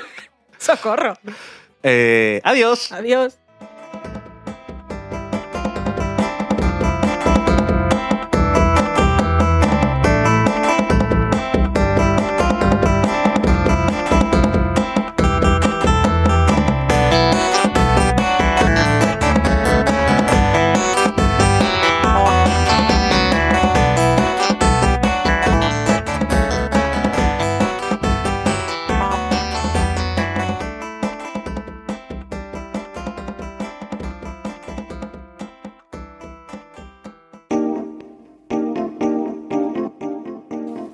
[0.58, 1.14] Socorro.
[1.82, 2.90] Eh, adiós.
[2.92, 3.38] Adiós.